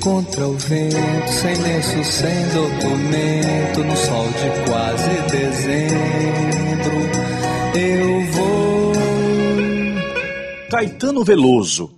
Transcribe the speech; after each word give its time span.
contra 0.00 0.46
o 0.46 0.56
vento, 0.56 1.28
sem 1.28 1.54
lenço, 1.56 2.04
sem 2.04 2.48
documento, 2.48 3.84
no 3.84 3.96
sol 3.96 4.26
de 4.28 4.70
quase 4.70 5.10
dezembro. 5.30 6.96
Eu 7.76 8.32
vou. 8.32 8.92
Caetano 10.70 11.24
Veloso. 11.24 11.90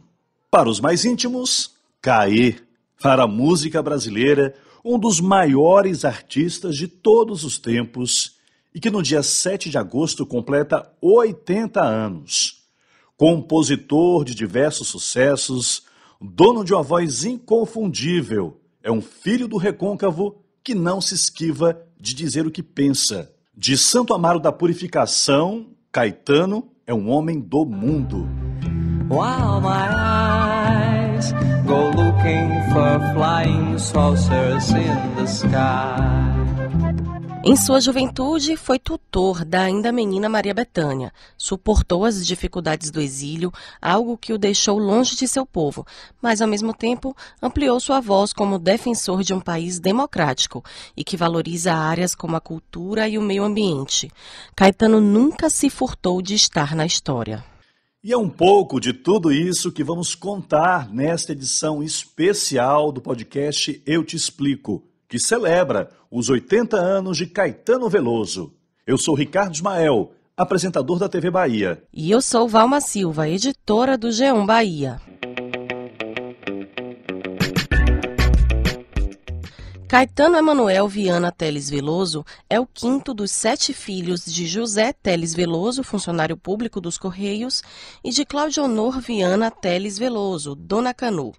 Para 0.51 0.71
os 0.71 0.81
mais 0.81 1.05
íntimos, 1.05 1.73
Caê. 2.01 2.55
Para 3.03 3.25
a 3.25 3.29
música 3.29 3.83
brasileira, 3.83 4.55
um 4.83 4.99
dos 4.99 5.21
maiores 5.21 6.05
artistas 6.05 6.77
de 6.77 6.89
todos 6.89 7.45
os 7.45 7.59
tempos 7.59 8.37
e 8.75 8.81
que 8.81 8.91
no 8.91 9.03
dia 9.03 9.23
7 9.23 9.69
de 9.69 9.77
agosto 9.77 10.25
completa 10.25 10.91
80 11.03 11.83
anos. 11.83 12.63
Compositor 13.19 14.25
de 14.25 14.35
diversos 14.35 14.89
sucessos, 14.89 15.83
dono 16.21 16.65
de 16.65 16.73
uma 16.73 16.83
voz 16.83 17.25
inconfundível, 17.25 18.61
é 18.83 18.91
um 18.91 19.01
filho 19.01 19.49
do 19.49 19.57
recôncavo 19.57 20.37
que 20.63 20.75
não 20.75 21.01
se 21.01 21.15
esquiva 21.15 21.81
de 22.01 22.15
dizer 22.15 22.47
o 22.47 22.51
que 22.51 22.63
pensa. 22.63 23.31
De 23.57 23.77
Santo 23.77 24.15
Amaro 24.15 24.41
da 24.41 24.53
Purificação, 24.53 25.67
Caetano 25.91 26.69
é 26.87 26.93
um 26.93 27.09
homem 27.11 27.41
do 27.41 27.65
mundo. 27.65 28.29
While 29.09 29.61
my 29.61 29.89
eyes 29.89 31.33
go 31.65 31.91
looking 31.91 32.51
for 32.73 33.01
flying 33.15 33.79
saucers 33.79 34.71
in 34.71 35.15
the 35.17 35.27
sky. 35.27 36.56
Em 37.49 37.55
sua 37.55 37.81
juventude, 37.81 38.57
foi 38.57 38.77
tutor 38.77 39.45
da 39.45 39.63
ainda 39.63 39.93
menina 39.93 40.29
Maria 40.29 40.53
Bethânia. 40.53 41.13
Suportou 41.39 42.05
as 42.05 42.27
dificuldades 42.27 42.91
do 42.91 43.01
exílio, 43.01 43.53
algo 43.81 44.19
que 44.19 44.33
o 44.33 44.39
deixou 44.39 44.81
longe 44.81 45.15
de 45.15 45.29
seu 45.29 45.47
povo, 45.47 45.87
mas 46.21 46.43
ao 46.43 46.49
mesmo 46.49 46.75
tempo 46.75 47.17
ampliou 47.41 47.79
sua 47.79 48.01
voz 48.01 48.33
como 48.33 48.59
defensor 48.59 49.23
de 49.23 49.33
um 49.33 49.39
país 49.39 49.79
democrático 49.79 50.61
e 50.97 51.05
que 51.05 51.17
valoriza 51.17 51.73
áreas 51.73 52.17
como 52.17 52.35
a 52.35 52.41
cultura 52.41 53.09
e 53.09 53.17
o 53.17 53.23
meio 53.23 53.45
ambiente. 53.45 54.11
Caetano 54.57 55.01
nunca 55.01 55.49
se 55.49 55.71
furtou 55.71 56.21
de 56.21 56.35
estar 56.35 56.75
na 56.75 56.85
história. 56.85 57.45
E 58.03 58.13
é 58.13 58.19
um 58.19 58.29
pouco 58.29 58.81
de 58.81 58.93
tudo 58.93 59.31
isso 59.31 59.71
que 59.71 59.85
vamos 59.85 60.17
contar 60.17 60.93
nesta 60.93 61.31
edição 61.31 61.81
especial 61.81 62.91
do 62.91 63.01
podcast 63.01 63.81
Eu 63.87 64.03
Te 64.03 64.17
Explico 64.17 64.83
que 65.09 65.19
celebra 65.19 65.91
os 66.11 66.29
80 66.29 66.77
anos 66.77 67.17
de 67.17 67.27
Caetano 67.27 67.89
Veloso. 67.89 68.53
Eu 68.87 68.99
sou 68.99 69.15
Ricardo 69.15 69.55
Ismael, 69.55 70.13
apresentador 70.37 70.99
da 70.99 71.09
TV 71.09 71.31
Bahia. 71.31 71.83
E 71.93 72.11
eu 72.11 72.21
sou 72.21 72.49
Valma 72.49 72.81
Silva, 72.81 73.29
editora 73.29 73.97
do 73.97 74.09
G1 74.09 74.47
Bahia. 74.47 75.01
Caetano 79.89 80.37
Emanuel 80.37 80.89
Viana 80.89 81.31
Teles 81.31 81.71
Veloso 81.71 82.27
é 82.51 82.59
o 82.59 82.67
quinto 82.67 83.15
dos 83.15 83.31
sete 83.31 83.73
filhos 83.73 84.25
de 84.25 84.45
José 84.45 84.93
Teles 84.93 85.33
Veloso, 85.33 85.85
funcionário 85.85 86.37
público 86.37 86.81
dos 86.81 86.99
Correios, 86.99 87.63
e 88.03 88.11
de 88.11 88.25
Cláudio 88.25 88.65
Honor 88.65 89.01
Viana 89.01 89.49
Teles 89.49 89.97
Veloso, 89.97 90.57
Dona 90.57 90.93
Canu. 90.93 91.33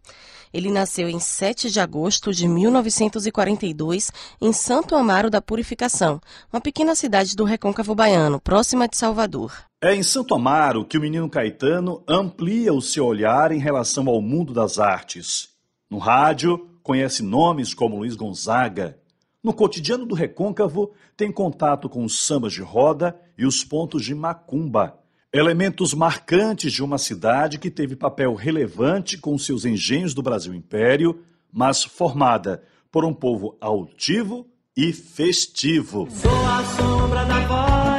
Ele 0.53 0.71
nasceu 0.71 1.09
em 1.09 1.19
7 1.19 1.69
de 1.69 1.81
agosto 1.81 2.33
de 2.33 2.47
1942 2.47 4.13
em 4.39 4.53
Santo 4.53 4.95
Amaro 4.95 5.29
da 5.29 5.41
Purificação, 5.41 6.21
uma 6.51 6.61
pequena 6.61 6.95
cidade 6.95 7.35
do 7.35 7.43
Recôncavo 7.43 7.93
Baiano, 7.93 8.39
próxima 8.39 8.87
de 8.87 8.95
Salvador. 8.95 9.51
É 9.83 9.93
em 9.93 10.01
Santo 10.01 10.33
Amaro 10.33 10.85
que 10.85 10.97
o 10.97 11.01
menino 11.01 11.29
Caetano 11.29 12.01
amplia 12.07 12.73
o 12.73 12.81
seu 12.81 13.05
olhar 13.05 13.51
em 13.51 13.59
relação 13.59 14.07
ao 14.07 14.21
mundo 14.21 14.53
das 14.53 14.79
artes. 14.79 15.49
No 15.89 15.97
rádio, 15.97 16.76
conhece 16.87 17.21
nomes 17.21 17.73
como 17.73 17.97
Luiz 17.97 18.15
Gonzaga. 18.15 18.97
No 19.43 19.53
cotidiano 19.53 20.05
do 20.05 20.15
Recôncavo, 20.15 20.93
tem 21.17 21.29
contato 21.29 21.89
com 21.89 22.05
os 22.05 22.25
sambas 22.25 22.53
de 22.53 22.61
roda 22.61 23.19
e 23.37 23.45
os 23.45 23.61
pontos 23.61 24.05
de 24.05 24.15
macumba. 24.15 24.97
Elementos 25.33 25.93
marcantes 25.93 26.71
de 26.71 26.81
uma 26.81 26.97
cidade 26.97 27.59
que 27.59 27.69
teve 27.69 27.97
papel 27.97 28.33
relevante 28.33 29.17
com 29.17 29.37
seus 29.37 29.65
engenhos 29.65 30.13
do 30.13 30.21
Brasil 30.21 30.53
Império, 30.53 31.19
mas 31.51 31.83
formada 31.83 32.63
por 32.89 33.03
um 33.03 33.13
povo 33.13 33.57
altivo 33.59 34.47
e 34.75 34.93
festivo. 34.93 36.07
Sou 36.09 36.31
a 36.31 36.63
sombra 36.63 37.25
da 37.25 37.47
voz 37.47 37.96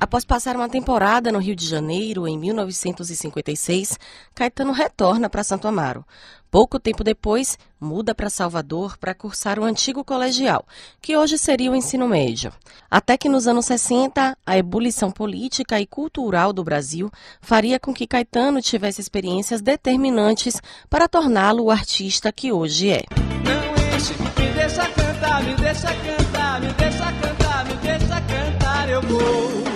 Após 0.00 0.24
passar 0.24 0.54
uma 0.54 0.68
temporada 0.68 1.32
no 1.32 1.40
Rio 1.40 1.56
de 1.56 1.66
Janeiro, 1.66 2.28
em 2.28 2.38
1956, 2.38 3.98
Caetano 4.32 4.72
retorna 4.72 5.28
para 5.28 5.42
Santo 5.42 5.66
Amaro. 5.66 6.04
Pouco 6.50 6.78
tempo 6.78 7.02
depois, 7.02 7.58
muda 7.80 8.14
para 8.14 8.30
Salvador 8.30 8.96
para 8.96 9.14
cursar 9.14 9.58
o 9.58 9.64
antigo 9.64 10.04
colegial, 10.04 10.64
que 11.02 11.16
hoje 11.16 11.36
seria 11.36 11.70
o 11.70 11.76
ensino 11.76 12.08
médio. 12.08 12.52
Até 12.88 13.18
que 13.18 13.28
nos 13.28 13.48
anos 13.48 13.66
60, 13.66 14.38
a 14.46 14.56
ebulição 14.56 15.10
política 15.10 15.80
e 15.80 15.86
cultural 15.86 16.52
do 16.52 16.62
Brasil 16.62 17.10
faria 17.40 17.78
com 17.78 17.92
que 17.92 18.06
Caetano 18.06 18.62
tivesse 18.62 19.00
experiências 19.00 19.60
determinantes 19.60 20.62
para 20.88 21.08
torná-lo 21.08 21.64
o 21.64 21.70
artista 21.70 22.32
que 22.32 22.52
hoje 22.52 22.92
é. 22.92 23.04
Não 23.44 23.96
enche, 23.96 24.14
me 24.14 24.52
deixa 24.54 24.88
cantar, 24.88 25.42
me 25.42 25.54
deixa 25.56 25.94
cantar, 25.94 26.60
me 26.60 26.72
deixa 26.72 27.12
cantar, 27.12 27.64
me 27.66 27.74
deixa 27.74 28.20
cantar, 28.22 28.88
eu 28.88 29.02
vou. 29.02 29.67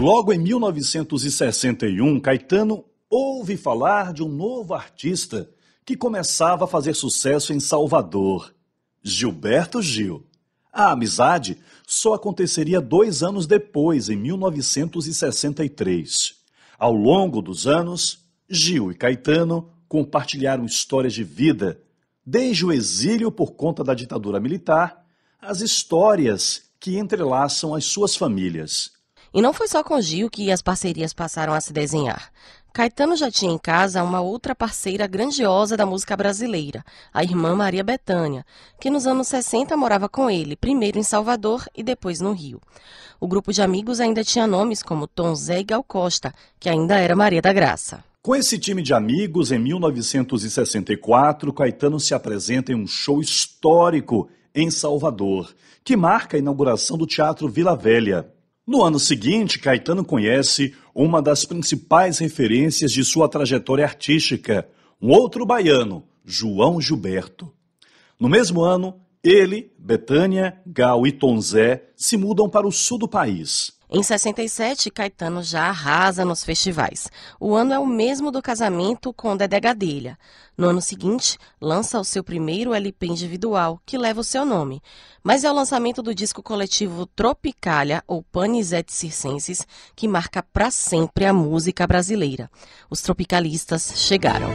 Logo 0.00 0.32
em 0.32 0.38
1961, 0.38 2.18
Caetano 2.20 2.86
ouve 3.10 3.58
falar 3.58 4.14
de 4.14 4.22
um 4.22 4.30
novo 4.30 4.72
artista 4.72 5.50
que 5.84 5.94
começava 5.94 6.64
a 6.64 6.66
fazer 6.66 6.94
sucesso 6.94 7.52
em 7.52 7.60
Salvador, 7.60 8.54
Gilberto 9.02 9.82
Gil. 9.82 10.26
A 10.72 10.92
amizade 10.92 11.58
só 11.86 12.14
aconteceria 12.14 12.80
dois 12.80 13.22
anos 13.22 13.46
depois, 13.46 14.08
em 14.08 14.16
1963. 14.16 16.34
Ao 16.78 16.94
longo 16.94 17.42
dos 17.42 17.66
anos, 17.66 18.24
Gil 18.48 18.90
e 18.90 18.94
Caetano 18.94 19.68
compartilharam 19.86 20.64
histórias 20.64 21.12
de 21.12 21.24
vida, 21.24 21.78
desde 22.24 22.64
o 22.64 22.72
exílio 22.72 23.30
por 23.30 23.52
conta 23.52 23.84
da 23.84 23.92
ditadura 23.92 24.40
militar, 24.40 25.04
as 25.38 25.60
histórias 25.60 26.62
que 26.80 26.96
entrelaçam 26.96 27.74
as 27.74 27.84
suas 27.84 28.16
famílias. 28.16 28.98
E 29.32 29.40
não 29.40 29.52
foi 29.52 29.68
só 29.68 29.82
com 29.84 30.00
Gil 30.00 30.28
que 30.28 30.50
as 30.50 30.60
parcerias 30.60 31.12
passaram 31.12 31.52
a 31.52 31.60
se 31.60 31.72
desenhar. 31.72 32.30
Caetano 32.72 33.16
já 33.16 33.30
tinha 33.30 33.52
em 33.52 33.58
casa 33.58 34.02
uma 34.02 34.20
outra 34.20 34.54
parceira 34.54 35.06
grandiosa 35.06 35.76
da 35.76 35.84
música 35.84 36.16
brasileira, 36.16 36.84
a 37.12 37.24
irmã 37.24 37.56
Maria 37.56 37.82
Bethânia, 37.82 38.46
que 38.80 38.88
nos 38.88 39.08
anos 39.08 39.26
60 39.26 39.76
morava 39.76 40.08
com 40.08 40.30
ele, 40.30 40.54
primeiro 40.54 40.96
em 40.98 41.02
Salvador 41.02 41.64
e 41.76 41.82
depois 41.82 42.20
no 42.20 42.32
Rio. 42.32 42.60
O 43.20 43.26
grupo 43.26 43.52
de 43.52 43.60
amigos 43.60 44.00
ainda 44.00 44.22
tinha 44.22 44.46
nomes 44.46 44.84
como 44.84 45.08
Tom 45.08 45.34
Zé 45.34 45.60
e 45.60 45.64
Gal 45.64 45.82
Costa, 45.82 46.32
que 46.60 46.68
ainda 46.68 46.96
era 46.96 47.16
Maria 47.16 47.42
da 47.42 47.52
Graça. 47.52 48.04
Com 48.22 48.36
esse 48.36 48.58
time 48.58 48.82
de 48.82 48.94
amigos, 48.94 49.50
em 49.50 49.58
1964, 49.58 51.52
Caetano 51.52 51.98
se 51.98 52.14
apresenta 52.14 52.70
em 52.70 52.76
um 52.76 52.86
show 52.86 53.20
histórico 53.20 54.28
em 54.54 54.70
Salvador, 54.70 55.52
que 55.82 55.96
marca 55.96 56.36
a 56.36 56.40
inauguração 56.40 56.96
do 56.96 57.06
Teatro 57.06 57.48
Vila 57.48 57.74
Velha. 57.74 58.30
No 58.70 58.84
ano 58.84 59.00
seguinte, 59.00 59.58
Caetano 59.58 60.04
conhece 60.04 60.76
uma 60.94 61.20
das 61.20 61.44
principais 61.44 62.18
referências 62.18 62.92
de 62.92 63.04
sua 63.04 63.28
trajetória 63.28 63.84
artística, 63.84 64.68
um 65.02 65.10
outro 65.10 65.44
baiano, 65.44 66.04
João 66.24 66.80
Gilberto. 66.80 67.52
No 68.16 68.28
mesmo 68.28 68.62
ano, 68.62 69.00
ele, 69.24 69.72
Betânia, 69.76 70.62
Gal 70.64 71.04
e 71.04 71.10
Tom 71.10 71.40
Zé 71.40 71.90
se 71.96 72.16
mudam 72.16 72.48
para 72.48 72.64
o 72.64 72.70
sul 72.70 72.96
do 72.96 73.08
país. 73.08 73.72
Em 73.92 74.04
67, 74.04 74.88
Caetano 74.88 75.42
já 75.42 75.64
arrasa 75.64 76.24
nos 76.24 76.44
festivais. 76.44 77.08
O 77.40 77.56
ano 77.56 77.72
é 77.72 77.78
o 77.78 77.84
mesmo 77.84 78.30
do 78.30 78.40
casamento 78.40 79.12
com 79.12 79.36
Dedé 79.36 79.58
Gadelha. 79.58 80.16
No 80.56 80.68
ano 80.68 80.80
seguinte, 80.80 81.36
lança 81.60 81.98
o 81.98 82.04
seu 82.04 82.22
primeiro 82.22 82.72
LP 82.72 83.08
individual, 83.08 83.80
que 83.84 83.98
leva 83.98 84.20
o 84.20 84.24
seu 84.24 84.44
nome. 84.44 84.80
Mas 85.24 85.42
é 85.42 85.50
o 85.50 85.54
lançamento 85.54 86.04
do 86.04 86.14
disco 86.14 86.40
coletivo 86.40 87.04
Tropicália, 87.04 88.04
ou 88.06 88.22
Panisete 88.22 88.92
Circenses, 88.92 89.66
que 89.96 90.06
marca 90.06 90.40
para 90.40 90.70
sempre 90.70 91.24
a 91.24 91.32
música 91.32 91.84
brasileira. 91.84 92.48
Os 92.88 93.02
tropicalistas 93.02 93.94
chegaram. 93.96 94.50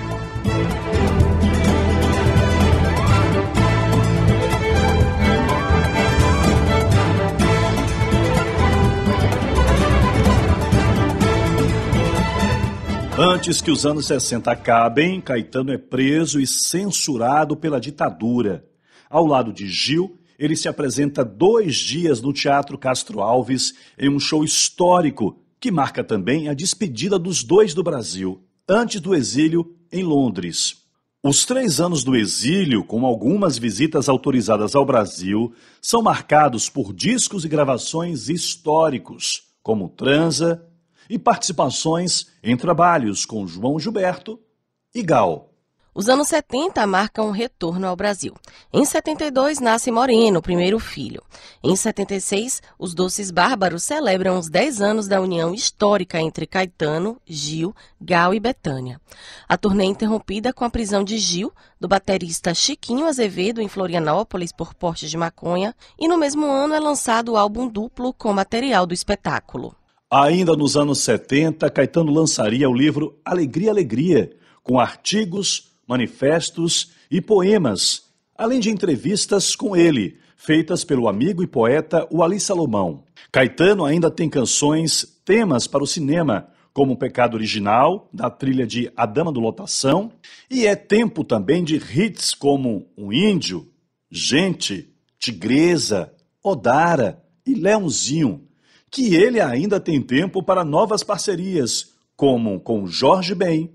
Antes 13.18 13.62
que 13.62 13.72
os 13.72 13.86
anos 13.86 14.08
60 14.08 14.52
acabem, 14.52 15.22
Caetano 15.22 15.72
é 15.72 15.78
preso 15.78 16.38
e 16.38 16.46
censurado 16.46 17.56
pela 17.56 17.80
ditadura. 17.80 18.66
Ao 19.10 19.26
lado 19.26 19.54
de 19.54 19.70
Gil 19.70 20.20
ele 20.38 20.54
se 20.54 20.68
apresenta 20.68 21.24
dois 21.24 21.78
dias 21.78 22.20
no 22.20 22.34
Teatro 22.34 22.78
Castro 22.78 23.22
Alves 23.22 23.74
em 23.98 24.10
um 24.10 24.20
show 24.20 24.44
histórico 24.44 25.40
que 25.62 25.72
marca 25.72 26.04
também 26.04 26.50
a 26.50 26.54
despedida 26.54 27.18
dos 27.18 27.42
dois 27.42 27.74
do 27.74 27.82
Brasil, 27.82 28.44
antes 28.68 29.00
do 29.00 29.16
exílio 29.16 29.74
em 29.94 30.04
Londres. 30.04 30.84
Os 31.24 31.46
três 31.46 31.80
anos 31.80 32.04
do 32.04 32.18
exílio, 32.18 32.84
com 32.84 33.06
algumas 33.06 33.58
visitas 33.58 34.10
autorizadas 34.10 34.76
ao 34.76 34.86
Brasil, 34.86 35.54
são 35.82 36.02
marcados 36.02 36.70
por 36.70 36.92
discos 36.92 37.46
e 37.46 37.48
gravações 37.48 38.28
históricos, 38.28 39.44
como 39.64 39.88
Transa 39.88 40.62
e 41.10 41.18
participações 41.18 42.28
em 42.44 42.56
trabalhos 42.56 43.26
com 43.26 43.48
João 43.48 43.80
Gilberto 43.80 44.40
e 44.94 45.02
Gal. 45.02 45.56
Os 45.98 46.10
anos 46.10 46.28
70 46.28 46.86
marcam 46.86 47.30
um 47.30 47.32
retorno 47.32 47.88
ao 47.88 47.96
Brasil. 47.96 48.36
Em 48.74 48.84
72 48.84 49.62
nasce 49.62 49.90
Moreno, 49.90 50.42
primeiro 50.42 50.78
filho. 50.78 51.24
Em 51.64 51.74
76, 51.74 52.62
os 52.78 52.94
Doces 52.94 53.32
Bárbaros 53.32 53.84
celebram 53.84 54.38
os 54.38 54.50
10 54.50 54.82
anos 54.82 55.08
da 55.08 55.22
união 55.22 55.54
histórica 55.54 56.20
entre 56.20 56.46
Caetano, 56.46 57.18
Gil, 57.26 57.74
Gal 58.02 58.34
e 58.34 58.42
Betânia. 58.42 59.00
A 59.48 59.58
turnê 59.58 59.86
é 59.86 59.88
interrompida 59.88 60.52
com 60.52 60.66
a 60.66 60.70
prisão 60.70 61.02
de 61.02 61.18
Gil, 61.18 61.54
do 61.80 61.88
baterista 61.88 62.54
Chiquinho 62.54 63.08
Azevedo 63.08 63.62
em 63.62 63.70
Florianópolis 63.70 64.52
por 64.52 64.74
porte 64.74 65.08
de 65.08 65.16
maconha, 65.16 65.74
e 65.98 66.10
no 66.10 66.18
mesmo 66.18 66.46
ano 66.46 66.74
é 66.74 66.80
lançado 66.80 67.32
o 67.32 67.38
álbum 67.38 67.70
duplo 67.70 68.12
com 68.12 68.34
material 68.34 68.86
do 68.86 68.94
espetáculo. 68.94 69.74
Ainda 70.18 70.56
nos 70.56 70.78
anos 70.78 71.00
70, 71.00 71.70
Caetano 71.70 72.10
lançaria 72.10 72.70
o 72.70 72.74
livro 72.74 73.20
Alegria, 73.26 73.70
Alegria, 73.70 74.32
com 74.64 74.80
artigos, 74.80 75.74
manifestos 75.86 76.94
e 77.12 77.20
poemas, 77.20 78.04
além 78.34 78.62
de 78.62 78.70
entrevistas 78.70 79.58
com 79.58 79.76
ele, 79.76 80.18
feitas 80.38 80.86
pelo 80.86 81.10
amigo 81.10 81.44
e 81.44 81.48
poeta 81.48 82.08
Wally 82.10 82.40
Salomão. 82.40 83.04
Caetano 83.30 83.84
ainda 83.84 84.10
tem 84.10 84.30
canções, 84.30 85.20
temas 85.26 85.68
para 85.68 85.84
o 85.84 85.88
cinema, 85.88 86.48
como 86.72 86.94
o 86.94 86.98
Pecado 86.98 87.34
Original, 87.34 88.08
da 88.14 88.30
trilha 88.30 88.66
de 88.66 88.90
A 88.96 89.06
Dama 89.06 89.34
do 89.34 89.42
Lotação, 89.42 90.14
e 90.50 90.66
é 90.66 90.78
tempo 90.78 91.26
também 91.26 91.62
de 91.62 91.76
hits 91.76 92.34
como 92.34 92.88
Um 92.98 93.12
Índio, 93.12 93.68
Gente, 94.10 94.96
Tigresa, 95.20 96.14
Odara 96.42 97.22
e 97.46 97.54
Leãozinho, 97.54 98.45
que 98.92 99.16
ele 99.16 99.42
ainda 99.42 99.80
tem 99.80 100.02
tempo 100.02 100.42
para 100.42 100.64
novas 100.64 101.04
parcerias, 101.04 101.94
como 102.16 102.60
com 102.60 102.88
Jorge 102.88 103.36
Ben 103.36 103.72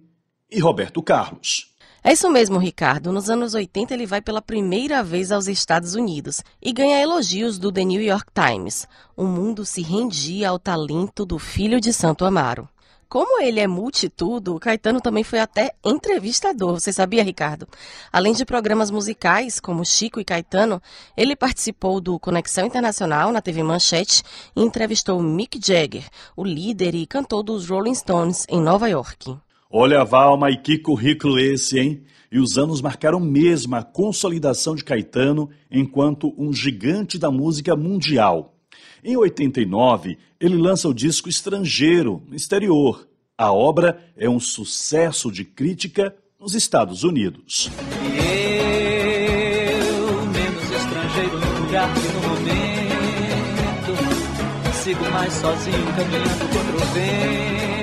e 0.51 0.59
Roberto 0.61 1.03
Carlos. 1.03 1.71
É 2.03 2.15
isso 2.15 2.31
mesmo, 2.31 2.57
Ricardo. 2.57 3.13
Nos 3.13 3.29
anos 3.29 3.53
80, 3.53 3.93
ele 3.93 4.07
vai 4.07 4.23
pela 4.23 4.41
primeira 4.41 5.03
vez 5.03 5.31
aos 5.31 5.47
Estados 5.47 5.95
Unidos 5.95 6.43
e 6.63 6.73
ganha 6.73 7.01
elogios 7.01 7.59
do 7.59 7.71
The 7.71 7.85
New 7.85 8.01
York 8.01 8.31
Times. 8.35 8.89
O 9.15 9.25
mundo 9.25 9.67
se 9.67 9.83
rendia 9.83 10.49
ao 10.49 10.59
talento 10.59 11.27
do 11.27 11.39
filho 11.39 11.79
de 11.79 11.93
Santo 11.93 12.25
Amaro. 12.25 12.67
Como 13.11 13.43
ele 13.43 13.59
é 13.59 13.67
multitudo, 13.67 14.57
Caetano 14.61 15.01
também 15.01 15.25
foi 15.25 15.41
até 15.41 15.73
entrevistador. 15.85 16.79
Você 16.79 16.93
sabia, 16.93 17.25
Ricardo? 17.25 17.67
Além 18.13 18.33
de 18.33 18.45
programas 18.45 18.89
musicais, 18.89 19.59
como 19.59 19.85
Chico 19.85 20.21
e 20.21 20.25
Caetano, 20.25 20.81
ele 21.17 21.35
participou 21.35 22.01
do 22.01 22.21
Conexão 22.21 22.65
Internacional 22.65 23.33
na 23.33 23.43
TV 23.43 23.65
Manchete 23.65 24.23
e 24.55 24.63
entrevistou 24.63 25.21
Mick 25.21 25.59
Jagger, 25.61 26.09
o 26.37 26.45
líder 26.45 26.95
e 26.95 27.05
cantor 27.05 27.43
dos 27.43 27.69
Rolling 27.69 27.97
Stones, 27.97 28.47
em 28.49 28.61
Nova 28.61 28.89
York. 28.89 29.37
Olha, 29.69 30.05
Valma, 30.05 30.49
e 30.49 30.57
que 30.57 30.79
currículo 30.79 31.37
esse, 31.41 31.81
hein? 31.81 32.05
E 32.31 32.39
os 32.39 32.57
anos 32.57 32.81
marcaram 32.81 33.19
mesmo 33.19 33.75
a 33.75 33.83
consolidação 33.83 34.77
de 34.77 34.85
Caetano 34.85 35.51
enquanto 35.69 36.33
um 36.39 36.53
gigante 36.53 37.19
da 37.19 37.29
música 37.29 37.75
mundial. 37.75 38.55
Em 39.03 39.17
89, 39.17 40.19
ele 40.39 40.57
lança 40.57 40.89
o 40.89 40.95
disco 40.95 41.29
Estrangeiro, 41.29 42.23
exterior. 42.33 43.09
A 43.37 43.53
obra 43.53 43.99
é 44.17 44.29
um 44.29 44.39
sucesso 44.39 45.33
de 45.33 45.45
crítica 45.45 46.15
nos 46.39 46.55
Estados 46.55 47.03
Unidos. 47.05 47.71
Eu, 48.13 50.27
menos 50.27 50.71
estrangeiro 50.71 51.39
no 51.39 51.61
lugar 51.61 51.93
que 51.95 52.09
no 52.09 52.21
momento, 52.29 53.97
sigo 54.83 55.11
mais 55.11 55.33
sozinho 55.33 55.87
caminhando 55.97 56.49
contra 56.53 56.77
o 56.77 56.81
vento. 56.93 57.80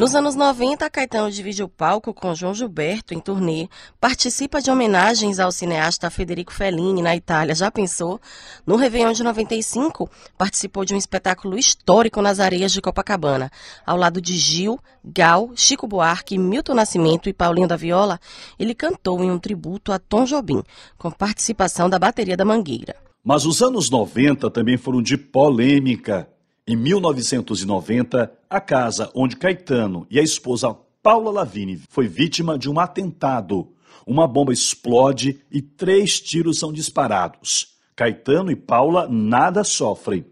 Nos 0.00 0.14
anos 0.14 0.34
90, 0.34 0.88
Caetano 0.88 1.30
divide 1.30 1.62
o 1.62 1.68
palco 1.68 2.14
com 2.14 2.34
João 2.34 2.54
Gilberto 2.54 3.12
em 3.12 3.20
turnê, 3.20 3.68
participa 4.00 4.58
de 4.58 4.70
homenagens 4.70 5.38
ao 5.38 5.52
cineasta 5.52 6.08
Federico 6.08 6.54
Fellini 6.54 7.02
na 7.02 7.14
Itália. 7.14 7.54
Já 7.54 7.70
pensou? 7.70 8.18
No 8.66 8.76
Réveillon 8.76 9.12
de 9.12 9.22
95, 9.22 10.08
participou 10.38 10.86
de 10.86 10.94
um 10.94 10.96
espetáculo 10.96 11.58
histórico 11.58 12.22
nas 12.22 12.40
areias 12.40 12.72
de 12.72 12.80
Copacabana. 12.80 13.50
Ao 13.84 13.94
lado 13.94 14.22
de 14.22 14.38
Gil, 14.38 14.78
Gal, 15.04 15.50
Chico 15.54 15.86
Buarque, 15.86 16.38
Milton 16.38 16.72
Nascimento 16.72 17.28
e 17.28 17.34
Paulinho 17.34 17.68
da 17.68 17.76
Viola, 17.76 18.18
ele 18.58 18.74
cantou 18.74 19.22
em 19.22 19.30
um 19.30 19.38
tributo 19.38 19.92
a 19.92 19.98
Tom 19.98 20.24
Jobim, 20.24 20.62
com 20.96 21.10
participação 21.10 21.90
da 21.90 21.98
bateria 21.98 22.38
da 22.38 22.44
Mangueira. 22.46 22.96
Mas 23.22 23.44
os 23.44 23.60
anos 23.60 23.90
90 23.90 24.50
também 24.50 24.78
foram 24.78 25.02
de 25.02 25.18
polêmica. 25.18 26.26
Em 26.70 26.76
1990, 26.76 28.32
a 28.48 28.60
casa 28.60 29.10
onde 29.12 29.34
Caetano 29.34 30.06
e 30.08 30.20
a 30.20 30.22
esposa 30.22 30.72
Paula 31.02 31.32
Lavigne 31.32 31.80
foi 31.88 32.06
vítima 32.06 32.56
de 32.56 32.70
um 32.70 32.78
atentado. 32.78 33.72
Uma 34.06 34.28
bomba 34.28 34.52
explode 34.52 35.40
e 35.50 35.60
três 35.60 36.20
tiros 36.20 36.60
são 36.60 36.72
disparados. 36.72 37.74
Caetano 37.96 38.52
e 38.52 38.54
Paula 38.54 39.08
nada 39.08 39.64
sofrem. 39.64 40.24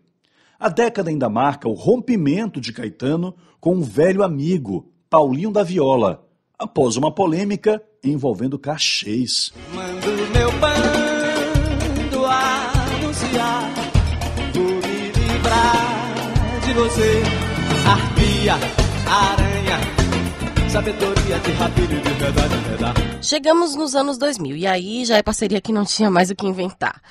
A 0.60 0.68
década 0.68 1.10
ainda 1.10 1.28
marca 1.28 1.68
o 1.68 1.72
rompimento 1.72 2.60
de 2.60 2.72
Caetano 2.72 3.34
com 3.58 3.74
um 3.74 3.82
velho 3.82 4.22
amigo, 4.22 4.92
Paulinho 5.10 5.50
da 5.50 5.64
Viola, 5.64 6.24
após 6.56 6.96
uma 6.96 7.12
polêmica 7.12 7.82
envolvendo 8.00 8.56
cachês. 8.60 9.52
Mando 9.74 9.97
você, 16.78 17.22
arpia, 17.88 18.54
aranha, 19.10 20.70
sabedoria 20.70 21.38
de 21.40 21.52
rapina 21.52 22.00
de 22.00 22.10
verdade, 22.10 22.56
verdade. 22.68 23.18
Chegamos 23.20 23.74
nos 23.74 23.96
anos 23.96 24.16
2000 24.16 24.56
e 24.56 24.64
aí 24.64 25.04
já 25.04 25.16
é 25.16 25.22
parceria 25.22 25.60
que 25.60 25.72
não 25.72 25.84
tinha 25.84 26.08
mais 26.08 26.30
o 26.30 26.36
que 26.36 26.46
inventar. 26.46 27.02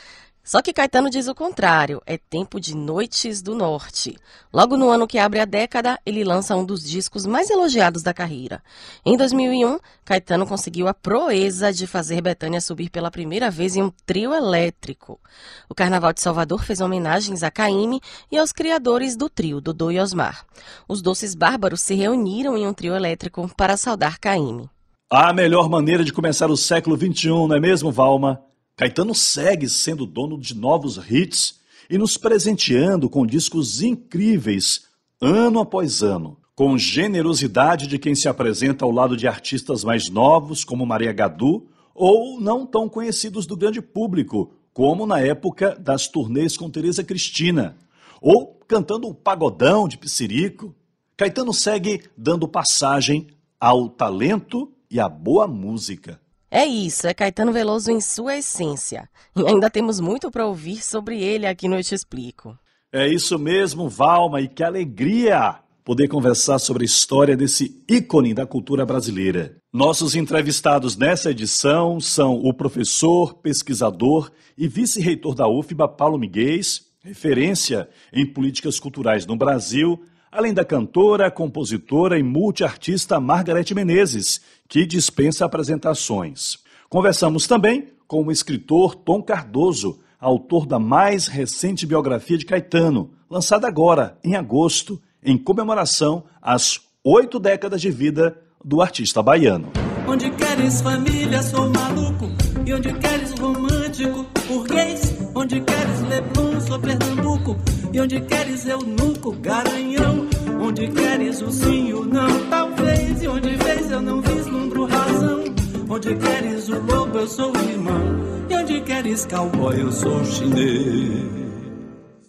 Só 0.48 0.62
que 0.62 0.72
Caetano 0.72 1.10
diz 1.10 1.28
o 1.28 1.36
contrário, 1.36 2.02
é 2.06 2.18
tempo 2.18 2.58
de 2.58 2.74
Noites 2.74 3.42
do 3.42 3.54
Norte. 3.54 4.18
Logo 4.54 4.78
no 4.78 4.90
ano 4.90 5.06
que 5.06 5.18
abre 5.18 5.42
a 5.42 5.46
década, 5.46 6.00
ele 6.06 6.24
lança 6.24 6.56
um 6.56 6.64
dos 6.64 6.82
discos 6.82 7.26
mais 7.26 7.50
elogiados 7.50 8.02
da 8.02 8.14
carreira. 8.14 8.64
Em 9.06 9.18
2001, 9.18 9.78
Caetano 10.06 10.48
conseguiu 10.48 10.88
a 10.88 10.94
proeza 10.94 11.74
de 11.74 11.86
fazer 11.86 12.22
Betânia 12.22 12.62
subir 12.62 12.90
pela 12.90 13.12
primeira 13.12 13.52
vez 13.52 13.76
em 13.76 13.84
um 13.84 13.92
trio 14.06 14.34
elétrico. 14.34 15.20
O 15.68 15.76
Carnaval 15.76 16.14
de 16.14 16.22
Salvador 16.22 16.64
fez 16.64 16.80
homenagens 16.80 17.44
a 17.44 17.52
Caíme 17.52 18.00
e 18.32 18.38
aos 18.38 18.54
criadores 18.54 19.18
do 19.18 19.30
trio, 19.30 19.60
Dodô 19.60 19.92
e 19.92 20.00
Osmar. 20.00 20.46
Os 20.88 21.02
Doces 21.02 21.36
Bárbaros 21.36 21.82
se 21.82 21.94
reuniram 21.94 22.56
em 22.56 22.66
um 22.66 22.74
trio 22.74 22.96
elétrico 22.96 23.52
para 23.58 23.76
saudar 23.76 24.18
Caíme. 24.18 24.70
A 25.12 25.34
melhor 25.34 25.68
maneira 25.68 26.06
de 26.06 26.14
começar 26.14 26.50
o 26.50 26.56
século 26.56 26.96
XXI, 26.96 27.28
não 27.50 27.56
é 27.58 27.60
mesmo, 27.60 27.92
Valma? 27.92 28.47
Caetano 28.78 29.16
segue 29.16 29.68
sendo 29.68 30.06
dono 30.06 30.38
de 30.40 30.56
novos 30.56 31.00
hits 31.10 31.60
e 31.90 31.98
nos 31.98 32.16
presenteando 32.16 33.10
com 33.10 33.26
discos 33.26 33.82
incríveis, 33.82 34.84
ano 35.20 35.60
após 35.60 36.04
ano, 36.04 36.38
com 36.56 36.78
generosidade 36.78 37.88
de 37.88 37.98
quem 37.98 38.14
se 38.14 38.28
apresenta 38.28 38.86
ao 38.86 38.92
lado 38.92 39.18
de 39.18 39.28
artistas 39.28 39.84
mais 39.84 40.12
novos, 40.12 40.64
como 40.64 40.86
Maria 40.86 41.12
Gadu, 41.12 41.66
ou 41.96 42.40
não 42.40 42.68
tão 42.68 42.88
conhecidos 42.88 43.48
do 43.48 43.58
grande 43.58 43.82
público, 43.82 44.54
como 44.72 45.08
na 45.08 45.20
época 45.20 45.76
das 45.80 46.08
turnês 46.08 46.56
com 46.56 46.70
Tereza 46.70 47.04
Cristina, 47.04 47.76
ou 48.22 48.60
cantando 48.68 49.08
o 49.08 49.16
pagodão 49.16 49.88
de 49.88 49.98
Pissirico. 49.98 50.76
Caetano 51.16 51.52
segue 51.52 52.04
dando 52.16 52.48
passagem 52.48 53.26
ao 53.60 53.90
talento 53.90 54.72
e 54.92 55.00
à 55.00 55.10
boa 55.10 55.48
música. 55.48 56.22
É 56.50 56.66
isso, 56.66 57.08
é 57.08 57.14
Caetano 57.14 57.52
Veloso 57.52 57.92
em 57.92 58.00
sua 58.00 58.38
essência. 58.38 59.10
E 59.36 59.46
ainda 59.46 59.70
temos 59.70 60.00
muito 60.00 60.32
para 60.32 60.46
ouvir 60.46 60.82
sobre 60.82 61.22
ele 61.22 61.46
aqui 61.46 61.68
no 61.68 61.76
Eu 61.76 61.84
Te 61.84 61.94
Explico. 61.94 62.58
É 62.92 63.08
isso 63.08 63.38
mesmo, 63.38 63.90
Valma, 63.90 64.40
e 64.40 64.48
que 64.48 64.64
alegria 64.64 65.60
poder 65.84 66.08
conversar 66.08 66.60
sobre 66.60 66.84
a 66.84 66.86
história 66.86 67.36
desse 67.36 67.82
ícone 67.88 68.34
da 68.34 68.46
cultura 68.46 68.86
brasileira. 68.86 69.58
Nossos 69.74 70.16
entrevistados 70.16 70.98
nessa 70.98 71.32
edição 71.32 72.00
são 72.00 72.36
o 72.36 72.54
professor, 72.54 73.36
pesquisador 73.36 74.32
e 74.58 74.68
vice-reitor 74.68 75.36
da 75.36 75.48
UFBA, 75.48 75.88
Paulo 75.88 76.18
Miguel, 76.18 76.60
referência 77.02 77.90
em 78.12 78.26
políticas 78.26 78.80
culturais 78.80 79.26
no 79.26 79.38
Brasil, 79.38 80.02
além 80.32 80.54
da 80.54 80.66
cantora, 80.66 81.32
compositora 81.32 82.18
e 82.18 82.24
multiartista 82.24 83.20
Margarete 83.20 83.74
Menezes, 83.74 84.42
que 84.68 84.86
dispensa 84.86 85.46
apresentações. 85.46 86.58
Conversamos 86.90 87.48
também 87.48 87.90
com 88.08 88.26
o 88.26 88.32
escritor 88.32 88.96
Tom 88.96 89.22
Cardoso 89.22 90.00
autor 90.20 90.66
da 90.66 90.80
mais 90.80 91.28
recente 91.28 91.86
biografia 91.86 92.38
de 92.38 92.46
Caetano, 92.46 93.12
lançada 93.30 93.68
agora, 93.68 94.18
em 94.24 94.36
agosto, 94.36 95.02
em 95.24 95.38
comemoração 95.38 96.24
às 96.42 96.80
oito 97.04 97.40
décadas 97.40 97.82
de 97.82 97.92
vida 97.92 98.38
do 98.64 98.82
artista 98.82 99.22
baiano. 99.22 99.72
Onde 100.08 100.30
queres 100.32 100.82
família, 100.82 101.44
sou 101.44 101.70
maluco. 101.70 102.26
E 102.66 102.74
onde 102.74 102.94
queres 102.94 103.32
romântico, 103.40 104.26
burguês. 104.48 105.07
Onde 105.40 105.62
queres 105.62 106.02
Leblon, 106.10 106.60
sou 106.60 106.80
Pernambuco. 106.80 107.56
E 107.94 108.02
onde 108.02 108.20
queres 108.22 108.66
eunuco, 108.66 109.34
garanhão. 109.34 110.28
Onde 110.60 110.88
queres 110.88 111.44
o 111.44 111.52
sim, 111.52 111.94
o 111.94 112.04
não, 112.04 112.50
talvez. 112.50 113.22
E 113.22 113.28
onde 113.28 113.56
vês 113.56 113.92
eu 113.92 114.02
não 114.02 114.20
vislumbro 114.20 114.86
razão. 114.86 115.44
Onde 115.88 116.16
queres 116.16 116.70
o 116.70 116.80
lobo, 116.80 117.20
eu 117.20 117.28
sou 117.28 117.52
o 117.56 117.70
irmão. 117.70 118.02
E 118.50 118.56
onde 118.56 118.82
queres 118.82 119.28
cowboy, 119.28 119.80
eu 119.80 119.92
sou 119.92 120.26
chinês. 120.26 121.47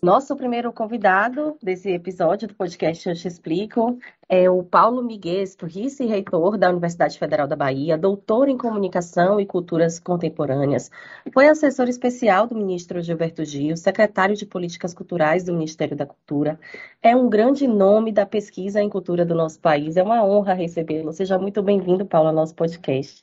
Nosso 0.01 0.37
primeiro 0.37 0.73
convidado 0.73 1.57
desse 1.61 1.91
episódio 1.91 2.47
do 2.47 2.55
podcast 2.55 3.09
Eu 3.09 3.17
Te 3.17 3.27
Explico 3.27 3.99
é 4.29 4.49
o 4.49 4.63
Paulo 4.63 5.03
Miguesto, 5.03 5.67
vice-reitor 5.67 6.57
da 6.57 6.71
Universidade 6.71 7.19
Federal 7.19 7.49
da 7.49 7.57
Bahia, 7.57 7.99
doutor 7.99 8.49
em 8.49 8.57
Comunicação 8.57 9.41
e 9.41 9.47
Culturas 9.47 9.99
Contemporâneas. 9.99 10.89
Foi 11.33 11.49
assessor 11.49 11.89
especial 11.89 12.47
do 12.47 12.55
ministro 12.55 13.03
Gilberto 13.03 13.45
Gil, 13.45 13.77
secretário 13.77 14.37
de 14.37 14.47
Políticas 14.47 14.95
Culturais 14.95 15.43
do 15.43 15.53
Ministério 15.53 15.97
da 15.97 16.07
Cultura. 16.07 16.61
É 17.03 17.17
um 17.17 17.29
grande 17.29 17.67
nome 17.67 18.13
da 18.13 18.25
pesquisa 18.25 18.81
em 18.81 18.89
cultura 18.89 19.25
do 19.25 19.35
nosso 19.35 19.59
país. 19.59 19.97
É 19.97 20.03
uma 20.03 20.25
honra 20.25 20.55
recebê-lo. 20.55 21.13
Seja 21.13 21.39
muito 21.39 21.61
bem-vindo, 21.61 22.07
Paulo, 22.07 22.29
ao 22.29 22.35
nosso 22.35 22.55
podcast. 22.55 23.21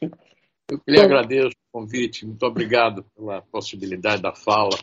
Eu 0.70 0.82
lhe 0.86 1.00
agradeço 1.00 1.56
o 1.72 1.80
convite. 1.80 2.26
Muito 2.26 2.44
obrigado 2.46 3.06
pela 3.16 3.42
possibilidade 3.44 4.22
da 4.22 4.34
fala. 4.36 4.76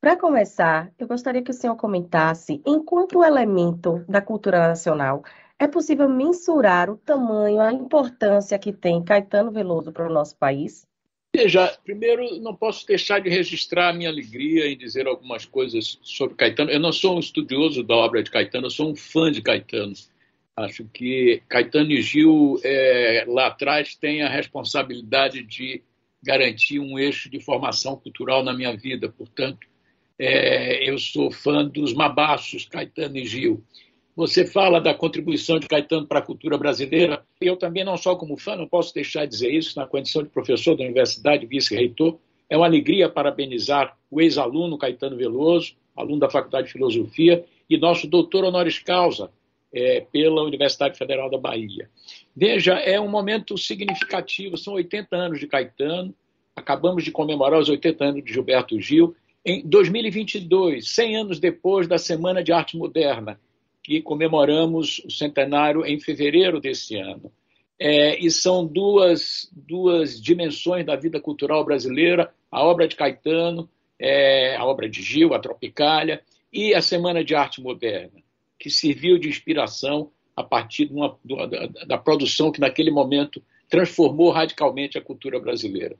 Para 0.00 0.16
começar, 0.16 0.90
eu 0.98 1.06
gostaria 1.06 1.42
que 1.42 1.50
o 1.50 1.54
senhor 1.54 1.76
comentasse, 1.76 2.62
enquanto 2.66 3.22
elemento 3.22 4.02
da 4.08 4.22
cultura 4.22 4.68
nacional, 4.68 5.22
é 5.58 5.68
possível 5.68 6.08
mensurar 6.08 6.88
o 6.88 6.96
tamanho, 6.96 7.60
a 7.60 7.70
importância 7.70 8.58
que 8.58 8.72
tem 8.72 9.04
Caetano 9.04 9.52
Veloso 9.52 9.92
para 9.92 10.08
o 10.08 10.12
nosso 10.12 10.34
país? 10.38 10.86
Veja, 11.36 11.76
primeiro, 11.84 12.40
não 12.40 12.56
posso 12.56 12.86
deixar 12.86 13.20
de 13.20 13.28
registrar 13.28 13.90
a 13.90 13.92
minha 13.92 14.08
alegria 14.08 14.68
em 14.68 14.76
dizer 14.76 15.06
algumas 15.06 15.44
coisas 15.44 15.98
sobre 16.02 16.34
Caetano. 16.34 16.70
Eu 16.70 16.80
não 16.80 16.92
sou 16.92 17.16
um 17.16 17.20
estudioso 17.20 17.84
da 17.84 17.94
obra 17.94 18.22
de 18.22 18.30
Caetano, 18.30 18.66
eu 18.66 18.70
sou 18.70 18.90
um 18.90 18.96
fã 18.96 19.30
de 19.30 19.42
Caetano. 19.42 19.92
Acho 20.56 20.86
que 20.86 21.42
Caetano 21.46 21.90
e 21.90 22.00
Gil, 22.00 22.58
é, 22.64 23.26
lá 23.28 23.48
atrás, 23.48 23.94
têm 23.94 24.22
a 24.22 24.30
responsabilidade 24.30 25.42
de 25.42 25.82
garantir 26.22 26.80
um 26.80 26.98
eixo 26.98 27.28
de 27.28 27.38
formação 27.38 27.96
cultural 27.96 28.42
na 28.42 28.54
minha 28.54 28.74
vida. 28.74 29.10
Portanto, 29.10 29.69
é, 30.22 30.86
eu 30.86 30.98
sou 30.98 31.30
fã 31.30 31.64
dos 31.64 31.94
mabaços 31.94 32.66
Caetano 32.66 33.16
e 33.16 33.24
Gil. 33.24 33.64
Você 34.14 34.46
fala 34.46 34.78
da 34.78 34.92
contribuição 34.92 35.58
de 35.58 35.66
Caetano 35.66 36.06
para 36.06 36.18
a 36.18 36.22
cultura 36.22 36.58
brasileira. 36.58 37.24
Eu 37.40 37.56
também, 37.56 37.84
não 37.84 37.96
só 37.96 38.14
como 38.14 38.36
fã, 38.36 38.54
não 38.54 38.68
posso 38.68 38.92
deixar 38.92 39.24
de 39.24 39.30
dizer 39.30 39.50
isso, 39.50 39.78
na 39.78 39.86
condição 39.86 40.22
de 40.22 40.28
professor 40.28 40.76
da 40.76 40.84
universidade, 40.84 41.46
vice-reitor. 41.46 42.18
É 42.50 42.56
uma 42.56 42.66
alegria 42.66 43.08
parabenizar 43.08 43.96
o 44.10 44.20
ex-aluno 44.20 44.76
Caetano 44.76 45.16
Veloso, 45.16 45.74
aluno 45.96 46.20
da 46.20 46.28
Faculdade 46.28 46.66
de 46.66 46.74
Filosofia, 46.74 47.42
e 47.70 47.78
nosso 47.78 48.06
doutor 48.06 48.44
honoris 48.44 48.78
causa 48.78 49.30
é, 49.72 50.04
pela 50.12 50.42
Universidade 50.42 50.98
Federal 50.98 51.30
da 51.30 51.38
Bahia. 51.38 51.88
Veja, 52.36 52.74
é 52.74 53.00
um 53.00 53.08
momento 53.08 53.56
significativo, 53.56 54.58
são 54.58 54.74
80 54.74 55.16
anos 55.16 55.40
de 55.40 55.46
Caetano, 55.46 56.14
acabamos 56.54 57.04
de 57.04 57.10
comemorar 57.10 57.58
os 57.58 57.70
80 57.70 58.04
anos 58.04 58.24
de 58.24 58.34
Gilberto 58.34 58.78
Gil, 58.78 59.16
em 59.44 59.66
2022, 59.66 60.88
100 60.88 61.16
anos 61.16 61.40
depois 61.40 61.88
da 61.88 61.98
Semana 61.98 62.42
de 62.42 62.52
Arte 62.52 62.76
Moderna, 62.76 63.40
que 63.82 64.02
comemoramos 64.02 64.98
o 65.04 65.10
centenário 65.10 65.84
em 65.84 65.98
fevereiro 65.98 66.60
desse 66.60 66.96
ano. 66.96 67.32
É, 67.78 68.18
e 68.18 68.30
são 68.30 68.66
duas, 68.66 69.50
duas 69.52 70.20
dimensões 70.20 70.84
da 70.84 70.96
vida 70.96 71.18
cultural 71.18 71.64
brasileira: 71.64 72.32
a 72.50 72.62
obra 72.62 72.86
de 72.86 72.94
Caetano, 72.94 73.70
é, 73.98 74.54
a 74.56 74.64
obra 74.66 74.88
de 74.88 75.02
Gil, 75.02 75.32
a 75.32 75.38
Tropicália, 75.38 76.22
e 76.52 76.74
a 76.74 76.82
Semana 76.82 77.24
de 77.24 77.34
Arte 77.34 77.62
Moderna, 77.62 78.22
que 78.58 78.68
serviu 78.68 79.18
de 79.18 79.28
inspiração 79.28 80.10
a 80.36 80.44
partir 80.44 80.86
de 80.86 80.92
uma, 80.92 81.18
da, 81.24 81.84
da 81.86 81.98
produção 81.98 82.52
que, 82.52 82.60
naquele 82.60 82.90
momento, 82.90 83.42
transformou 83.68 84.30
radicalmente 84.30 84.98
a 84.98 85.02
cultura 85.02 85.40
brasileira. 85.40 85.96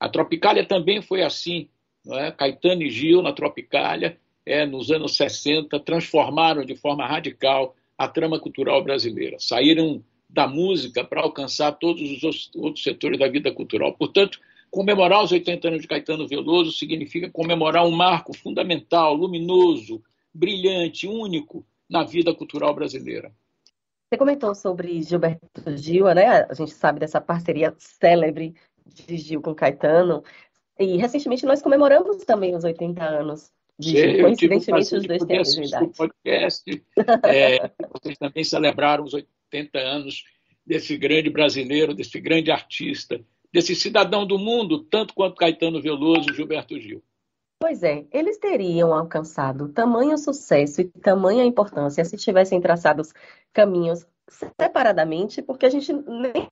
A 0.00 0.08
Tropicália 0.08 0.66
também 0.66 1.00
foi 1.00 1.22
assim 1.22 1.68
é? 2.10 2.30
Caetano 2.30 2.82
e 2.82 2.90
Gil 2.90 3.22
na 3.22 3.32
Tropicália, 3.32 4.18
é, 4.44 4.66
nos 4.66 4.90
anos 4.90 5.16
60, 5.16 5.80
transformaram 5.80 6.64
de 6.64 6.76
forma 6.76 7.06
radical 7.06 7.74
a 7.96 8.08
trama 8.08 8.38
cultural 8.38 8.82
brasileira. 8.82 9.38
Saíram 9.38 10.02
da 10.28 10.46
música 10.46 11.04
para 11.04 11.22
alcançar 11.22 11.72
todos 11.72 12.02
os 12.10 12.50
outros 12.54 12.82
setores 12.82 13.18
da 13.18 13.28
vida 13.28 13.52
cultural. 13.52 13.94
Portanto, 13.94 14.40
comemorar 14.70 15.22
os 15.22 15.30
80 15.30 15.68
anos 15.68 15.82
de 15.82 15.88
Caetano 15.88 16.26
Veloso 16.26 16.72
significa 16.72 17.30
comemorar 17.30 17.86
um 17.86 17.92
marco 17.92 18.36
fundamental, 18.36 19.14
luminoso, 19.14 20.02
brilhante, 20.32 21.06
único 21.06 21.64
na 21.88 22.02
vida 22.02 22.34
cultural 22.34 22.74
brasileira. 22.74 23.32
Você 24.10 24.18
comentou 24.18 24.54
sobre 24.54 25.00
Gilberto 25.02 25.76
Gil, 25.76 26.06
né? 26.14 26.44
A 26.48 26.54
gente 26.54 26.72
sabe 26.72 27.00
dessa 27.00 27.20
parceria 27.20 27.74
célebre 27.78 28.54
de 28.86 29.16
Gil 29.16 29.40
com 29.40 29.54
Caetano. 29.54 30.22
E 30.78 30.96
recentemente 30.96 31.46
nós 31.46 31.62
comemoramos 31.62 32.24
também 32.24 32.54
os 32.54 32.64
80 32.64 33.02
anos 33.04 33.52
de 33.78 34.00
Sim, 34.00 34.20
coincidentemente 34.20 34.94
os 34.94 35.06
dois 35.06 35.24
mesma 35.24 35.64
idade. 35.64 35.92
podcast. 35.96 36.84
É, 37.26 37.70
vocês 37.92 38.18
também 38.18 38.44
celebraram 38.44 39.04
os 39.04 39.14
80 39.14 39.78
anos 39.78 40.24
desse 40.66 40.96
grande 40.96 41.30
brasileiro, 41.30 41.94
desse 41.94 42.20
grande 42.20 42.50
artista, 42.50 43.20
desse 43.52 43.74
cidadão 43.74 44.26
do 44.26 44.38
mundo, 44.38 44.84
tanto 44.84 45.14
quanto 45.14 45.36
Caetano 45.36 45.80
Veloso 45.80 46.30
e 46.30 46.34
Gilberto 46.34 46.78
Gil. 46.80 47.02
Pois 47.60 47.82
é, 47.82 48.04
eles 48.12 48.38
teriam 48.38 48.92
alcançado 48.92 49.68
tamanho 49.68 50.18
sucesso 50.18 50.80
e 50.80 50.84
tamanha 50.84 51.44
importância 51.44 52.04
se 52.04 52.16
tivessem 52.16 52.60
traçado 52.60 53.02
caminhos 53.52 54.06
separadamente, 54.60 55.40
porque 55.40 55.66
a 55.66 55.70
gente 55.70 55.92
nem 55.92 56.48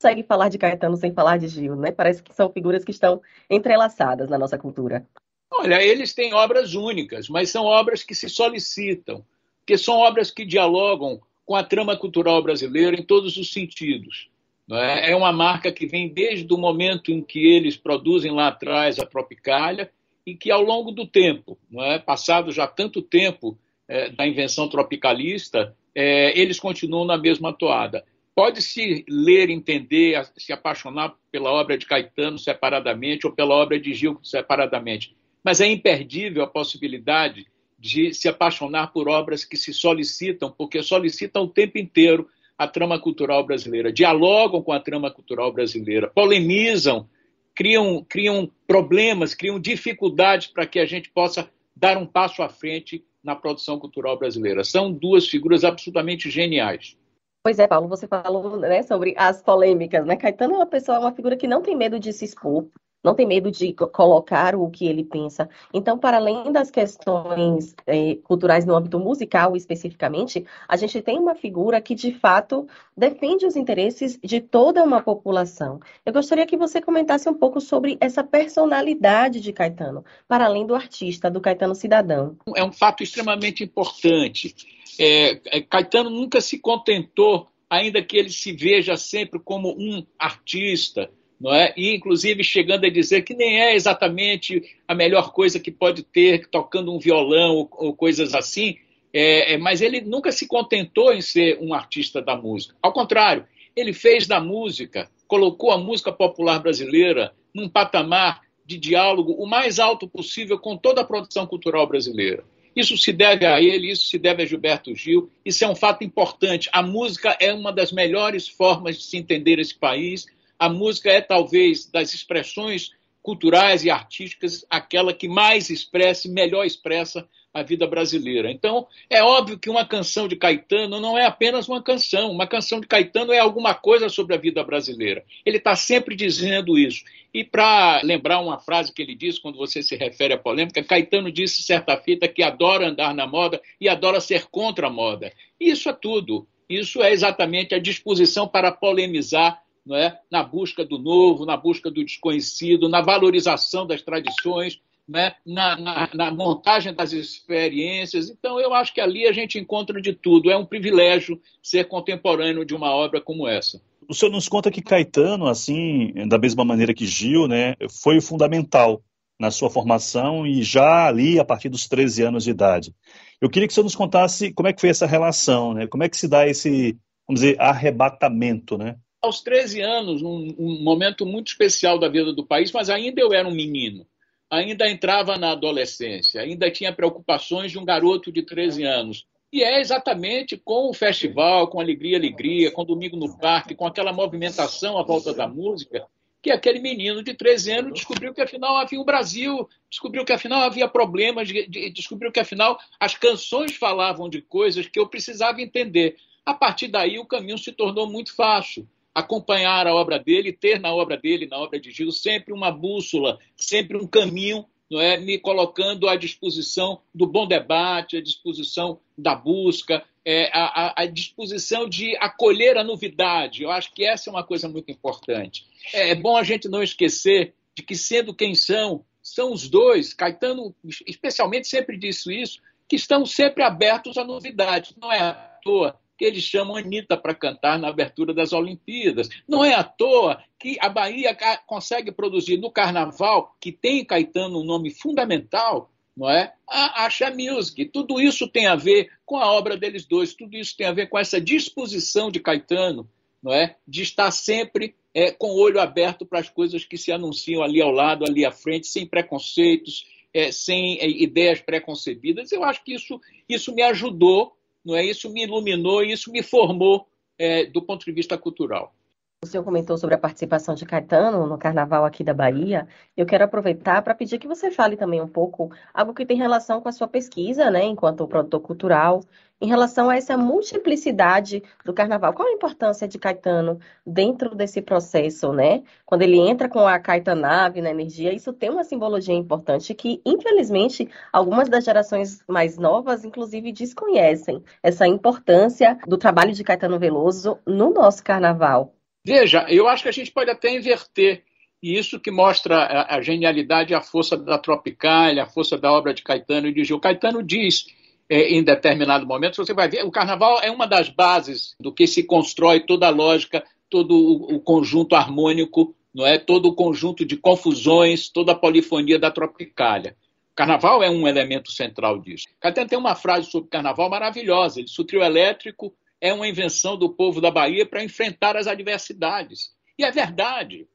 consegue 0.00 0.22
falar 0.22 0.48
de 0.48 0.58
Caetano 0.58 0.96
sem 0.96 1.12
falar 1.12 1.36
de 1.36 1.48
Gil, 1.48 1.76
né? 1.76 1.92
Parece 1.92 2.22
que 2.22 2.34
são 2.34 2.50
figuras 2.50 2.84
que 2.84 2.90
estão 2.90 3.20
entrelaçadas 3.48 4.30
na 4.30 4.38
nossa 4.38 4.56
cultura. 4.56 5.06
Olha, 5.50 5.82
eles 5.82 6.14
têm 6.14 6.32
obras 6.32 6.74
únicas, 6.74 7.28
mas 7.28 7.50
são 7.50 7.64
obras 7.64 8.02
que 8.02 8.14
se 8.14 8.28
solicitam, 8.28 9.24
que 9.66 9.76
são 9.76 9.96
obras 9.96 10.30
que 10.30 10.44
dialogam 10.44 11.20
com 11.44 11.54
a 11.56 11.64
trama 11.64 11.96
cultural 11.96 12.42
brasileira 12.42 12.96
em 12.96 13.02
todos 13.02 13.36
os 13.36 13.52
sentidos. 13.52 14.30
É? 14.70 15.10
é 15.10 15.16
uma 15.16 15.32
marca 15.32 15.72
que 15.72 15.86
vem 15.86 16.08
desde 16.08 16.52
o 16.54 16.56
momento 16.56 17.10
em 17.10 17.20
que 17.20 17.44
eles 17.44 17.76
produzem 17.76 18.30
lá 18.30 18.48
atrás 18.48 18.98
a 19.00 19.06
Tropicália 19.06 19.90
e 20.24 20.34
que 20.34 20.50
ao 20.50 20.62
longo 20.62 20.92
do 20.92 21.06
tempo, 21.06 21.58
não 21.68 21.82
é? 21.82 21.98
passado 21.98 22.52
já 22.52 22.66
tanto 22.68 23.02
tempo 23.02 23.58
é, 23.88 24.10
da 24.10 24.26
invenção 24.26 24.68
tropicalista, 24.68 25.74
é, 25.92 26.38
eles 26.38 26.60
continuam 26.60 27.04
na 27.04 27.18
mesma 27.18 27.52
toada. 27.52 28.04
Pode-se 28.40 29.04
ler, 29.06 29.50
entender, 29.50 30.18
se 30.38 30.50
apaixonar 30.50 31.14
pela 31.30 31.52
obra 31.52 31.76
de 31.76 31.84
Caetano 31.84 32.38
separadamente 32.38 33.26
ou 33.26 33.34
pela 33.34 33.54
obra 33.54 33.78
de 33.78 33.92
Gil 33.92 34.18
separadamente, 34.22 35.14
mas 35.44 35.60
é 35.60 35.66
imperdível 35.66 36.42
a 36.42 36.46
possibilidade 36.46 37.46
de 37.78 38.14
se 38.14 38.28
apaixonar 38.28 38.94
por 38.94 39.10
obras 39.10 39.44
que 39.44 39.58
se 39.58 39.74
solicitam, 39.74 40.50
porque 40.50 40.82
solicitam 40.82 41.42
o 41.42 41.48
tempo 41.48 41.76
inteiro 41.76 42.30
a 42.56 42.66
trama 42.66 42.98
cultural 42.98 43.44
brasileira, 43.44 43.92
dialogam 43.92 44.62
com 44.62 44.72
a 44.72 44.80
trama 44.80 45.10
cultural 45.10 45.52
brasileira, 45.52 46.08
polemizam, 46.08 47.06
criam, 47.54 48.02
criam 48.08 48.50
problemas, 48.66 49.34
criam 49.34 49.60
dificuldades 49.60 50.46
para 50.46 50.66
que 50.66 50.78
a 50.78 50.86
gente 50.86 51.10
possa 51.10 51.50
dar 51.76 51.98
um 51.98 52.06
passo 52.06 52.42
à 52.42 52.48
frente 52.48 53.04
na 53.22 53.36
produção 53.36 53.78
cultural 53.78 54.18
brasileira. 54.18 54.64
São 54.64 54.90
duas 54.90 55.28
figuras 55.28 55.62
absolutamente 55.62 56.30
geniais. 56.30 56.96
Pois 57.42 57.58
é, 57.58 57.66
Paulo, 57.66 57.88
você 57.88 58.06
falou 58.06 58.58
né, 58.58 58.82
sobre 58.82 59.14
as 59.16 59.40
polêmicas, 59.40 60.04
né? 60.04 60.14
Caetano 60.14 60.54
é 60.54 60.56
uma 60.58 60.66
pessoa, 60.66 61.00
uma 61.00 61.12
figura 61.12 61.36
que 61.36 61.48
não 61.48 61.62
tem 61.62 61.74
medo 61.74 61.98
de 61.98 62.12
se 62.12 62.26
expor, 62.26 62.66
não 63.02 63.14
tem 63.14 63.26
medo 63.26 63.50
de 63.50 63.72
colocar 63.72 64.54
o 64.54 64.68
que 64.70 64.86
ele 64.86 65.02
pensa. 65.02 65.48
Então, 65.72 65.98
para 65.98 66.18
além 66.18 66.52
das 66.52 66.70
questões 66.70 67.74
eh, 67.86 68.16
culturais 68.24 68.66
no 68.66 68.76
âmbito 68.76 68.98
musical 68.98 69.56
especificamente, 69.56 70.44
a 70.68 70.76
gente 70.76 71.00
tem 71.00 71.18
uma 71.18 71.34
figura 71.34 71.80
que, 71.80 71.94
de 71.94 72.12
fato, 72.12 72.68
defende 72.94 73.46
os 73.46 73.56
interesses 73.56 74.18
de 74.22 74.42
toda 74.42 74.84
uma 74.84 75.00
população. 75.00 75.80
Eu 76.04 76.12
gostaria 76.12 76.44
que 76.44 76.58
você 76.58 76.78
comentasse 76.78 77.26
um 77.26 77.34
pouco 77.34 77.58
sobre 77.58 77.96
essa 78.02 78.22
personalidade 78.22 79.40
de 79.40 79.50
Caetano, 79.50 80.04
para 80.28 80.44
além 80.44 80.66
do 80.66 80.74
artista, 80.74 81.30
do 81.30 81.40
Caetano 81.40 81.74
cidadão. 81.74 82.36
É 82.54 82.62
um 82.62 82.72
fato 82.72 83.02
extremamente 83.02 83.64
importante. 83.64 84.54
É, 84.98 85.40
é 85.46 85.60
Caetano 85.60 86.10
nunca 86.10 86.40
se 86.40 86.58
contentou, 86.58 87.48
ainda 87.68 88.02
que 88.02 88.16
ele 88.16 88.30
se 88.30 88.52
veja 88.52 88.96
sempre 88.96 89.38
como 89.38 89.70
um 89.70 90.04
artista, 90.18 91.10
não 91.40 91.54
é? 91.54 91.72
E 91.76 91.94
inclusive 91.94 92.44
chegando 92.44 92.84
a 92.84 92.90
dizer 92.90 93.22
que 93.22 93.34
nem 93.34 93.60
é 93.60 93.74
exatamente 93.74 94.62
a 94.86 94.94
melhor 94.94 95.32
coisa 95.32 95.58
que 95.58 95.70
pode 95.70 96.02
ter 96.02 96.48
tocando 96.48 96.92
um 96.92 96.98
violão 96.98 97.54
ou, 97.54 97.70
ou 97.72 97.94
coisas 97.94 98.34
assim, 98.34 98.76
é, 99.12 99.54
é, 99.54 99.58
mas 99.58 99.80
ele 99.80 100.00
nunca 100.00 100.30
se 100.30 100.46
contentou 100.46 101.12
em 101.12 101.20
ser 101.20 101.58
um 101.60 101.74
artista 101.74 102.20
da 102.20 102.36
música. 102.36 102.76
Ao 102.82 102.92
contrário, 102.92 103.46
ele 103.74 103.92
fez 103.92 104.26
da 104.26 104.40
música, 104.40 105.10
colocou 105.26 105.70
a 105.70 105.78
música 105.78 106.12
popular 106.12 106.60
brasileira 106.60 107.32
num 107.54 107.68
patamar 107.68 108.42
de 108.64 108.78
diálogo 108.78 109.32
o 109.32 109.46
mais 109.46 109.78
alto 109.78 110.06
possível 110.08 110.58
com 110.58 110.76
toda 110.76 111.00
a 111.00 111.04
produção 111.04 111.46
cultural 111.46 111.86
brasileira. 111.86 112.44
Isso 112.80 112.96
se 112.96 113.12
deve 113.12 113.44
a 113.44 113.60
ele, 113.60 113.90
isso 113.90 114.06
se 114.06 114.18
deve 114.18 114.42
a 114.42 114.46
Gilberto 114.46 114.94
Gil, 114.94 115.30
isso 115.44 115.62
é 115.62 115.68
um 115.68 115.76
fato 115.76 116.02
importante. 116.02 116.70
A 116.72 116.82
música 116.82 117.36
é 117.38 117.52
uma 117.52 117.70
das 117.70 117.92
melhores 117.92 118.48
formas 118.48 118.96
de 118.96 119.02
se 119.04 119.18
entender 119.18 119.58
esse 119.58 119.74
país. 119.74 120.24
A 120.58 120.66
música 120.66 121.10
é 121.10 121.20
talvez 121.20 121.84
das 121.84 122.14
expressões 122.14 122.90
culturais 123.20 123.84
e 123.84 123.90
artísticas 123.90 124.64
aquela 124.70 125.12
que 125.12 125.28
mais 125.28 125.68
expressa 125.68 126.26
e 126.26 126.30
melhor 126.30 126.64
expressa 126.64 127.28
a 127.52 127.62
vida 127.62 127.86
brasileira. 127.86 128.50
Então, 128.50 128.86
é 129.08 129.22
óbvio 129.22 129.58
que 129.58 129.68
uma 129.68 129.84
canção 129.84 130.28
de 130.28 130.36
Caetano 130.36 131.00
não 131.00 131.18
é 131.18 131.26
apenas 131.26 131.68
uma 131.68 131.82
canção. 131.82 132.30
Uma 132.30 132.46
canção 132.46 132.80
de 132.80 132.86
Caetano 132.86 133.32
é 133.32 133.38
alguma 133.38 133.74
coisa 133.74 134.08
sobre 134.08 134.34
a 134.34 134.38
vida 134.38 134.62
brasileira. 134.62 135.24
Ele 135.44 135.56
está 135.56 135.74
sempre 135.74 136.14
dizendo 136.14 136.78
isso. 136.78 137.04
E 137.34 137.44
para 137.44 138.00
lembrar 138.02 138.40
uma 138.40 138.58
frase 138.58 138.92
que 138.92 139.02
ele 139.02 139.14
disse 139.14 139.40
quando 139.40 139.58
você 139.58 139.82
se 139.82 139.96
refere 139.96 140.34
à 140.34 140.38
polêmica, 140.38 140.82
Caetano 140.82 141.30
disse 141.30 141.62
certa 141.62 141.96
fita 141.96 142.28
que 142.28 142.42
adora 142.42 142.88
andar 142.88 143.14
na 143.14 143.26
moda 143.26 143.60
e 143.80 143.88
adora 143.88 144.20
ser 144.20 144.46
contra 144.46 144.86
a 144.86 144.90
moda. 144.90 145.32
Isso 145.58 145.88
é 145.88 145.92
tudo. 145.92 146.46
Isso 146.68 147.02
é 147.02 147.12
exatamente 147.12 147.74
a 147.74 147.80
disposição 147.80 148.46
para 148.46 148.70
polemizar 148.70 149.60
é? 149.92 150.16
na 150.30 150.44
busca 150.44 150.84
do 150.84 150.98
novo, 150.98 151.44
na 151.44 151.56
busca 151.56 151.90
do 151.90 152.04
desconhecido, 152.04 152.88
na 152.88 153.00
valorização 153.00 153.84
das 153.86 154.02
tradições 154.02 154.80
né, 155.10 155.34
na, 155.44 155.76
na, 155.76 156.10
na, 156.14 156.30
montagem 156.30 156.94
das 156.94 157.12
experiências. 157.12 158.30
Então, 158.30 158.60
eu 158.60 158.72
acho 158.72 158.94
que 158.94 159.00
ali 159.00 159.26
a 159.26 159.32
gente 159.32 159.58
encontra 159.58 160.00
de 160.00 160.12
tudo. 160.12 160.50
É 160.50 160.56
um 160.56 160.64
privilégio 160.64 161.40
ser 161.60 161.88
contemporâneo 161.88 162.64
de 162.64 162.74
uma 162.74 162.94
obra 162.94 163.20
como 163.20 163.48
essa. 163.48 163.82
O 164.08 164.14
senhor 164.14 164.30
nos 164.30 164.48
conta 164.48 164.70
que 164.70 164.80
Caetano, 164.80 165.48
assim, 165.48 166.12
da 166.28 166.38
mesma 166.38 166.64
maneira 166.64 166.94
que 166.94 167.06
Gil, 167.06 167.48
né, 167.48 167.74
foi 168.02 168.20
fundamental 168.20 169.02
na 169.38 169.50
sua 169.50 169.68
formação 169.68 170.46
e 170.46 170.62
já 170.62 171.08
ali 171.08 171.40
a 171.40 171.44
partir 171.44 171.68
dos 171.68 171.88
13 171.88 172.22
anos 172.22 172.44
de 172.44 172.50
idade. 172.50 172.94
Eu 173.40 173.50
queria 173.50 173.66
que 173.66 173.72
o 173.72 173.74
senhor 173.74 173.84
nos 173.84 173.96
contasse 173.96 174.52
como 174.52 174.68
é 174.68 174.72
que 174.72 174.80
foi 174.80 174.90
essa 174.90 175.06
relação, 175.06 175.74
né? 175.74 175.86
Como 175.86 176.04
é 176.04 176.08
que 176.08 176.16
se 176.16 176.28
dá 176.28 176.46
esse, 176.46 176.96
vamos 177.26 177.40
dizer, 177.40 177.58
arrebatamento, 177.58 178.76
né? 178.76 178.96
Aos 179.22 179.40
13 179.40 179.80
anos, 179.80 180.22
num 180.22 180.54
um 180.58 180.84
momento 180.84 181.24
muito 181.24 181.48
especial 181.48 181.98
da 181.98 182.08
vida 182.08 182.32
do 182.32 182.46
país, 182.46 182.70
mas 182.70 182.90
ainda 182.90 183.20
eu 183.20 183.32
era 183.32 183.48
um 183.48 183.54
menino 183.54 184.06
ainda 184.50 184.90
entrava 184.90 185.36
na 185.36 185.52
adolescência, 185.52 186.42
ainda 186.42 186.70
tinha 186.70 186.92
preocupações 186.92 187.70
de 187.70 187.78
um 187.78 187.84
garoto 187.84 188.32
de 188.32 188.42
13 188.42 188.82
anos. 188.82 189.26
E 189.52 189.62
é 189.62 189.80
exatamente 189.80 190.56
com 190.56 190.90
o 190.90 190.94
festival, 190.94 191.68
com 191.68 191.80
Alegria, 191.80 192.16
Alegria, 192.16 192.70
com 192.70 192.84
Domingo 192.84 193.16
no 193.16 193.38
Parque, 193.38 193.74
com 193.74 193.86
aquela 193.86 194.12
movimentação 194.12 194.98
à 194.98 195.02
volta 195.02 195.32
da 195.32 195.48
música, 195.48 196.06
que 196.42 196.50
aquele 196.50 196.80
menino 196.80 197.22
de 197.22 197.34
13 197.34 197.72
anos 197.72 197.94
descobriu 197.94 198.32
que 198.32 198.40
afinal 198.40 198.76
havia 198.76 199.00
um 199.00 199.04
Brasil, 199.04 199.68
descobriu 199.90 200.24
que 200.24 200.32
afinal 200.32 200.62
havia 200.62 200.88
problemas, 200.88 201.48
descobriu 201.92 202.32
que 202.32 202.40
afinal 202.40 202.78
as 202.98 203.14
canções 203.14 203.76
falavam 203.76 204.28
de 204.28 204.40
coisas 204.40 204.86
que 204.86 204.98
eu 204.98 205.08
precisava 205.08 205.60
entender. 205.60 206.16
A 206.46 206.54
partir 206.54 206.88
daí 206.88 207.18
o 207.18 207.26
caminho 207.26 207.58
se 207.58 207.72
tornou 207.72 208.08
muito 208.10 208.34
fácil 208.34 208.88
acompanhar 209.14 209.86
a 209.86 209.94
obra 209.94 210.18
dele, 210.18 210.52
ter 210.52 210.80
na 210.80 210.94
obra 210.94 211.16
dele, 211.16 211.46
na 211.46 211.58
obra 211.58 211.80
de 211.80 211.90
Gil, 211.90 212.12
sempre 212.12 212.52
uma 212.52 212.70
bússola, 212.70 213.38
sempre 213.56 213.96
um 213.96 214.06
caminho, 214.06 214.64
não 214.90 215.00
é, 215.00 215.18
me 215.18 215.38
colocando 215.38 216.08
à 216.08 216.16
disposição 216.16 217.00
do 217.14 217.26
bom 217.26 217.46
debate, 217.46 218.16
à 218.16 218.22
disposição 218.22 218.98
da 219.16 219.34
busca, 219.34 220.04
é, 220.24 220.50
à, 220.52 221.02
à, 221.02 221.06
disposição 221.06 221.88
de 221.88 222.16
acolher 222.16 222.76
a 222.76 222.84
novidade. 222.84 223.62
Eu 223.62 223.70
acho 223.70 223.92
que 223.92 224.04
essa 224.04 224.28
é 224.28 224.32
uma 224.32 224.44
coisa 224.44 224.68
muito 224.68 224.90
importante. 224.90 225.66
É, 225.92 226.10
é 226.10 226.14
bom 226.14 226.36
a 226.36 226.42
gente 226.42 226.68
não 226.68 226.82
esquecer 226.82 227.54
de 227.74 227.82
que, 227.82 227.96
sendo 227.96 228.34
quem 228.34 228.54
são, 228.54 229.04
são 229.22 229.52
os 229.52 229.68
dois, 229.68 230.12
Caetano 230.12 230.74
especialmente 231.06 231.68
sempre 231.68 231.96
disse 231.96 232.34
isso, 232.34 232.60
que 232.88 232.96
estão 232.96 233.24
sempre 233.24 233.62
abertos 233.62 234.18
à 234.18 234.24
novidade. 234.24 234.96
Não 235.00 235.12
é 235.12 235.20
à 235.20 235.32
toa 235.62 235.99
que 236.20 236.26
eles 236.26 236.42
chamam 236.42 236.76
Anitta 236.76 237.16
para 237.16 237.34
cantar 237.34 237.78
na 237.78 237.88
abertura 237.88 238.34
das 238.34 238.52
Olimpíadas. 238.52 239.30
Não 239.48 239.64
é 239.64 239.72
à 239.72 239.82
toa 239.82 240.44
que 240.58 240.76
a 240.78 240.86
Bahia 240.86 241.34
consegue 241.66 242.12
produzir 242.12 242.58
no 242.58 242.70
carnaval, 242.70 243.56
que 243.58 243.72
tem 243.72 244.04
Caetano 244.04 244.60
um 244.60 244.64
nome 244.64 244.90
fundamental, 244.90 245.90
não 246.14 246.28
é? 246.28 246.52
A 246.68 247.06
Asha 247.06 247.30
Music. 247.30 247.86
Tudo 247.86 248.20
isso 248.20 248.46
tem 248.46 248.66
a 248.66 248.76
ver 248.76 249.08
com 249.24 249.38
a 249.38 249.50
obra 249.50 249.78
deles 249.78 250.04
dois, 250.04 250.34
tudo 250.34 250.54
isso 250.58 250.76
tem 250.76 250.86
a 250.86 250.92
ver 250.92 251.08
com 251.08 251.18
essa 251.18 251.40
disposição 251.40 252.30
de 252.30 252.38
Caetano, 252.38 253.08
não 253.42 253.54
é? 253.54 253.76
De 253.88 254.02
estar 254.02 254.30
sempre 254.30 254.94
é, 255.14 255.30
com 255.30 255.52
o 255.52 255.58
olho 255.58 255.80
aberto 255.80 256.26
para 256.26 256.40
as 256.40 256.50
coisas 256.50 256.84
que 256.84 256.98
se 256.98 257.10
anunciam 257.10 257.62
ali 257.62 257.80
ao 257.80 257.90
lado, 257.90 258.26
ali 258.26 258.44
à 258.44 258.52
frente, 258.52 258.88
sem 258.88 259.06
preconceitos, 259.06 260.04
é, 260.34 260.52
sem 260.52 260.98
é, 261.00 261.08
ideias 261.08 261.62
preconcebidas. 261.62 262.52
Eu 262.52 262.62
acho 262.62 262.84
que 262.84 262.92
isso, 262.92 263.18
isso 263.48 263.74
me 263.74 263.80
ajudou 263.84 264.54
não 264.84 264.96
é? 264.96 265.04
Isso 265.04 265.30
me 265.30 265.44
iluminou 265.44 266.02
isso 266.02 266.30
me 266.30 266.42
formou 266.42 267.06
é, 267.38 267.66
do 267.66 267.82
ponto 267.82 268.04
de 268.04 268.12
vista 268.12 268.36
cultural. 268.36 268.94
O 269.42 269.46
senhor 269.46 269.64
comentou 269.64 269.96
sobre 269.96 270.14
a 270.14 270.18
participação 270.18 270.74
de 270.74 270.84
Caetano 270.84 271.46
no 271.46 271.56
Carnaval 271.56 272.04
aqui 272.04 272.22
da 272.22 272.34
Bahia. 272.34 272.86
Eu 273.16 273.24
quero 273.24 273.44
aproveitar 273.44 274.02
para 274.02 274.14
pedir 274.14 274.38
que 274.38 274.46
você 274.46 274.70
fale 274.70 274.98
também 274.98 275.22
um 275.22 275.26
pouco 275.26 275.72
algo 275.94 276.12
que 276.12 276.26
tem 276.26 276.36
relação 276.36 276.82
com 276.82 276.90
a 276.90 276.92
sua 276.92 277.08
pesquisa, 277.08 277.70
né, 277.70 277.82
enquanto 277.82 278.28
produtor 278.28 278.60
cultural, 278.60 279.24
em 279.60 279.68
relação 279.68 280.08
a 280.08 280.16
essa 280.16 280.36
multiplicidade 280.36 281.62
do 281.84 281.92
Carnaval. 281.92 282.32
Qual 282.32 282.48
a 282.48 282.52
importância 282.52 283.06
de 283.06 283.18
Caetano 283.18 283.78
dentro 284.06 284.54
desse 284.54 284.80
processo, 284.80 285.52
né? 285.52 285.82
Quando 286.06 286.22
ele 286.22 286.38
entra 286.38 286.68
com 286.68 286.86
a 286.86 286.98
Caetanave 286.98 287.80
na 287.80 287.90
energia, 287.90 288.32
isso 288.32 288.52
tem 288.52 288.70
uma 288.70 288.84
simbologia 288.84 289.34
importante 289.34 289.94
que, 289.94 290.20
infelizmente, 290.24 291.08
algumas 291.32 291.68
das 291.68 291.84
gerações 291.84 292.42
mais 292.48 292.78
novas, 292.78 293.24
inclusive, 293.24 293.72
desconhecem 293.72 294.62
essa 294.82 295.06
importância 295.06 295.98
do 296.06 296.16
trabalho 296.16 296.52
de 296.52 296.64
Caetano 296.64 296.98
Veloso 296.98 297.58
no 297.66 297.92
nosso 297.92 298.24
Carnaval. 298.24 298.94
Veja, 299.24 299.66
eu 299.68 299.86
acho 299.86 300.04
que 300.04 300.08
a 300.08 300.12
gente 300.12 300.32
pode 300.32 300.50
até 300.50 300.74
inverter. 300.74 301.44
E 301.82 301.98
isso 301.98 302.20
que 302.20 302.30
mostra 302.30 303.06
a, 303.08 303.22
genialidade 303.22 303.92
e 303.92 303.96
a 303.96 304.02
força 304.02 304.36
da 304.36 304.58
Tropicália, 304.58 305.42
a 305.42 305.46
força 305.46 305.78
da 305.78 305.90
obra 305.90 306.12
de 306.12 306.22
Caetano 306.22 306.66
e 306.66 306.74
de 306.74 306.84
Gil. 306.84 307.00
Caetano 307.00 307.42
diz, 307.42 307.86
em 308.30 308.62
determinado 308.62 309.26
momento, 309.26 309.56
você 309.56 309.74
vai 309.74 309.88
ver, 309.88 310.04
o 310.04 310.10
carnaval 310.10 310.60
é 310.62 310.70
uma 310.70 310.86
das 310.86 311.08
bases 311.08 311.74
do 311.80 311.92
que 311.92 312.06
se 312.06 312.22
constrói 312.22 312.78
toda 312.78 313.08
a 313.08 313.10
lógica, 313.10 313.64
todo 313.90 314.14
o, 314.14 314.54
o 314.54 314.60
conjunto 314.60 315.16
harmônico, 315.16 315.94
não 316.14 316.24
é? 316.24 316.38
todo 316.38 316.66
o 316.66 316.74
conjunto 316.74 317.24
de 317.24 317.36
confusões, 317.36 318.28
toda 318.28 318.52
a 318.52 318.54
polifonia 318.54 319.18
da 319.18 319.32
Tropicália. 319.32 320.16
Carnaval 320.54 321.02
é 321.02 321.10
um 321.10 321.26
elemento 321.26 321.72
central 321.72 322.20
disso. 322.20 322.46
Caetano 322.60 322.88
tem 322.88 322.98
uma 322.98 323.16
frase 323.16 323.50
sobre 323.50 323.70
carnaval 323.70 324.10
maravilhosa. 324.10 324.78
Ele 324.78 324.86
disse: 324.86 325.00
o 325.00 325.04
trio 325.04 325.22
elétrico 325.22 325.92
é 326.20 326.32
uma 326.34 326.46
invenção 326.46 326.96
do 326.96 327.08
povo 327.08 327.40
da 327.40 327.50
Bahia 327.50 327.86
para 327.86 328.04
enfrentar 328.04 328.56
as 328.56 328.66
adversidades. 328.66 329.72
E 329.98 330.04
é 330.04 330.10
verdade. 330.10 330.86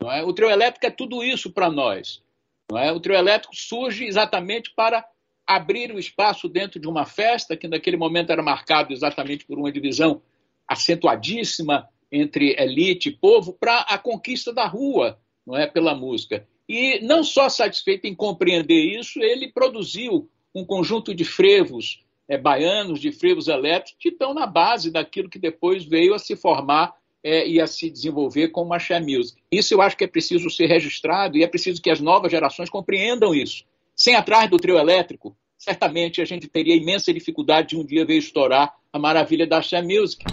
Não 0.00 0.10
é? 0.10 0.22
O 0.22 0.32
trio 0.32 0.48
elétrico 0.48 0.86
é 0.86 0.90
tudo 0.90 1.22
isso 1.22 1.52
para 1.52 1.70
nós. 1.70 2.22
Não 2.70 2.78
é? 2.78 2.92
O 2.92 3.00
trio 3.00 3.14
elétrico 3.14 3.54
surge 3.54 4.04
exatamente 4.04 4.72
para 4.74 5.04
abrir 5.46 5.92
o 5.92 5.98
espaço 5.98 6.48
dentro 6.48 6.80
de 6.80 6.88
uma 6.88 7.04
festa 7.04 7.56
que 7.56 7.68
naquele 7.68 7.96
momento 7.96 8.30
era 8.30 8.42
marcado 8.42 8.92
exatamente 8.92 9.44
por 9.44 9.58
uma 9.58 9.70
divisão 9.70 10.22
acentuadíssima 10.66 11.88
entre 12.10 12.54
elite 12.58 13.08
e 13.08 13.16
povo 13.16 13.52
para 13.52 13.80
a 13.80 13.98
conquista 13.98 14.52
da 14.52 14.66
rua, 14.66 15.18
não 15.46 15.56
é, 15.56 15.66
pela 15.66 15.94
música. 15.94 16.46
E 16.68 17.00
não 17.00 17.22
só 17.22 17.48
satisfeito 17.48 18.06
em 18.06 18.14
compreender 18.14 18.98
isso, 18.98 19.20
ele 19.20 19.52
produziu 19.52 20.30
um 20.54 20.64
conjunto 20.64 21.14
de 21.14 21.24
frevos 21.24 22.02
é, 22.28 22.38
baianos, 22.38 23.00
de 23.00 23.12
frevos 23.12 23.48
elétricos, 23.48 23.96
que 23.98 24.08
estão 24.08 24.32
na 24.32 24.46
base 24.46 24.90
daquilo 24.90 25.28
que 25.28 25.38
depois 25.38 25.84
veio 25.84 26.14
a 26.14 26.18
se 26.18 26.34
formar 26.36 26.94
é, 27.22 27.46
e 27.46 27.60
a 27.60 27.66
se 27.66 27.90
desenvolver 27.90 28.48
como 28.48 28.72
a 28.72 28.78
Share 28.78 29.04
Music. 29.04 29.42
Isso 29.50 29.74
eu 29.74 29.82
acho 29.82 29.96
que 29.96 30.04
é 30.04 30.06
preciso 30.06 30.48
ser 30.48 30.66
registrado 30.66 31.36
e 31.36 31.42
é 31.42 31.46
preciso 31.46 31.82
que 31.82 31.90
as 31.90 32.00
novas 32.00 32.30
gerações 32.30 32.70
compreendam 32.70 33.34
isso. 33.34 33.64
Sem 33.96 34.16
atrás 34.16 34.50
do 34.50 34.56
trio 34.56 34.76
elétrico, 34.76 35.36
certamente 35.56 36.20
a 36.20 36.24
gente 36.24 36.48
teria 36.48 36.74
imensa 36.74 37.12
dificuldade 37.12 37.68
de 37.68 37.76
um 37.76 37.86
dia 37.86 38.04
ver 38.04 38.16
estourar 38.16 38.74
a 38.92 38.98
maravilha 38.98 39.46
da 39.46 39.62
Share 39.62 39.86
Music. 39.86 40.24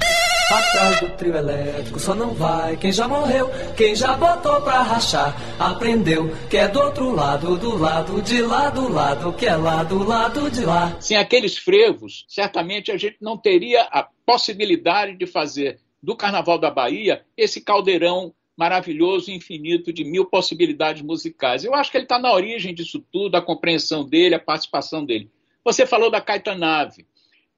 Atrás 0.51 0.99
do 0.99 1.09
trio 1.15 1.35
elétrico 1.35 1.99
só 1.99 2.15
não 2.15 2.33
vai 2.33 2.75
quem 2.75 2.91
já 2.91 3.07
morreu, 3.07 3.49
quem 3.77 3.95
já 3.95 4.17
botou 4.17 4.61
pra 4.61 4.81
rachar, 4.81 5.33
aprendeu 5.59 6.29
que 6.49 6.57
é 6.57 6.67
do 6.67 6.79
outro 6.79 7.11
lado, 7.11 7.55
do 7.55 7.77
lado 7.77 8.21
de 8.21 8.41
lá, 8.41 8.69
do 8.69 8.91
lado 8.91 9.31
que 9.33 9.45
é 9.45 9.55
lá, 9.55 9.83
do 9.83 10.03
lado 10.03 10.49
de 10.49 10.65
lá. 10.65 10.99
Sem 10.99 11.15
aqueles 11.15 11.55
frevos, 11.55 12.25
certamente 12.27 12.91
a 12.91 12.97
gente 12.97 13.17
não 13.21 13.37
teria 13.37 13.83
a 13.83 14.05
possibilidade 14.25 15.15
de 15.15 15.27
fazer 15.27 15.79
do 16.01 16.17
Carnaval 16.17 16.57
da 16.57 16.71
Bahia 16.71 17.23
esse 17.37 17.61
caldeirão 17.61 18.33
maravilhoso, 18.57 19.31
infinito 19.31 19.91
de 19.91 20.03
mil 20.03 20.25
possibilidades 20.25 21.01
musicais. 21.01 21.63
Eu 21.63 21.73
acho 21.73 21.91
que 21.91 21.97
ele 21.97 22.05
está 22.05 22.19
na 22.19 22.31
origem 22.33 22.73
disso 22.73 23.03
tudo, 23.11 23.35
a 23.35 23.41
compreensão 23.41 24.07
dele, 24.07 24.35
a 24.35 24.39
participação 24.39 25.05
dele. 25.05 25.31
Você 25.63 25.85
falou 25.85 26.09
da 26.11 26.21
Caetanave. 26.21 27.05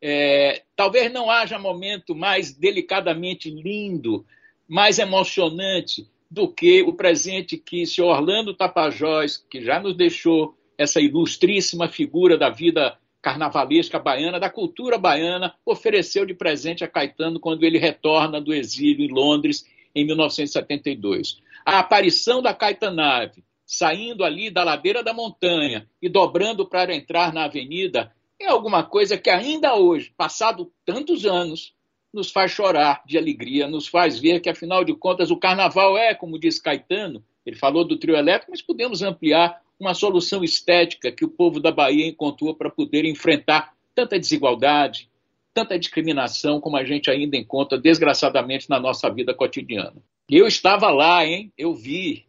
É, 0.02 0.64
talvez 0.76 1.12
não 1.12 1.30
haja 1.30 1.58
momento 1.58 2.14
mais 2.14 2.52
delicadamente 2.52 3.50
lindo, 3.50 4.26
mais 4.68 5.00
emocionante 5.00 6.08
do 6.30 6.48
que 6.48 6.82
o 6.82 6.94
presente 6.94 7.58
que 7.58 7.84
o 7.84 7.88
senhor 7.88 8.10
Orlando 8.10 8.54
Tapajós, 8.54 9.38
que 9.38 9.62
já 9.62 9.80
nos 9.80 9.96
deixou 9.96 10.58
essa 10.78 11.00
ilustríssima 11.00 11.88
figura 11.88 12.38
da 12.38 12.50
vida 12.50 12.98
carnavalesca 13.22 13.98
baiana, 13.98 14.40
da 14.40 14.50
cultura 14.50 14.98
baiana, 14.98 15.56
ofereceu 15.66 16.26
de 16.26 16.34
presente 16.34 16.84
a 16.84 16.88
Caetano 16.88 17.40
quando 17.40 17.64
ele 17.64 17.78
retorna 17.78 18.42
do 18.42 18.54
exílio 18.54 19.06
em 19.06 19.14
Londres 19.14 19.66
em 19.96 20.06
1972. 20.06 21.38
A 21.66 21.80
aparição 21.80 22.42
da 22.42 22.54
Caetanave, 22.54 23.44
saindo 23.66 24.24
ali 24.24 24.50
da 24.50 24.64
ladeira 24.64 25.04
da 25.04 25.14
montanha 25.14 25.88
e 26.02 26.10
dobrando 26.10 26.68
para 26.68 26.94
entrar 26.94 27.34
na 27.34 27.46
avenida, 27.46 28.14
é 28.40 28.48
alguma 28.48 28.84
coisa 28.84 29.18
que 29.18 29.30
ainda 29.30 29.76
hoje, 29.76 30.14
passado 30.18 30.72
tantos 30.86 31.26
anos, 31.26 31.74
nos 32.14 32.30
faz 32.32 32.52
chorar 32.52 33.02
de 33.06 33.18
alegria, 33.18 33.68
nos 33.68 33.88
faz 33.88 34.20
ver 34.20 34.40
que, 34.40 34.50
afinal 34.50 34.84
de 34.84 34.94
contas, 34.94 35.32
o 35.32 35.38
carnaval 35.38 35.98
é, 35.98 36.14
como 36.14 36.38
diz 36.38 36.60
Caetano, 36.60 37.24
ele 37.46 37.56
falou 37.56 37.84
do 37.84 37.98
trio 37.98 38.16
elétrico, 38.16 38.52
mas 38.52 38.62
podemos 38.62 39.02
ampliar 39.02 39.62
uma 39.80 39.94
solução 39.94 40.44
estética 40.44 41.12
que 41.12 41.26
o 41.26 41.30
povo 41.30 41.60
da 41.60 41.72
Bahia 41.72 42.08
encontrou 42.08 42.56
para 42.56 42.70
poder 42.70 43.06
enfrentar 43.06 43.74
tanta 43.96 44.20
desigualdade, 44.20 45.10
tanta 45.54 45.78
discriminação 45.78 46.60
como 46.60 46.78
a 46.78 46.84
gente 46.84 47.10
ainda 47.10 47.38
encontra, 47.38 47.78
desgraçadamente, 47.78 48.70
na 48.70 48.80
nossa 48.80 49.10
vida 49.10 49.34
cotidiana. 49.34 49.96
Eu 50.30 50.48
estava 50.48 50.90
lá, 50.90 51.26
hein? 51.26 51.52
Eu 51.58 51.74
vi. 51.74 52.26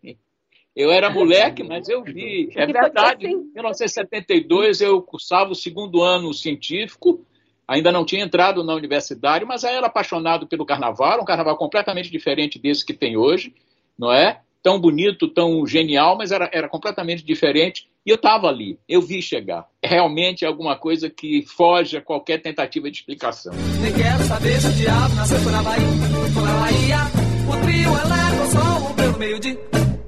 Eu 0.74 0.90
era 0.90 1.08
moleque, 1.08 1.62
mas 1.62 1.88
eu 1.88 2.02
vi. 2.02 2.50
É 2.54 2.66
verdade. 2.66 3.26
Em 3.26 3.36
1972 3.52 4.80
eu 4.80 5.00
cursava 5.00 5.52
o 5.52 5.54
segundo 5.54 6.02
ano 6.02 6.34
científico, 6.34 7.24
ainda 7.66 7.92
não 7.92 8.04
tinha 8.04 8.24
entrado 8.24 8.64
na 8.64 8.74
universidade, 8.74 9.44
mas 9.44 9.64
era 9.64 9.86
apaixonado 9.86 10.46
pelo 10.46 10.66
carnaval, 10.66 11.20
um 11.20 11.24
carnaval 11.24 11.56
completamente 11.56 12.10
diferente 12.10 12.58
desse 12.58 12.84
que 12.84 12.92
tem 12.92 13.16
hoje, 13.16 13.54
não 13.96 14.12
é? 14.12 14.40
tão 14.64 14.80
bonito, 14.80 15.28
tão 15.28 15.66
genial, 15.66 16.16
mas 16.16 16.32
era, 16.32 16.48
era 16.50 16.66
completamente 16.70 17.22
diferente. 17.22 17.86
E 18.06 18.10
eu 18.10 18.16
estava 18.16 18.48
ali, 18.48 18.78
eu 18.86 19.00
vi 19.00 19.22
chegar. 19.22 19.66
É 19.80 19.88
realmente 19.88 20.44
alguma 20.44 20.76
coisa 20.76 21.08
que 21.08 21.42
foge 21.46 21.96
a 21.96 22.02
qualquer 22.02 22.42
tentativa 22.42 22.90
de 22.90 22.98
explicação. 22.98 23.54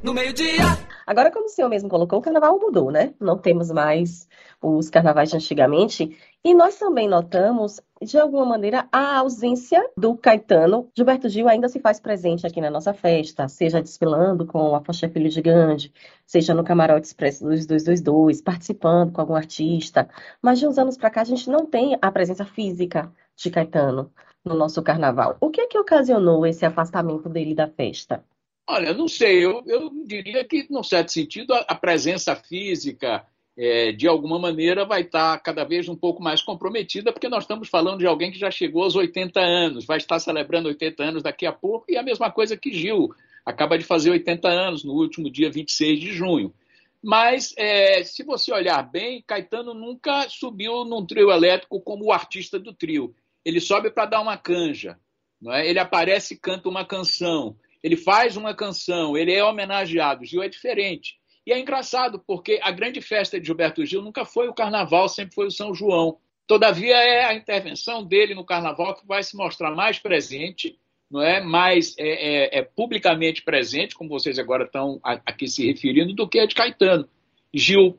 No 0.02 0.12
meio-dia. 0.12 0.85
Agora, 1.06 1.30
como 1.30 1.46
o 1.46 1.48
senhor 1.48 1.68
mesmo 1.68 1.88
colocou, 1.88 2.18
o 2.18 2.22
carnaval 2.22 2.58
mudou, 2.58 2.90
né? 2.90 3.14
Não 3.20 3.38
temos 3.38 3.70
mais 3.70 4.28
os 4.60 4.90
carnavais 4.90 5.30
de 5.30 5.36
antigamente. 5.36 6.18
E 6.44 6.52
nós 6.52 6.76
também 6.76 7.08
notamos, 7.08 7.80
de 8.02 8.18
alguma 8.18 8.44
maneira, 8.44 8.88
a 8.90 9.18
ausência 9.18 9.88
do 9.96 10.16
Caetano. 10.16 10.90
Gilberto 10.96 11.28
Gil 11.28 11.48
ainda 11.48 11.68
se 11.68 11.78
faz 11.78 12.00
presente 12.00 12.44
aqui 12.44 12.60
na 12.60 12.70
nossa 12.70 12.92
festa, 12.92 13.46
seja 13.46 13.80
desfilando 13.80 14.46
com 14.46 14.74
a 14.74 14.80
Foché 14.82 15.08
Filho 15.08 15.30
Gigante, 15.30 15.92
seja 16.26 16.52
no 16.54 16.64
Camarote 16.64 17.06
Expresso 17.06 17.44
dos 17.44 17.66
222, 17.66 18.42
participando 18.42 19.12
com 19.12 19.20
algum 19.20 19.36
artista. 19.36 20.08
Mas 20.42 20.58
de 20.58 20.66
uns 20.66 20.76
anos 20.76 20.96
para 20.96 21.10
cá, 21.10 21.20
a 21.20 21.24
gente 21.24 21.48
não 21.48 21.66
tem 21.66 21.96
a 22.02 22.10
presença 22.10 22.44
física 22.44 23.12
de 23.36 23.48
Caetano 23.50 24.12
no 24.44 24.54
nosso 24.54 24.82
carnaval. 24.82 25.36
O 25.40 25.50
que 25.50 25.60
é 25.60 25.66
que 25.68 25.78
ocasionou 25.78 26.44
esse 26.46 26.64
afastamento 26.66 27.28
dele 27.28 27.54
da 27.54 27.68
festa? 27.68 28.24
Olha, 28.68 28.92
não 28.92 29.06
sei, 29.06 29.44
eu, 29.44 29.62
eu 29.64 29.90
diria 30.04 30.44
que, 30.44 30.66
num 30.68 30.82
certo 30.82 31.12
sentido, 31.12 31.54
a, 31.54 31.58
a 31.68 31.74
presença 31.76 32.34
física, 32.34 33.24
é, 33.56 33.92
de 33.92 34.08
alguma 34.08 34.40
maneira, 34.40 34.84
vai 34.84 35.02
estar 35.02 35.38
cada 35.38 35.62
vez 35.62 35.88
um 35.88 35.94
pouco 35.94 36.20
mais 36.20 36.42
comprometida, 36.42 37.12
porque 37.12 37.28
nós 37.28 37.44
estamos 37.44 37.68
falando 37.68 38.00
de 38.00 38.06
alguém 38.06 38.32
que 38.32 38.38
já 38.38 38.50
chegou 38.50 38.82
aos 38.82 38.96
80 38.96 39.40
anos, 39.40 39.86
vai 39.86 39.98
estar 39.98 40.18
celebrando 40.18 40.68
80 40.68 41.02
anos 41.02 41.22
daqui 41.22 41.46
a 41.46 41.52
pouco, 41.52 41.86
e 41.88 41.96
a 41.96 42.02
mesma 42.02 42.28
coisa 42.28 42.56
que 42.56 42.72
Gil, 42.72 43.14
acaba 43.44 43.78
de 43.78 43.84
fazer 43.84 44.10
80 44.10 44.48
anos 44.48 44.82
no 44.82 44.94
último 44.94 45.30
dia 45.30 45.48
26 45.48 46.00
de 46.00 46.12
junho. 46.12 46.52
Mas, 47.00 47.54
é, 47.56 48.02
se 48.02 48.24
você 48.24 48.52
olhar 48.52 48.82
bem, 48.82 49.22
Caetano 49.24 49.74
nunca 49.74 50.28
subiu 50.28 50.84
num 50.84 51.06
trio 51.06 51.30
elétrico 51.30 51.80
como 51.80 52.06
o 52.06 52.12
artista 52.12 52.58
do 52.58 52.74
trio. 52.74 53.14
Ele 53.44 53.60
sobe 53.60 53.92
para 53.92 54.06
dar 54.06 54.20
uma 54.20 54.36
canja, 54.36 54.98
não 55.40 55.52
é? 55.52 55.68
ele 55.68 55.78
aparece 55.78 56.34
e 56.34 56.36
canta 56.36 56.68
uma 56.68 56.84
canção 56.84 57.56
ele 57.86 57.96
faz 57.96 58.36
uma 58.36 58.52
canção, 58.52 59.16
ele 59.16 59.32
é 59.32 59.44
homenageado. 59.44 60.24
Gil 60.24 60.42
é 60.42 60.48
diferente. 60.48 61.14
E 61.46 61.52
é 61.52 61.60
engraçado, 61.60 62.20
porque 62.26 62.58
a 62.60 62.72
grande 62.72 63.00
festa 63.00 63.38
de 63.38 63.46
Gilberto 63.46 63.86
Gil 63.86 64.02
nunca 64.02 64.24
foi 64.24 64.48
o 64.48 64.52
carnaval, 64.52 65.08
sempre 65.08 65.36
foi 65.36 65.46
o 65.46 65.52
São 65.52 65.72
João. 65.72 66.18
Todavia, 66.48 66.96
é 66.96 67.26
a 67.26 67.34
intervenção 67.34 68.04
dele 68.04 68.34
no 68.34 68.44
carnaval 68.44 68.92
que 68.96 69.06
vai 69.06 69.22
se 69.22 69.36
mostrar 69.36 69.70
mais 69.70 70.00
presente, 70.00 70.76
não 71.08 71.22
é 71.22 71.40
mais 71.40 71.94
é, 71.96 72.56
é, 72.56 72.58
é 72.58 72.62
publicamente 72.62 73.44
presente, 73.44 73.94
como 73.94 74.10
vocês 74.10 74.36
agora 74.36 74.64
estão 74.64 74.98
aqui 75.04 75.46
se 75.46 75.64
referindo, 75.64 76.12
do 76.12 76.28
que 76.28 76.40
a 76.40 76.46
de 76.46 76.56
Caetano. 76.56 77.08
Gil 77.54 77.96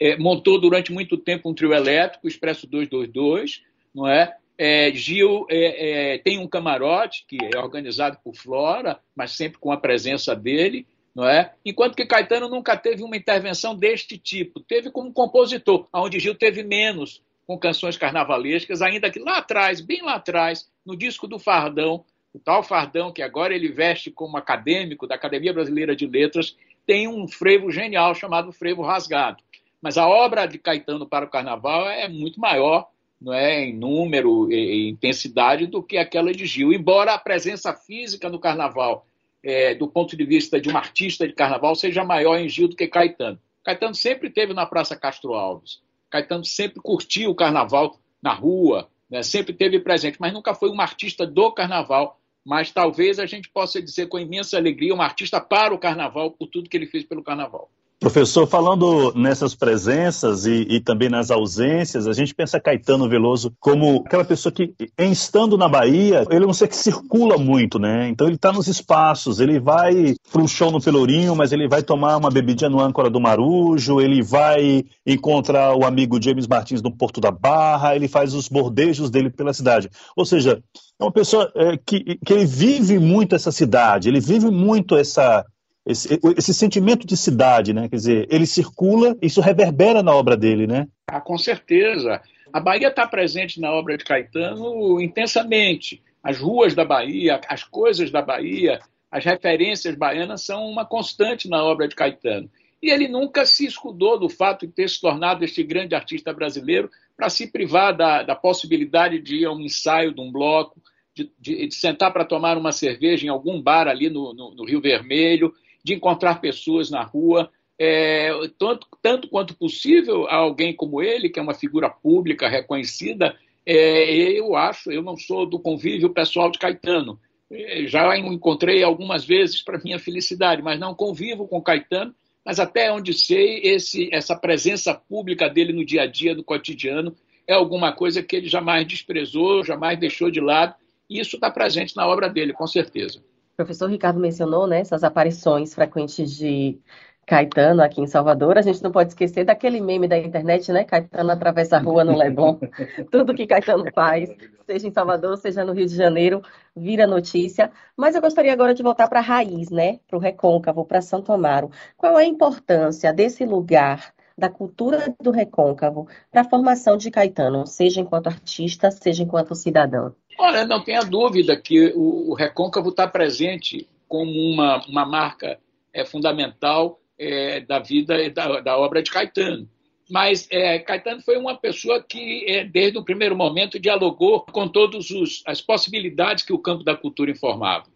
é, 0.00 0.16
montou 0.16 0.60
durante 0.60 0.90
muito 0.90 1.16
tempo 1.16 1.48
um 1.48 1.54
trio 1.54 1.72
elétrico, 1.72 2.26
o 2.26 2.28
Expresso 2.28 2.66
222, 2.66 3.62
não 3.94 4.08
é? 4.08 4.36
É, 4.58 4.90
Gil 4.92 5.46
é, 5.48 6.14
é, 6.14 6.18
tem 6.18 6.38
um 6.38 6.48
camarote 6.48 7.24
que 7.28 7.38
é 7.54 7.58
organizado 7.58 8.18
por 8.24 8.34
Flora, 8.34 8.98
mas 9.14 9.32
sempre 9.32 9.58
com 9.60 9.70
a 9.70 9.76
presença 9.76 10.34
dele, 10.34 10.84
não 11.14 11.28
é? 11.28 11.54
Enquanto 11.64 11.94
que 11.94 12.04
Caetano 12.04 12.48
nunca 12.48 12.76
teve 12.76 13.04
uma 13.04 13.16
intervenção 13.16 13.76
deste 13.76 14.18
tipo. 14.18 14.58
Teve 14.60 14.90
como 14.90 15.12
compositor, 15.12 15.86
onde 15.92 16.18
Gil 16.18 16.34
teve 16.34 16.64
menos 16.64 17.22
com 17.46 17.56
canções 17.56 17.96
carnavalescas, 17.96 18.82
ainda 18.82 19.10
que 19.10 19.20
lá 19.20 19.38
atrás, 19.38 19.80
bem 19.80 20.02
lá 20.02 20.16
atrás, 20.16 20.68
no 20.84 20.96
disco 20.96 21.26
do 21.26 21.38
Fardão, 21.38 22.04
o 22.34 22.38
tal 22.38 22.62
Fardão 22.62 23.12
que 23.12 23.22
agora 23.22 23.54
ele 23.54 23.68
veste 23.68 24.10
como 24.10 24.36
acadêmico 24.36 25.06
da 25.06 25.14
Academia 25.14 25.52
Brasileira 25.52 25.96
de 25.96 26.06
Letras, 26.06 26.56
tem 26.84 27.08
um 27.08 27.26
frevo 27.26 27.70
genial 27.70 28.14
chamado 28.14 28.52
Frevo 28.52 28.82
Rasgado. 28.82 29.42
Mas 29.80 29.96
a 29.96 30.06
obra 30.06 30.46
de 30.46 30.58
Caetano 30.58 31.06
para 31.06 31.24
o 31.24 31.30
Carnaval 31.30 31.88
é 31.88 32.08
muito 32.08 32.40
maior 32.40 32.88
não 33.20 33.32
é, 33.32 33.64
em 33.64 33.76
número 33.76 34.50
e 34.52 34.88
intensidade 34.88 35.66
do 35.66 35.82
que 35.82 35.98
aquela 35.98 36.32
de 36.32 36.46
Gil. 36.46 36.72
Embora 36.72 37.12
a 37.12 37.18
presença 37.18 37.74
física 37.74 38.28
no 38.28 38.38
carnaval, 38.38 39.06
é, 39.42 39.74
do 39.74 39.88
ponto 39.88 40.16
de 40.16 40.24
vista 40.24 40.60
de 40.60 40.70
um 40.70 40.76
artista 40.76 41.26
de 41.26 41.34
carnaval, 41.34 41.74
seja 41.74 42.04
maior 42.04 42.38
em 42.38 42.48
Gil 42.48 42.68
do 42.68 42.76
que 42.76 42.86
Caetano. 42.86 43.38
Caetano 43.64 43.94
sempre 43.94 44.30
teve 44.30 44.54
na 44.54 44.66
Praça 44.66 44.96
Castro 44.96 45.34
Alves. 45.34 45.80
Caetano 46.10 46.44
sempre 46.44 46.80
curtiu 46.80 47.30
o 47.30 47.34
carnaval 47.34 47.98
na 48.22 48.32
rua, 48.32 48.88
né, 49.10 49.22
sempre 49.22 49.52
teve 49.52 49.78
presente, 49.80 50.18
mas 50.20 50.32
nunca 50.32 50.54
foi 50.54 50.70
um 50.70 50.80
artista 50.80 51.26
do 51.26 51.52
carnaval. 51.52 52.18
Mas 52.44 52.70
talvez 52.70 53.18
a 53.18 53.26
gente 53.26 53.50
possa 53.50 53.82
dizer 53.82 54.08
com 54.08 54.18
imensa 54.18 54.56
alegria 54.56 54.94
um 54.94 55.02
artista 55.02 55.38
para 55.38 55.74
o 55.74 55.78
carnaval, 55.78 56.30
por 56.30 56.46
tudo 56.46 56.68
que 56.68 56.76
ele 56.76 56.86
fez 56.86 57.04
pelo 57.04 57.22
carnaval. 57.22 57.70
Professor, 58.00 58.46
falando 58.46 59.12
nessas 59.16 59.56
presenças 59.56 60.46
e, 60.46 60.66
e, 60.70 60.80
também 60.80 61.08
nas 61.08 61.32
ausências, 61.32 62.06
a 62.06 62.12
gente 62.12 62.32
pensa 62.32 62.60
Caetano 62.60 63.08
Veloso 63.08 63.52
como 63.58 64.04
aquela 64.06 64.24
pessoa 64.24 64.52
que, 64.52 64.72
em 64.96 65.10
estando 65.10 65.58
na 65.58 65.68
Bahia, 65.68 66.24
ele 66.30 66.44
é 66.44 66.46
um 66.46 66.52
ser 66.52 66.68
que 66.68 66.76
circula 66.76 67.36
muito, 67.36 67.76
né? 67.76 68.08
Então 68.08 68.28
ele 68.28 68.36
está 68.36 68.52
nos 68.52 68.68
espaços, 68.68 69.40
ele 69.40 69.58
vai 69.58 70.14
para 70.30 70.40
um 70.40 70.46
show 70.46 70.70
no 70.70 70.80
Pelourinho, 70.80 71.34
mas 71.34 71.50
ele 71.50 71.66
vai 71.66 71.82
tomar 71.82 72.16
uma 72.18 72.30
bebidinha 72.30 72.70
no 72.70 72.80
âncora 72.80 73.10
do 73.10 73.20
Marujo, 73.20 74.00
ele 74.00 74.22
vai 74.22 74.84
encontrar 75.04 75.74
o 75.74 75.84
amigo 75.84 76.22
James 76.22 76.46
Martins 76.46 76.80
no 76.80 76.96
Porto 76.96 77.20
da 77.20 77.32
Barra, 77.32 77.96
ele 77.96 78.06
faz 78.06 78.32
os 78.32 78.48
bordejos 78.48 79.10
dele 79.10 79.28
pela 79.28 79.52
cidade. 79.52 79.90
Ou 80.16 80.24
seja, 80.24 80.62
é 81.00 81.04
uma 81.04 81.12
pessoa 81.12 81.50
é, 81.56 81.76
que, 81.76 82.16
que 82.24 82.32
ele 82.32 82.46
vive 82.46 82.96
muito 83.00 83.34
essa 83.34 83.50
cidade, 83.50 84.08
ele 84.08 84.20
vive 84.20 84.52
muito 84.52 84.96
essa 84.96 85.44
esse, 85.88 86.20
esse, 86.36 86.52
sentimento 86.52 87.06
de 87.06 87.16
cidade, 87.16 87.72
né? 87.72 87.88
Quer 87.88 87.96
dizer, 87.96 88.28
ele 88.30 88.46
circula, 88.46 89.16
isso 89.22 89.40
reverbera 89.40 90.02
na 90.02 90.14
obra 90.14 90.36
dele, 90.36 90.66
né? 90.66 90.86
Ah, 91.06 91.20
com 91.20 91.38
certeza. 91.38 92.20
A 92.52 92.60
Bahia 92.60 92.88
está 92.88 93.06
presente 93.06 93.58
na 93.58 93.72
obra 93.72 93.96
de 93.96 94.04
Caetano 94.04 95.00
intensamente. 95.00 96.02
As 96.22 96.38
ruas 96.38 96.74
da 96.74 96.84
Bahia, 96.84 97.40
as 97.48 97.64
coisas 97.64 98.10
da 98.10 98.20
Bahia, 98.20 98.78
as 99.10 99.24
referências 99.24 99.94
baianas 99.94 100.44
são 100.44 100.66
uma 100.66 100.84
constante 100.84 101.48
na 101.48 101.64
obra 101.64 101.88
de 101.88 101.94
Caetano. 101.94 102.50
E 102.82 102.90
ele 102.90 103.08
nunca 103.08 103.46
se 103.46 103.64
escudou 103.64 104.18
do 104.18 104.28
fato 104.28 104.66
de 104.66 104.72
ter 104.72 104.88
se 104.90 105.00
tornado 105.00 105.42
este 105.42 105.62
grande 105.62 105.94
artista 105.94 106.34
brasileiro 106.34 106.90
para 107.16 107.30
se 107.30 107.50
privar 107.50 107.96
da, 107.96 108.22
da, 108.22 108.36
possibilidade 108.36 109.20
de 109.20 109.36
ir 109.36 109.46
a 109.46 109.52
um 109.52 109.60
ensaio 109.60 110.14
de 110.14 110.20
um 110.20 110.30
bloco, 110.30 110.80
de, 111.14 111.32
de, 111.40 111.66
de 111.66 111.74
sentar 111.74 112.12
para 112.12 112.26
tomar 112.26 112.58
uma 112.58 112.72
cerveja 112.72 113.26
em 113.26 113.30
algum 113.30 113.60
bar 113.60 113.88
ali 113.88 114.10
no, 114.10 114.34
no, 114.34 114.54
no 114.54 114.64
Rio 114.64 114.80
Vermelho 114.80 115.52
de 115.84 115.94
encontrar 115.94 116.40
pessoas 116.40 116.90
na 116.90 117.02
rua, 117.02 117.50
é, 117.78 118.30
tanto, 118.58 118.86
tanto, 119.00 119.28
quanto 119.28 119.56
possível, 119.56 120.26
alguém 120.28 120.74
como 120.74 121.00
ele, 121.00 121.28
que 121.28 121.38
é 121.38 121.42
uma 121.42 121.54
figura 121.54 121.88
pública 121.88 122.48
reconhecida, 122.48 123.36
é, 123.64 124.32
eu 124.38 124.56
acho, 124.56 124.90
eu 124.90 125.02
não 125.02 125.16
sou 125.16 125.46
do 125.46 125.58
convívio 125.58 126.10
pessoal 126.10 126.50
de 126.50 126.58
Caetano, 126.58 127.18
eh, 127.50 127.86
já 127.86 128.08
o 128.08 128.14
encontrei 128.14 128.82
algumas 128.82 129.24
vezes 129.24 129.62
para 129.62 129.78
minha 129.78 129.98
felicidade, 129.98 130.62
mas 130.62 130.78
não 130.78 130.94
convivo 130.94 131.46
com 131.46 131.62
Caetano, 131.62 132.14
mas 132.44 132.58
até 132.58 132.92
onde 132.92 133.12
sei, 133.12 133.60
esse, 133.62 134.08
essa 134.12 134.36
presença 134.36 134.94
pública 134.94 135.48
dele 135.48 135.72
no 135.72 135.84
dia 135.84 136.02
a 136.02 136.06
dia, 136.06 136.34
no 136.34 136.44
cotidiano, 136.44 137.14
é 137.46 137.54
alguma 137.54 137.92
coisa 137.92 138.22
que 138.22 138.36
ele 138.36 138.48
jamais 138.48 138.86
desprezou, 138.86 139.64
jamais 139.64 139.98
deixou 139.98 140.30
de 140.30 140.40
lado, 140.40 140.74
e 141.08 141.20
isso 141.20 141.36
está 141.36 141.50
presente 141.50 141.96
na 141.96 142.06
obra 142.06 142.28
dele, 142.28 142.52
com 142.52 142.66
certeza. 142.66 143.22
O 143.58 143.64
professor 143.64 143.90
Ricardo 143.90 144.20
mencionou 144.20 144.68
né, 144.68 144.78
essas 144.78 145.02
aparições 145.02 145.74
frequentes 145.74 146.30
de 146.30 146.80
Caetano 147.26 147.82
aqui 147.82 148.00
em 148.00 148.06
Salvador, 148.06 148.56
a 148.56 148.62
gente 148.62 148.80
não 148.84 148.92
pode 148.92 149.10
esquecer 149.10 149.44
daquele 149.44 149.80
meme 149.80 150.06
da 150.06 150.16
internet, 150.16 150.70
né? 150.70 150.84
Caetano 150.84 151.32
atravessa 151.32 151.76
a 151.76 151.80
rua 151.80 152.04
no 152.04 152.16
Leblon. 152.16 152.56
Tudo 153.10 153.34
que 153.34 153.48
Caetano 153.48 153.84
faz, 153.92 154.30
seja 154.64 154.86
em 154.86 154.92
Salvador, 154.92 155.36
seja 155.38 155.64
no 155.64 155.72
Rio 155.72 155.86
de 155.86 155.96
Janeiro, 155.96 156.40
vira 156.76 157.04
notícia. 157.04 157.72
Mas 157.96 158.14
eu 158.14 158.20
gostaria 158.20 158.52
agora 158.52 158.72
de 158.74 158.82
voltar 158.84 159.08
para 159.08 159.18
a 159.18 159.22
raiz, 159.22 159.70
né? 159.70 159.98
Para 160.06 160.16
o 160.16 160.20
Recôncavo, 160.20 160.84
para 160.84 161.02
Santo 161.02 161.32
Amaro. 161.32 161.68
Qual 161.96 162.16
é 162.16 162.22
a 162.22 162.28
importância 162.28 163.12
desse 163.12 163.44
lugar, 163.44 164.14
da 164.38 164.48
cultura 164.48 165.12
do 165.20 165.32
Recôncavo, 165.32 166.06
para 166.30 166.42
a 166.42 166.48
formação 166.48 166.96
de 166.96 167.10
Caetano, 167.10 167.66
seja 167.66 168.00
enquanto 168.00 168.28
artista, 168.28 168.88
seja 168.92 169.24
enquanto 169.24 169.56
cidadão? 169.56 170.14
Olha, 170.38 170.64
não 170.64 170.82
tenha 170.82 171.02
dúvida 171.02 171.56
que 171.56 171.92
o, 171.96 172.30
o 172.30 172.34
Recôncavo 172.34 172.90
está 172.90 173.08
presente 173.08 173.88
como 174.06 174.30
uma, 174.30 174.80
uma 174.86 175.04
marca 175.04 175.58
é, 175.92 176.04
fundamental 176.04 177.00
é, 177.18 177.60
da 177.60 177.80
vida 177.80 178.30
da, 178.30 178.60
da, 178.60 178.78
obra 178.78 179.02
de 179.02 179.10
Caetano. 179.10 179.68
Mas 180.08 180.46
é, 180.50 180.78
Caetano 180.78 181.20
foi 181.20 181.36
uma 181.36 181.56
pessoa 181.56 182.00
que, 182.00 182.44
é, 182.48 182.64
desde 182.64 182.96
o 182.96 183.04
primeiro 183.04 183.36
momento, 183.36 183.80
dialogou 183.80 184.40
com 184.40 184.68
todas 184.68 185.08
as 185.44 185.60
possibilidades 185.60 186.44
que 186.44 186.52
o 186.52 186.58
campo 186.58 186.84
da 186.84 186.96
cultura 186.96 187.32
informava. 187.32 187.86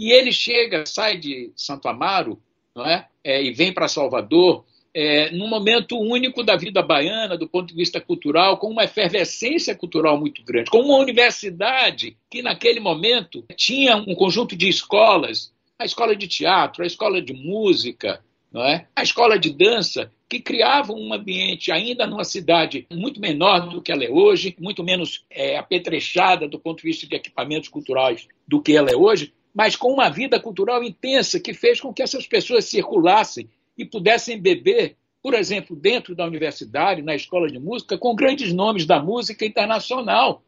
E 0.00 0.12
ele 0.12 0.30
chega, 0.30 0.86
sai 0.86 1.16
de 1.16 1.52
Santo 1.56 1.88
Amaro 1.88 2.40
não 2.74 2.86
é? 2.86 3.08
é 3.24 3.42
e 3.42 3.52
vem 3.52 3.72
para 3.72 3.88
Salvador 3.88 4.64
é, 4.94 5.30
num 5.30 5.48
momento 5.48 5.98
único 5.98 6.42
da 6.42 6.56
vida 6.56 6.82
baiana, 6.82 7.36
do 7.36 7.48
ponto 7.48 7.68
de 7.68 7.74
vista 7.74 8.00
cultural, 8.00 8.58
com 8.58 8.68
uma 8.68 8.84
efervescência 8.84 9.74
cultural 9.74 10.18
muito 10.18 10.42
grande, 10.44 10.70
com 10.70 10.80
uma 10.80 10.98
universidade 10.98 12.16
que, 12.30 12.42
naquele 12.42 12.80
momento, 12.80 13.44
tinha 13.56 13.96
um 13.96 14.14
conjunto 14.14 14.56
de 14.56 14.68
escolas 14.68 15.52
a 15.78 15.84
escola 15.84 16.16
de 16.16 16.26
teatro, 16.26 16.82
a 16.82 16.86
escola 16.86 17.22
de 17.22 17.32
música, 17.32 18.20
não 18.52 18.64
é? 18.64 18.88
a 18.96 19.02
escola 19.02 19.38
de 19.38 19.50
dança, 19.50 20.10
que 20.28 20.40
criavam 20.40 20.96
um 20.96 21.14
ambiente 21.14 21.70
ainda 21.70 22.06
numa 22.06 22.24
cidade 22.24 22.86
muito 22.92 23.20
menor 23.20 23.68
do 23.68 23.80
que 23.80 23.92
ela 23.92 24.04
é 24.04 24.10
hoje, 24.10 24.54
muito 24.58 24.82
menos 24.82 25.24
é, 25.30 25.56
apetrechada 25.56 26.48
do 26.48 26.58
ponto 26.58 26.78
de 26.78 26.88
vista 26.88 27.06
de 27.06 27.14
equipamentos 27.14 27.68
culturais 27.68 28.26
do 28.46 28.60
que 28.60 28.76
ela 28.76 28.90
é 28.90 28.96
hoje, 28.96 29.32
mas 29.54 29.76
com 29.76 29.92
uma 29.92 30.10
vida 30.10 30.38
cultural 30.38 30.82
intensa 30.82 31.40
que 31.40 31.54
fez 31.54 31.80
com 31.80 31.94
que 31.94 32.02
essas 32.02 32.26
pessoas 32.26 32.64
circulassem 32.66 33.48
e 33.78 33.84
pudessem 33.84 34.40
beber, 34.40 34.96
por 35.22 35.32
exemplo, 35.32 35.76
dentro 35.76 36.14
da 36.14 36.26
universidade, 36.26 37.00
na 37.00 37.14
escola 37.14 37.48
de 37.48 37.58
música, 37.58 37.96
com 37.96 38.14
grandes 38.14 38.52
nomes 38.52 38.84
da 38.84 39.00
música 39.00 39.46
internacional, 39.46 40.42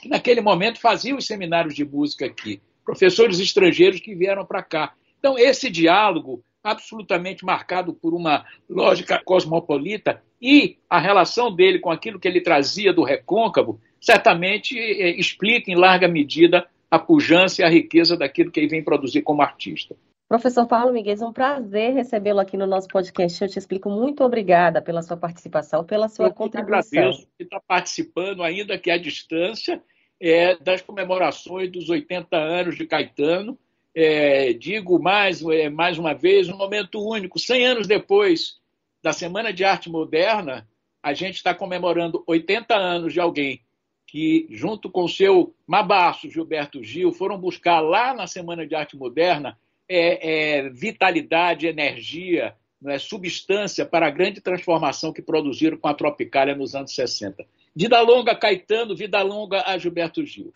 que 0.00 0.08
naquele 0.08 0.40
momento 0.40 0.78
faziam 0.78 1.18
os 1.18 1.26
seminários 1.26 1.74
de 1.74 1.84
música 1.84 2.24
aqui, 2.26 2.60
professores 2.84 3.40
estrangeiros 3.40 4.00
que 4.00 4.14
vieram 4.14 4.46
para 4.46 4.62
cá. 4.62 4.94
Então, 5.18 5.36
esse 5.36 5.68
diálogo 5.68 6.42
absolutamente 6.62 7.44
marcado 7.44 7.94
por 7.94 8.12
uma 8.12 8.44
lógica 8.68 9.20
cosmopolita 9.24 10.22
e 10.42 10.76
a 10.90 10.98
relação 10.98 11.54
dele 11.54 11.78
com 11.78 11.90
aquilo 11.90 12.18
que 12.18 12.26
ele 12.26 12.40
trazia 12.40 12.92
do 12.92 13.04
recôncavo, 13.04 13.80
certamente 14.00 14.78
eh, 14.78 15.18
explica 15.18 15.70
em 15.70 15.76
larga 15.76 16.08
medida 16.08 16.66
a 16.90 16.98
pujança 16.98 17.62
e 17.62 17.64
a 17.64 17.68
riqueza 17.68 18.16
daquilo 18.16 18.50
que 18.50 18.60
ele 18.60 18.68
vem 18.68 18.82
produzir 18.82 19.22
como 19.22 19.42
artista. 19.42 19.96
Professor 20.28 20.66
Paulo 20.66 20.92
Miguel, 20.92 21.16
é 21.20 21.24
um 21.24 21.32
prazer 21.32 21.94
recebê-lo 21.94 22.40
aqui 22.40 22.56
no 22.56 22.66
nosso 22.66 22.88
podcast. 22.88 23.40
Eu 23.40 23.48
te 23.48 23.58
explico 23.60 23.88
muito 23.88 24.24
obrigada 24.24 24.82
pela 24.82 25.00
sua 25.00 25.16
participação, 25.16 25.84
pela 25.84 26.08
sua 26.08 26.26
Eu 26.26 26.34
contribuição. 26.34 26.98
Eu 27.00 27.08
agradeço 27.08 27.28
por 27.28 27.44
estar 27.44 27.60
participando, 27.60 28.42
ainda 28.42 28.76
que 28.76 28.90
à 28.90 28.98
distância, 28.98 29.80
é, 30.20 30.56
das 30.56 30.82
comemorações 30.82 31.70
dos 31.70 31.88
80 31.88 32.36
anos 32.36 32.76
de 32.76 32.86
Caetano 32.86 33.56
é, 33.94 34.52
digo 34.52 35.00
mais, 35.00 35.40
é, 35.42 35.70
mais 35.70 35.96
uma 35.96 36.12
vez, 36.12 36.48
um 36.48 36.56
momento 36.56 37.00
único. 37.00 37.38
100 37.38 37.66
anos 37.66 37.86
depois 37.86 38.60
da 39.02 39.12
Semana 39.12 39.52
de 39.52 39.64
Arte 39.64 39.88
Moderna, 39.88 40.68
a 41.02 41.14
gente 41.14 41.36
está 41.36 41.54
comemorando 41.54 42.24
80 42.26 42.74
anos 42.74 43.12
de 43.12 43.20
alguém 43.20 43.62
que, 44.06 44.46
junto 44.50 44.90
com 44.90 45.06
seu 45.06 45.54
mabaço 45.66 46.28
Gilberto 46.28 46.82
Gil, 46.82 47.12
foram 47.12 47.38
buscar 47.38 47.80
lá 47.80 48.12
na 48.12 48.26
Semana 48.26 48.66
de 48.66 48.74
Arte 48.74 48.96
Moderna 48.96 49.56
é, 49.88 50.58
é, 50.58 50.68
vitalidade, 50.70 51.66
energia, 51.66 52.54
é, 52.84 52.98
substância 52.98 53.86
para 53.86 54.06
a 54.06 54.10
grande 54.10 54.40
transformação 54.40 55.12
que 55.12 55.22
produziram 55.22 55.76
com 55.76 55.88
a 55.88 55.94
Tropicália 55.94 56.54
nos 56.54 56.74
anos 56.74 56.94
60. 56.94 57.44
Vida 57.74 58.00
longa, 58.00 58.34
Caetano, 58.34 58.96
vida 58.96 59.22
longa 59.22 59.62
a 59.66 59.76
Gilberto 59.78 60.24
Gil. 60.24 60.52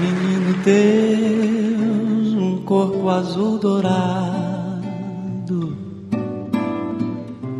Menino 0.00 0.64
teu 0.64 2.64
corpo 2.64 3.08
azul 3.08 3.58
dourado. 3.58 4.80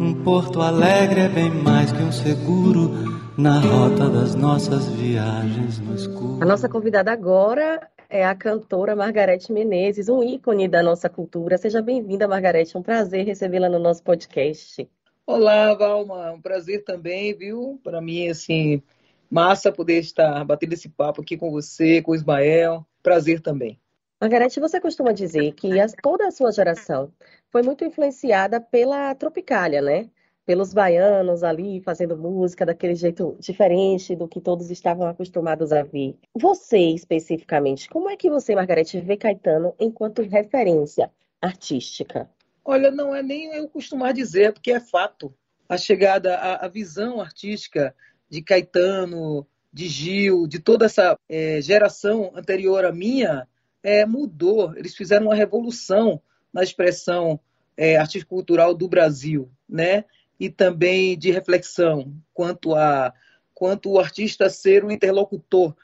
Um 0.00 0.22
porto 0.24 0.60
alegre 0.60 1.20
é 1.20 1.28
bem 1.28 1.50
mais 1.50 1.92
que 1.92 2.02
um 2.02 2.12
seguro 2.12 3.20
na 3.36 3.58
rota 3.58 4.08
das 4.08 4.34
nossas 4.34 4.88
viagens 4.88 5.78
no 5.78 5.94
escuro. 5.94 6.42
A 6.42 6.46
nossa 6.46 6.68
convidada 6.68 7.12
agora 7.12 7.80
é 8.10 8.24
a 8.26 8.34
cantora 8.34 8.96
Margarete 8.96 9.52
Menezes, 9.52 10.08
um 10.08 10.22
ícone 10.22 10.66
da 10.66 10.82
nossa 10.82 11.08
cultura. 11.08 11.56
Seja 11.56 11.80
bem-vinda, 11.80 12.26
Margarete. 12.26 12.76
É 12.76 12.78
um 12.78 12.82
prazer 12.82 13.24
recebê-la 13.24 13.68
no 13.68 13.78
nosso 13.78 14.02
podcast. 14.02 14.90
Olá, 15.24 15.72
Valma. 15.74 16.32
Um 16.32 16.40
prazer 16.40 16.82
também, 16.82 17.32
viu? 17.32 17.80
Para 17.84 18.00
mim, 18.00 18.28
assim, 18.28 18.82
massa 19.30 19.70
poder 19.70 20.00
estar 20.00 20.44
batendo 20.44 20.72
esse 20.72 20.88
papo 20.88 21.22
aqui 21.22 21.36
com 21.36 21.52
você, 21.52 22.02
com 22.02 22.10
o 22.10 22.14
Ismael. 22.16 22.84
Prazer 23.00 23.40
também. 23.40 23.78
Margarete, 24.20 24.58
você 24.58 24.80
costuma 24.80 25.12
dizer 25.12 25.52
que 25.52 25.70
toda 26.02 26.26
a 26.26 26.30
sua 26.32 26.50
geração 26.50 27.12
foi 27.48 27.62
muito 27.62 27.84
influenciada 27.84 28.60
pela 28.60 29.14
Tropicália, 29.14 29.80
né? 29.80 30.10
Pelos 30.46 30.72
baianos 30.74 31.42
ali 31.42 31.80
fazendo 31.80 32.16
música 32.16 32.66
daquele 32.66 32.94
jeito 32.94 33.36
diferente 33.38 34.16
do 34.16 34.26
que 34.26 34.40
todos 34.40 34.70
estavam 34.70 35.06
acostumados 35.06 35.72
a 35.72 35.82
ver. 35.82 36.16
Você, 36.34 36.78
especificamente, 36.78 37.88
como 37.88 38.10
é 38.10 38.16
que 38.16 38.30
você, 38.30 38.54
Margarete, 38.54 39.00
vê 39.00 39.16
Caetano 39.16 39.74
enquanto 39.78 40.22
referência 40.22 41.10
artística? 41.40 42.28
Olha, 42.64 42.90
não 42.90 43.14
é 43.14 43.22
nem 43.22 43.54
eu 43.54 43.68
costumar 43.68 44.12
dizer, 44.12 44.52
porque 44.52 44.72
é 44.72 44.80
fato. 44.80 45.34
A 45.68 45.76
chegada, 45.76 46.36
a, 46.36 46.66
a 46.66 46.68
visão 46.68 47.20
artística 47.20 47.94
de 48.28 48.42
Caetano, 48.42 49.46
de 49.72 49.88
Gil, 49.88 50.46
de 50.46 50.58
toda 50.58 50.86
essa 50.86 51.16
é, 51.28 51.60
geração 51.60 52.32
anterior 52.34 52.84
à 52.84 52.92
minha, 52.92 53.46
é, 53.82 54.04
mudou, 54.04 54.76
eles 54.76 54.94
fizeram 54.94 55.26
uma 55.26 55.34
revolução 55.34 56.20
na 56.52 56.62
expressão 56.62 57.40
é, 57.76 57.96
cultural 58.28 58.74
do 58.74 58.88
Brasil, 58.88 59.50
né? 59.68 60.04
E 60.40 60.50
também 60.50 61.16
de 61.16 61.30
reflexão 61.30 62.12
quanto 62.34 62.74
a 62.74 63.14
quanto 63.54 63.90
o 63.90 64.00
artista 64.00 64.48
ser 64.48 64.82
um 64.82 64.90
interlocutor 64.90 65.76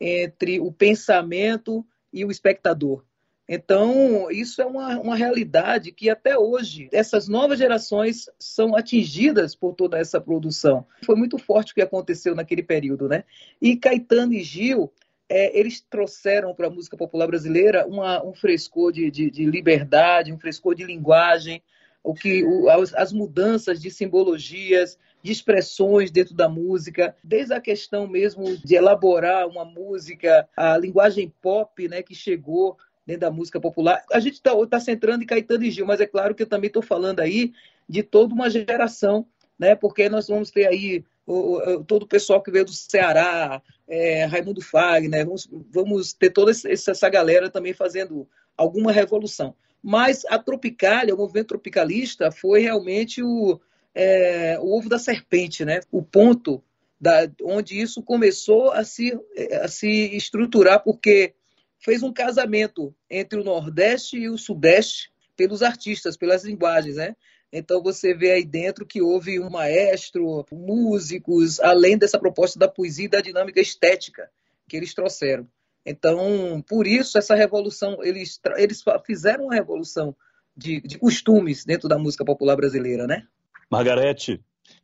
entre 0.00 0.58
o 0.58 0.72
pensamento 0.72 1.86
e 2.12 2.24
o 2.24 2.30
espectador. 2.30 3.04
Então, 3.52 4.30
isso 4.30 4.62
é 4.62 4.64
uma, 4.64 4.98
uma 5.00 5.16
realidade 5.16 5.90
que 5.90 6.08
até 6.08 6.38
hoje 6.38 6.88
essas 6.92 7.26
novas 7.26 7.58
gerações 7.58 8.30
são 8.38 8.76
atingidas 8.76 9.56
por 9.56 9.74
toda 9.74 9.98
essa 9.98 10.20
produção. 10.20 10.86
Foi 11.04 11.16
muito 11.16 11.36
forte 11.36 11.72
o 11.72 11.74
que 11.74 11.82
aconteceu 11.82 12.34
naquele 12.34 12.62
período, 12.62 13.08
né? 13.08 13.24
E 13.60 13.76
Caetano 13.76 14.34
e 14.34 14.42
Gil 14.42 14.92
é, 15.28 15.58
eles 15.58 15.80
trouxeram 15.80 16.54
para 16.54 16.68
a 16.68 16.70
música 16.70 16.96
popular 16.96 17.26
brasileira 17.26 17.86
uma, 17.86 18.24
um 18.24 18.32
frescor 18.32 18.92
de, 18.92 19.10
de, 19.10 19.30
de, 19.30 19.44
liberdade, 19.44 20.32
um 20.32 20.38
frescor 20.38 20.76
de 20.76 20.84
linguagem, 20.84 21.60
o 22.02 22.14
que 22.14 22.44
o, 22.44 22.68
as, 22.68 22.94
as, 22.94 23.12
mudanças 23.12 23.80
de 23.80 23.90
simbologias, 23.90 24.98
de 25.22 25.32
expressões 25.32 26.10
dentro 26.10 26.34
da 26.34 26.48
música, 26.48 27.14
desde 27.22 27.52
a 27.52 27.60
questão 27.60 28.06
mesmo 28.06 28.56
de 28.56 28.74
elaborar 28.74 29.46
uma 29.46 29.64
música, 29.64 30.48
a 30.56 30.76
linguagem 30.78 31.32
pop, 31.42 31.88
né, 31.88 32.02
que 32.02 32.14
chegou 32.14 32.76
dentro 33.06 33.22
da 33.22 33.30
música 33.30 33.60
popular. 33.60 34.02
A 34.12 34.20
gente 34.20 34.34
está 34.34 34.52
tá 34.66 34.80
centrando 34.80 35.22
em 35.22 35.26
Caetano 35.26 35.64
e 35.64 35.70
Gil, 35.70 35.86
mas 35.86 36.00
é 36.00 36.06
claro 36.06 36.34
que 36.34 36.42
eu 36.42 36.48
também 36.48 36.68
estou 36.68 36.82
falando 36.82 37.20
aí 37.20 37.52
de 37.88 38.02
toda 38.02 38.34
uma 38.34 38.48
geração, 38.48 39.26
né, 39.58 39.74
porque 39.74 40.08
nós 40.08 40.28
vamos 40.28 40.50
ter 40.50 40.66
aí 40.66 41.04
o, 41.26 41.84
todo 41.84 42.04
o 42.04 42.08
pessoal 42.08 42.42
que 42.42 42.50
veio 42.50 42.64
do 42.64 42.72
Ceará, 42.72 43.62
é, 43.86 44.24
Raimundo 44.24 44.62
Fagner, 44.62 45.24
vamos, 45.26 45.48
vamos 45.70 46.12
ter 46.12 46.30
toda 46.30 46.50
essa 46.50 47.08
galera 47.08 47.50
também 47.50 47.74
fazendo 47.74 48.26
alguma 48.56 48.90
revolução. 48.90 49.54
Mas 49.82 50.24
a 50.26 50.38
Tropicália, 50.38 51.14
o 51.14 51.18
movimento 51.18 51.48
tropicalista, 51.48 52.30
foi 52.30 52.60
realmente 52.60 53.22
o, 53.22 53.60
é, 53.94 54.58
o 54.60 54.76
ovo 54.76 54.88
da 54.88 54.98
serpente, 54.98 55.64
né? 55.64 55.80
o 55.90 56.02
ponto 56.02 56.62
da, 57.00 57.30
onde 57.42 57.80
isso 57.80 58.02
começou 58.02 58.70
a 58.72 58.84
se, 58.84 59.18
a 59.62 59.68
se 59.68 60.14
estruturar, 60.14 60.82
porque 60.84 61.34
fez 61.78 62.02
um 62.02 62.12
casamento 62.12 62.94
entre 63.08 63.40
o 63.40 63.44
Nordeste 63.44 64.18
e 64.18 64.28
o 64.28 64.36
Sudeste 64.36 65.10
pelos 65.34 65.62
artistas, 65.62 66.16
pelas 66.16 66.44
linguagens, 66.44 66.96
né? 66.96 67.16
Então 67.52 67.82
você 67.82 68.14
vê 68.14 68.32
aí 68.32 68.44
dentro 68.44 68.86
que 68.86 69.02
houve 69.02 69.40
um 69.40 69.50
maestro, 69.50 70.44
músicos, 70.52 71.58
além 71.58 71.98
dessa 71.98 72.18
proposta 72.18 72.58
da 72.58 72.68
poesia 72.68 73.06
e 73.06 73.08
da 73.08 73.20
dinâmica 73.20 73.60
estética 73.60 74.30
que 74.68 74.76
eles 74.76 74.94
trouxeram. 74.94 75.48
Então, 75.90 76.62
por 76.68 76.86
isso, 76.86 77.18
essa 77.18 77.34
revolução, 77.34 78.02
eles, 78.02 78.40
eles 78.56 78.82
fizeram 79.04 79.44
uma 79.44 79.54
revolução 79.54 80.14
de, 80.56 80.80
de 80.80 80.98
costumes 80.98 81.64
dentro 81.64 81.88
da 81.88 81.98
música 81.98 82.24
popular 82.24 82.56
brasileira, 82.56 83.06
né? 83.06 83.26
Margarete, 83.70 84.40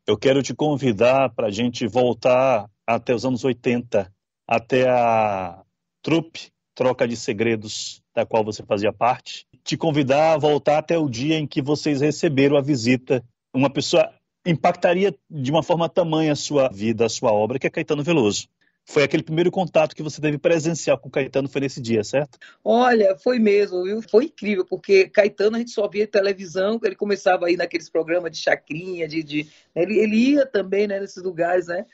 eu 0.06 0.16
quero 0.16 0.42
te 0.42 0.54
convidar 0.54 1.30
para 1.30 1.48
a 1.48 1.50
gente 1.50 1.86
voltar 1.86 2.68
até 2.86 3.14
os 3.14 3.24
anos 3.24 3.44
80, 3.44 4.12
até 4.46 4.88
a 4.88 5.62
trupe 6.02 6.52
Troca 6.74 7.08
de 7.08 7.16
Segredos, 7.16 8.02
da 8.14 8.26
qual 8.26 8.44
você 8.44 8.62
fazia 8.62 8.92
parte, 8.92 9.46
te 9.64 9.76
convidar 9.76 10.34
a 10.34 10.38
voltar 10.38 10.78
até 10.78 10.98
o 10.98 11.08
dia 11.08 11.38
em 11.38 11.46
que 11.46 11.62
vocês 11.62 12.00
receberam 12.00 12.56
a 12.56 12.60
visita. 12.60 13.24
Uma 13.52 13.70
pessoa 13.70 14.12
impactaria 14.44 15.14
de 15.28 15.50
uma 15.50 15.62
forma 15.62 15.88
tamanha 15.88 16.32
a 16.32 16.36
sua 16.36 16.68
vida, 16.68 17.06
a 17.06 17.08
sua 17.08 17.32
obra, 17.32 17.58
que 17.58 17.66
é 17.66 17.70
Caetano 17.70 18.02
Veloso. 18.02 18.46
Foi 18.88 19.02
aquele 19.02 19.24
primeiro 19.24 19.50
contato 19.50 19.96
que 19.96 20.02
você 20.02 20.20
teve 20.20 20.38
presencial 20.38 20.96
com 20.96 21.10
Caetano, 21.10 21.48
foi 21.48 21.60
nesse 21.60 21.80
dia, 21.80 22.04
certo? 22.04 22.38
Olha, 22.64 23.16
foi 23.18 23.40
mesmo, 23.40 23.82
viu? 23.82 24.00
Foi 24.00 24.26
incrível, 24.26 24.64
porque 24.64 25.08
Caetano 25.08 25.56
a 25.56 25.58
gente 25.58 25.72
só 25.72 25.88
via 25.88 26.06
televisão, 26.06 26.78
ele 26.84 26.94
começava 26.94 27.46
aí 27.46 27.56
naqueles 27.56 27.90
programas 27.90 28.30
de 28.30 28.38
chacrinha, 28.38 29.08
de, 29.08 29.24
de... 29.24 29.50
Ele, 29.74 29.98
ele 29.98 30.16
ia 30.16 30.46
também 30.46 30.86
né, 30.86 31.00
nesses 31.00 31.20
lugares, 31.20 31.66
né? 31.66 31.84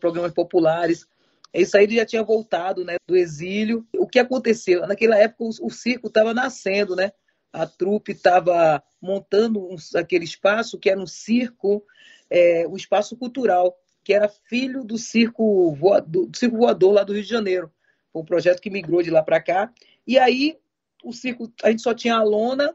Programas 0.00 0.32
populares. 0.32 1.06
Isso 1.54 1.76
aí 1.76 1.84
ele 1.84 1.94
já 1.94 2.04
tinha 2.04 2.22
voltado 2.24 2.84
né, 2.84 2.96
do 3.06 3.16
exílio. 3.16 3.86
O 3.96 4.08
que 4.08 4.18
aconteceu? 4.18 4.84
Naquela 4.88 5.16
época 5.16 5.44
o, 5.44 5.66
o 5.66 5.70
circo 5.70 6.08
estava 6.08 6.34
nascendo, 6.34 6.96
né? 6.96 7.12
A 7.52 7.64
trupe 7.64 8.10
estava 8.10 8.82
montando 9.00 9.60
um, 9.60 9.76
aquele 9.94 10.24
espaço 10.24 10.80
que 10.80 10.90
era 10.90 10.98
um 10.98 11.06
circo, 11.06 11.84
é, 12.28 12.66
um 12.66 12.74
espaço 12.74 13.16
cultural 13.16 13.78
que 14.04 14.12
era 14.12 14.28
filho 14.28 14.84
do 14.84 14.98
circo, 14.98 15.74
voador, 15.74 16.26
do 16.26 16.36
circo 16.36 16.58
voador 16.58 16.92
lá 16.92 17.02
do 17.02 17.14
Rio 17.14 17.22
de 17.22 17.28
Janeiro. 17.28 17.72
Foi 18.12 18.22
um 18.22 18.26
projeto 18.26 18.60
que 18.60 18.70
migrou 18.70 19.02
de 19.02 19.10
lá 19.10 19.22
para 19.22 19.42
cá. 19.42 19.72
E 20.06 20.18
aí 20.18 20.58
o 21.02 21.12
circo, 21.12 21.52
a 21.62 21.70
gente 21.70 21.82
só 21.82 21.94
tinha 21.94 22.16
a 22.16 22.22
lona, 22.22 22.74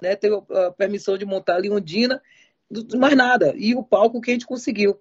né, 0.00 0.16
teve 0.16 0.34
a 0.50 0.72
permissão 0.72 1.16
de 1.16 1.24
montar 1.24 1.56
ali 1.56 1.70
Ondina, 1.70 2.20
mais 2.96 3.16
nada. 3.16 3.54
E 3.56 3.74
o 3.74 3.82
palco 3.82 4.20
que 4.20 4.30
a 4.30 4.34
gente 4.34 4.46
conseguiu. 4.46 4.98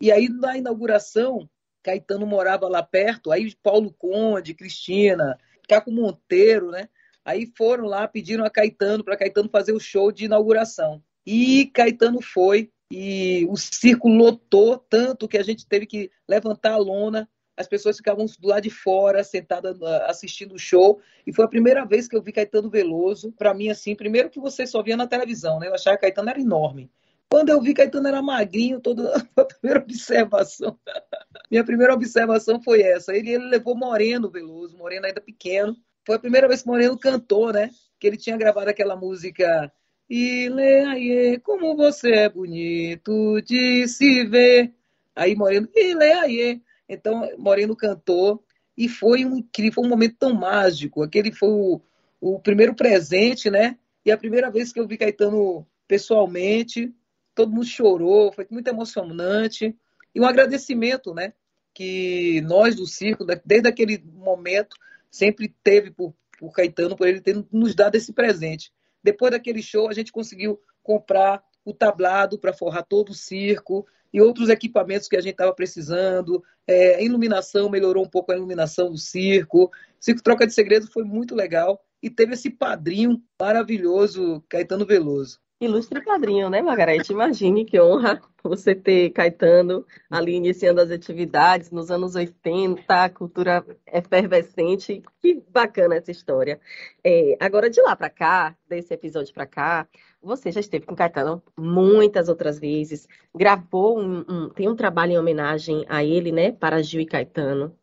E 0.00 0.12
aí 0.12 0.28
na 0.28 0.56
inauguração, 0.56 1.48
Caetano 1.82 2.26
morava 2.26 2.68
lá 2.68 2.82
perto, 2.82 3.32
aí 3.32 3.54
Paulo 3.62 3.92
Conde, 3.92 4.54
Cristina, 4.54 5.38
Caco 5.68 5.90
Monteiro, 5.90 6.70
né? 6.70 6.88
Aí 7.24 7.50
foram 7.56 7.86
lá, 7.86 8.06
pediram 8.06 8.44
a 8.44 8.50
Caetano 8.50 9.02
para 9.02 9.16
Caetano 9.16 9.48
fazer 9.48 9.72
o 9.72 9.80
show 9.80 10.12
de 10.12 10.26
inauguração. 10.26 11.02
E 11.24 11.66
Caetano 11.66 12.22
foi, 12.22 12.70
e 12.90 13.46
o 13.48 13.56
circo 13.56 14.08
lotou 14.08 14.78
tanto 14.78 15.26
que 15.26 15.38
a 15.38 15.42
gente 15.42 15.66
teve 15.66 15.86
que 15.86 16.10
levantar 16.28 16.72
a 16.72 16.78
lona. 16.78 17.28
As 17.56 17.66
pessoas 17.66 17.96
ficavam 17.96 18.26
do 18.38 18.48
lado 18.48 18.62
de 18.62 18.70
fora, 18.70 19.24
sentadas 19.24 19.82
ah, 19.82 20.06
assistindo 20.08 20.54
o 20.54 20.58
show. 20.58 21.00
E 21.26 21.32
foi 21.32 21.44
a 21.44 21.48
primeira 21.48 21.84
vez 21.84 22.06
que 22.06 22.16
eu 22.16 22.22
vi 22.22 22.32
Caetano 22.32 22.70
Veloso. 22.70 23.32
Para 23.32 23.54
mim, 23.54 23.70
assim, 23.70 23.96
primeiro 23.96 24.30
que 24.30 24.38
você 24.38 24.66
só 24.66 24.82
via 24.82 24.96
na 24.96 25.06
televisão, 25.06 25.58
né? 25.58 25.68
Eu 25.68 25.74
achava 25.74 25.96
que 25.96 26.02
Caetano 26.02 26.30
era 26.30 26.40
enorme. 26.40 26.90
Quando 27.28 27.48
eu 27.48 27.60
vi 27.60 27.74
Caetano 27.74 28.06
era 28.06 28.22
magrinho, 28.22 28.80
toda 28.80 29.12
a 29.36 29.44
primeira 29.44 29.80
observação. 29.80 30.78
Minha 31.50 31.64
primeira 31.64 31.94
observação 31.94 32.62
foi 32.62 32.82
essa. 32.82 33.16
Ele, 33.16 33.30
ele 33.30 33.46
levou 33.46 33.74
Moreno 33.74 34.30
Veloso, 34.30 34.76
Moreno 34.76 35.06
ainda 35.06 35.20
pequeno. 35.20 35.76
Foi 36.04 36.16
a 36.16 36.20
primeira 36.20 36.46
vez 36.46 36.62
que 36.62 36.68
Moreno 36.68 36.96
cantou, 36.98 37.52
né? 37.52 37.70
Que 37.98 38.06
ele 38.06 38.16
tinha 38.16 38.36
gravado 38.36 38.70
aquela 38.70 38.94
música 38.94 39.72
Ileaie, 40.08 41.40
como 41.40 41.76
você 41.76 42.10
é 42.12 42.28
bonito 42.28 43.40
de 43.42 43.88
se 43.88 44.24
ver. 44.24 44.72
Aí 45.14 45.34
Moreno, 45.34 45.68
Ileaie. 45.74 46.62
Então 46.88 47.28
Moreno 47.38 47.74
cantou 47.74 48.44
e 48.76 48.88
foi 48.88 49.24
um 49.24 49.36
incrível, 49.36 49.74
foi 49.74 49.86
um 49.86 49.88
momento 49.88 50.16
tão 50.18 50.34
mágico. 50.34 51.02
Aquele 51.02 51.32
foi 51.32 51.48
o, 51.48 51.80
o 52.20 52.38
primeiro 52.38 52.74
presente, 52.74 53.50
né? 53.50 53.76
E 54.04 54.12
a 54.12 54.18
primeira 54.18 54.50
vez 54.50 54.72
que 54.72 54.78
eu 54.78 54.86
vi 54.86 54.96
Caetano 54.96 55.66
pessoalmente, 55.88 56.94
todo 57.34 57.52
mundo 57.52 57.66
chorou, 57.66 58.32
foi 58.32 58.46
muito 58.50 58.68
emocionante. 58.68 59.74
E 60.14 60.20
um 60.20 60.24
agradecimento, 60.24 61.12
né? 61.12 61.32
Que 61.74 62.40
nós 62.42 62.76
do 62.76 62.86
circo, 62.86 63.26
desde 63.44 63.68
aquele 63.68 64.02
momento, 64.14 64.76
sempre 65.10 65.52
teve 65.64 65.90
por, 65.90 66.14
por 66.38 66.52
Caetano, 66.52 66.96
por 66.96 67.08
ele 67.08 67.20
ter 67.20 67.44
nos 67.50 67.74
dado 67.74 67.96
esse 67.96 68.12
presente. 68.12 68.72
Depois 69.06 69.30
daquele 69.30 69.62
show, 69.62 69.88
a 69.88 69.92
gente 69.92 70.10
conseguiu 70.10 70.60
comprar 70.82 71.40
o 71.64 71.72
tablado 71.72 72.40
para 72.40 72.52
forrar 72.52 72.82
todo 72.82 73.10
o 73.10 73.14
circo 73.14 73.86
e 74.12 74.20
outros 74.20 74.48
equipamentos 74.48 75.06
que 75.06 75.16
a 75.16 75.20
gente 75.20 75.34
estava 75.34 75.54
precisando. 75.54 76.42
É, 76.66 76.96
a 76.96 77.02
iluminação 77.02 77.70
melhorou 77.70 78.04
um 78.04 78.08
pouco 78.08 78.32
a 78.32 78.34
iluminação 78.36 78.90
do 78.90 78.98
circo. 78.98 79.70
Circo 80.00 80.24
Troca 80.24 80.44
de 80.44 80.52
Segredos 80.52 80.88
foi 80.92 81.04
muito 81.04 81.36
legal 81.36 81.80
e 82.02 82.10
teve 82.10 82.34
esse 82.34 82.50
padrinho 82.50 83.22
maravilhoso, 83.40 84.42
Caetano 84.48 84.84
Veloso. 84.84 85.38
Ilustre 85.58 86.04
padrinho, 86.04 86.50
né, 86.50 86.60
Margarete? 86.60 87.12
Imagine 87.12 87.64
que 87.64 87.80
honra 87.80 88.20
você 88.42 88.74
ter 88.74 89.08
Caetano 89.10 89.86
ali 90.10 90.34
iniciando 90.34 90.82
as 90.82 90.90
atividades 90.90 91.70
nos 91.70 91.90
anos 91.90 92.14
80, 92.14 92.84
a 92.86 93.08
cultura 93.08 93.64
efervescente. 93.86 95.02
Que 95.18 95.42
bacana 95.48 95.94
essa 95.94 96.10
história. 96.10 96.60
É, 97.02 97.38
agora, 97.40 97.70
de 97.70 97.80
lá 97.80 97.96
para 97.96 98.10
cá, 98.10 98.54
desse 98.68 98.92
episódio 98.92 99.32
para 99.32 99.46
cá, 99.46 99.88
você 100.22 100.52
já 100.52 100.60
esteve 100.60 100.84
com 100.84 100.94
Caetano 100.94 101.42
muitas 101.56 102.28
outras 102.28 102.58
vezes, 102.58 103.08
gravou 103.34 103.98
um, 103.98 104.24
um, 104.28 104.48
tem 104.50 104.68
um 104.68 104.76
trabalho 104.76 105.12
em 105.12 105.18
homenagem 105.18 105.86
a 105.88 106.04
ele, 106.04 106.32
né, 106.32 106.52
para 106.52 106.82
Gil 106.82 107.00
e 107.00 107.06
Caetano. 107.06 107.74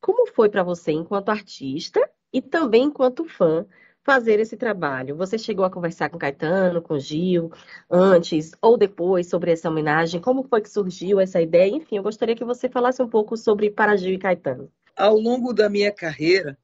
Como 0.00 0.28
foi 0.32 0.48
para 0.48 0.62
você 0.62 0.92
enquanto 0.92 1.30
artista 1.30 2.08
e 2.32 2.40
também 2.40 2.84
enquanto 2.84 3.24
fã? 3.24 3.66
Fazer 4.08 4.40
esse 4.40 4.56
trabalho? 4.56 5.14
Você 5.16 5.36
chegou 5.36 5.66
a 5.66 5.70
conversar 5.70 6.08
com 6.08 6.16
Caetano, 6.16 6.80
com 6.80 6.98
Gil, 6.98 7.52
antes 7.90 8.52
ou 8.62 8.78
depois 8.78 9.28
sobre 9.28 9.52
essa 9.52 9.68
homenagem? 9.68 10.18
Como 10.18 10.44
foi 10.44 10.62
que 10.62 10.70
surgiu 10.70 11.20
essa 11.20 11.42
ideia? 11.42 11.76
Enfim, 11.76 11.98
eu 11.98 12.02
gostaria 12.02 12.34
que 12.34 12.42
você 12.42 12.70
falasse 12.70 13.02
um 13.02 13.08
pouco 13.08 13.36
sobre 13.36 13.70
Para 13.70 13.96
Gil 13.96 14.14
e 14.14 14.18
Caetano. 14.18 14.72
Ao 14.96 15.14
longo 15.14 15.52
da 15.52 15.68
minha 15.68 15.92
carreira, 15.92 16.56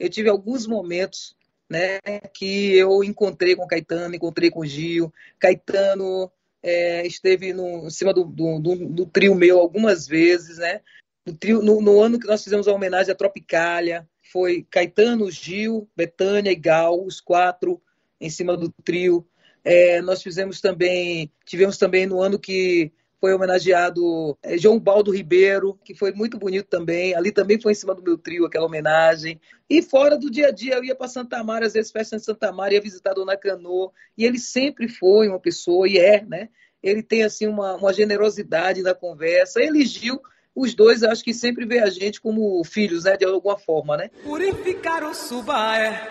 eu 0.00 0.10
tive 0.10 0.28
alguns 0.28 0.66
momentos 0.66 1.36
né, 1.70 2.00
que 2.34 2.76
eu 2.76 3.04
encontrei 3.04 3.54
com 3.54 3.68
Caetano, 3.68 4.16
encontrei 4.16 4.50
com 4.50 4.66
Gil. 4.66 5.12
Caetano 5.38 6.28
é, 6.60 7.06
esteve 7.06 7.52
no, 7.52 7.86
em 7.86 7.90
cima 7.90 8.12
do, 8.12 8.24
do, 8.24 8.58
do, 8.58 8.88
do, 8.88 9.06
trio 9.06 9.36
meu 9.36 9.60
algumas 9.60 10.08
vezes, 10.08 10.58
né? 10.58 10.80
No, 11.24 11.36
trio, 11.36 11.62
no, 11.62 11.80
no, 11.80 12.02
ano 12.02 12.18
que 12.18 12.26
nós 12.26 12.42
fizemos 12.42 12.66
a 12.66 12.74
homenagem 12.74 13.12
à 13.12 13.14
Tropicália, 13.14 14.08
foi 14.34 14.66
Caetano, 14.68 15.30
Gil, 15.30 15.88
Betânia 15.96 16.50
e 16.50 16.56
Gal, 16.56 17.00
os 17.04 17.20
quatro 17.20 17.80
em 18.20 18.28
cima 18.28 18.56
do 18.56 18.68
trio. 18.82 19.24
É, 19.62 20.02
nós 20.02 20.24
fizemos 20.24 20.60
também, 20.60 21.30
tivemos 21.44 21.78
também 21.78 22.04
no 22.04 22.20
ano 22.20 22.36
que 22.36 22.90
foi 23.20 23.32
homenageado 23.32 24.36
é, 24.42 24.58
João 24.58 24.80
Baldo 24.80 25.12
Ribeiro, 25.12 25.78
que 25.84 25.94
foi 25.94 26.10
muito 26.10 26.36
bonito 26.36 26.66
também. 26.66 27.14
Ali 27.14 27.30
também 27.30 27.60
foi 27.60 27.70
em 27.70 27.76
cima 27.76 27.94
do 27.94 28.02
meu 28.02 28.18
trio 28.18 28.44
aquela 28.44 28.66
homenagem. 28.66 29.40
E 29.70 29.80
fora 29.80 30.18
do 30.18 30.28
dia 30.28 30.48
a 30.48 30.50
dia, 30.50 30.74
eu 30.74 30.84
ia 30.84 30.96
para 30.96 31.06
Santa 31.06 31.42
Maria, 31.44 31.68
às 31.68 31.74
vezes 31.74 31.92
festa 31.92 32.16
em 32.16 32.18
Santa 32.18 32.50
Maria, 32.50 32.78
ia 32.78 32.82
visitar 32.82 33.14
Dona 33.14 33.36
Cano. 33.36 33.92
E 34.18 34.24
ele 34.24 34.40
sempre 34.40 34.88
foi 34.88 35.28
uma 35.28 35.38
pessoa, 35.38 35.88
e 35.88 35.96
é, 35.96 36.24
né? 36.24 36.48
Ele 36.82 37.04
tem 37.04 37.22
assim 37.22 37.46
uma, 37.46 37.76
uma 37.76 37.92
generosidade 37.92 38.82
na 38.82 38.96
conversa. 38.96 39.62
Ele 39.62 39.86
Gil 39.86 40.20
os 40.54 40.74
dois 40.74 41.02
acho 41.02 41.24
que 41.24 41.34
sempre 41.34 41.66
vê 41.66 41.80
a 41.80 41.90
gente 41.90 42.20
como 42.20 42.62
filhos, 42.64 43.04
né? 43.04 43.16
De 43.16 43.24
alguma 43.24 43.58
forma, 43.58 43.96
né? 43.96 44.10
Purificar 44.22 45.02
o 45.04 45.14
subaé, 45.14 46.08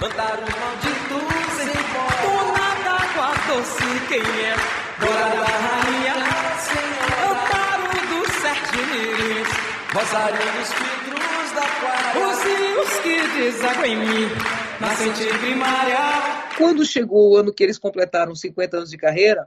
mandar 0.00 0.42
os 0.42 0.54
malditos 0.54 1.56
embora. 1.62 2.26
O 2.28 2.52
nada 2.52 3.14
guardou-se 3.14 4.06
quem 4.08 4.20
é 4.20 4.86
Dora 4.98 5.28
da 5.28 5.44
rainha, 5.44 6.14
amparo 7.30 7.84
dos 8.08 8.32
sete 8.36 8.76
miris, 8.76 9.48
rosário 9.92 10.38
dos 10.38 10.72
vidros 10.72 11.52
da 11.52 11.68
quadra, 11.80 12.28
os 12.28 12.42
rios 12.42 13.00
que 13.02 13.28
desaguam 13.38 13.84
em 13.84 13.96
mim, 13.96 14.28
nascente 14.80 15.38
primária. 15.38 15.98
Quando 16.56 16.82
chegou 16.86 17.30
o 17.30 17.36
ano 17.36 17.52
que 17.52 17.62
eles 17.62 17.78
completaram 17.78 18.34
50 18.34 18.76
anos 18.78 18.90
de 18.90 18.96
carreira, 18.96 19.46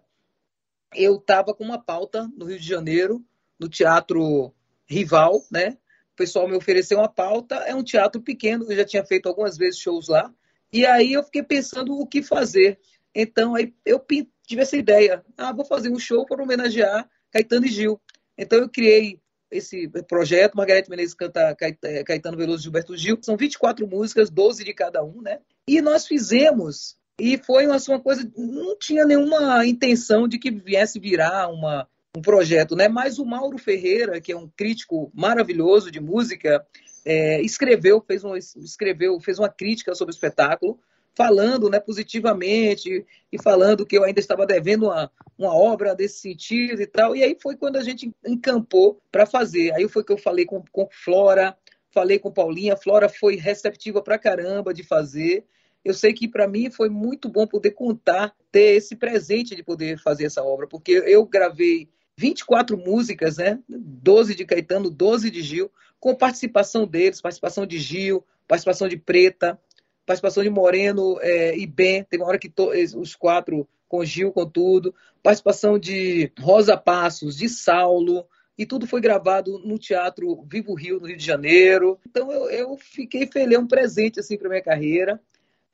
eu 0.93 1.16
estava 1.16 1.56
com 1.56 1.64
uma 1.64 1.84
pauta 1.84 2.30
no 2.38 2.45
Rio 2.45 2.60
de 2.60 2.68
Janeiro 2.68 3.20
no 3.60 3.68
teatro 3.68 4.53
rival, 4.88 5.43
né? 5.51 5.78
O 6.14 6.16
pessoal 6.16 6.47
me 6.47 6.55
ofereceu 6.55 6.99
uma 6.99 7.10
pauta, 7.10 7.55
é 7.55 7.76
um 7.76 7.84
teatro 7.84 8.22
pequeno, 8.22 8.66
eu 8.70 8.76
já 8.76 8.86
tinha 8.86 9.05
feito 9.05 9.28
algumas 9.28 9.57
vezes 9.57 9.80
shows 9.80 10.07
lá. 10.07 10.34
E 10.72 10.86
aí 10.86 11.14
eu 11.14 11.24
fiquei 11.24 11.43
pensando 11.43 11.93
o 11.93 12.05
que 12.05 12.22
fazer. 12.22 12.80
Então 13.14 13.55
aí 13.55 13.74
eu 13.86 14.03
tive 14.45 14.62
essa 14.62 14.78
ideia, 14.78 15.24
ah, 15.38 15.53
vou 15.53 15.66
fazer 15.66 15.89
um 15.89 15.99
show 15.99 16.26
para 16.26 16.43
homenagear 16.43 17.10
Caetano 17.32 17.66
e 17.66 17.70
Gil. 17.70 17.99
Então 18.38 18.60
eu 18.60 18.70
criei 18.70 19.20
esse 19.51 19.89
projeto. 20.07 20.55
Margarete 20.55 20.89
Menezes 20.89 21.14
canta 21.14 21.55
é, 21.84 22.03
Caetano 22.03 22.38
Veloso 22.38 22.62
e 22.62 22.64
Gilberto 22.64 22.95
Gil. 22.95 23.18
São 23.22 23.36
24 23.36 23.88
músicas, 23.88 24.30
12 24.30 24.64
de 24.64 24.74
cada 24.74 25.03
um, 25.03 25.22
né? 25.22 25.39
E 25.68 25.82
nós 25.82 26.07
fizemos, 26.07 26.97
e 27.20 27.38
foi 27.38 27.68
uma, 27.68 27.78
uma 27.88 27.99
coisa, 27.99 28.30
não 28.36 28.78
tinha 28.78 29.05
nenhuma 29.05 29.66
intenção 29.66 30.28
de 30.28 30.39
que 30.39 30.51
viesse 30.51 30.99
virar 30.99 31.49
uma, 31.49 31.88
um 32.16 32.22
projeto, 32.22 32.76
né? 32.76 32.88
Mas 32.88 33.20
o 33.20 33.26
Mauro 33.26 33.57
Ferreira, 33.57 34.20
que 34.20 34.32
é 34.32 34.38
um 34.38 34.47
crítico 34.47 35.12
maravilhoso 35.14 35.91
de 35.91 35.99
música, 35.99 36.66
é, 37.05 37.41
escreveu, 37.41 38.01
fez 38.01 38.24
um, 38.24 38.36
escreveu, 38.36 39.20
fez 39.20 39.39
uma 39.39 39.49
crítica 39.49 39.93
sobre 39.93 40.14
o 40.14 40.16
espetáculo 40.16 40.80
falando 41.20 41.70
né, 41.70 41.82
positivamente 41.82 43.05
e 43.30 43.41
falando 43.41 43.86
que 43.86 43.97
eu 43.97 44.05
ainda 44.05 44.22
estava 44.22 44.45
devendo 44.45 44.86
uma, 44.86 45.12
uma 45.38 45.53
obra 45.53 45.93
desse 45.93 46.20
sentido 46.22 46.82
e 46.82 46.88
tal. 46.88 47.14
E 47.14 47.22
aí 47.22 47.36
foi 47.41 47.57
quando 47.57 47.76
a 47.76 47.84
gente 47.84 48.10
encampou 48.26 49.01
para 49.12 49.26
fazer. 49.26 49.74
Aí 49.74 49.86
foi 49.89 50.01
que 50.01 50.14
eu 50.14 50.18
falei 50.18 50.45
com, 50.45 50.64
com 50.72 50.88
Flora, 50.89 51.57
falei 51.91 52.20
com 52.20 52.32
Paulinha. 52.32 52.78
Flora 52.78 53.10
foi 53.10 53.36
receptiva 53.36 54.01
para 54.01 54.18
caramba 54.18 54.74
de 54.74 54.82
fazer. 54.82 55.43
Eu 55.84 55.93
sei 55.93 56.14
que 56.14 56.26
para 56.26 56.47
mim 56.47 56.72
foi 56.72 56.88
muito 56.88 57.28
bom 57.28 57.45
poder 57.45 57.72
contar, 57.72 58.34
ter 58.49 58.76
esse 58.76 58.95
presente 58.95 59.55
de 59.55 59.64
poder 59.64 59.99
fazer 59.99 60.26
essa 60.26 60.41
obra, 60.41 60.68
porque 60.68 60.91
eu 60.91 61.26
gravei 61.26 61.89
24 62.20 62.78
músicas, 62.78 63.38
né? 63.38 63.57
12 63.70 64.36
de 64.36 64.43
Caetano, 64.43 64.89
12 64.89 65.32
de 65.32 65.41
Gil, 65.41 65.72
com 66.01 66.13
participação 66.13 66.86
deles, 66.86 67.22
participação 67.22 67.65
de 67.65 67.80
Gil, 67.80 68.26
participação 68.45 68.89
de 68.89 68.97
Preta, 68.97 69.57
participação 70.05 70.43
de 70.43 70.49
Moreno 70.49 71.17
é, 71.22 71.57
e 71.57 71.65
Ben, 71.65 72.03
teve 72.03 72.22
uma 72.22 72.28
hora 72.28 72.38
que 72.38 72.49
to, 72.49 72.72
os 72.97 73.15
quatro, 73.15 73.65
com 73.88 74.03
Gil, 74.03 74.34
com 74.34 74.45
tudo, 74.45 74.93
participação 75.24 75.80
de 75.80 76.30
Rosa 76.38 76.76
Passos, 76.76 77.38
de 77.38 77.47
Saulo, 77.47 78.28
e 78.57 78.65
tudo 78.65 78.86
foi 78.86 78.99
gravado 78.99 79.57
no 79.59 79.80
Teatro 79.80 80.43
Vivo 80.43 80.74
Rio, 80.74 80.99
no 80.99 81.07
Rio 81.07 81.15
de 81.15 81.26
Janeiro. 81.26 81.97
Então 82.05 82.30
eu, 82.30 82.49
eu 82.49 82.78
fiquei 82.78 83.28
feliz, 83.28 83.55
é 83.55 83.59
um 83.59 83.67
presente 83.67 84.20
assim 84.20 84.38
para 84.38 84.49
minha 84.49 84.61
carreira. 84.61 85.22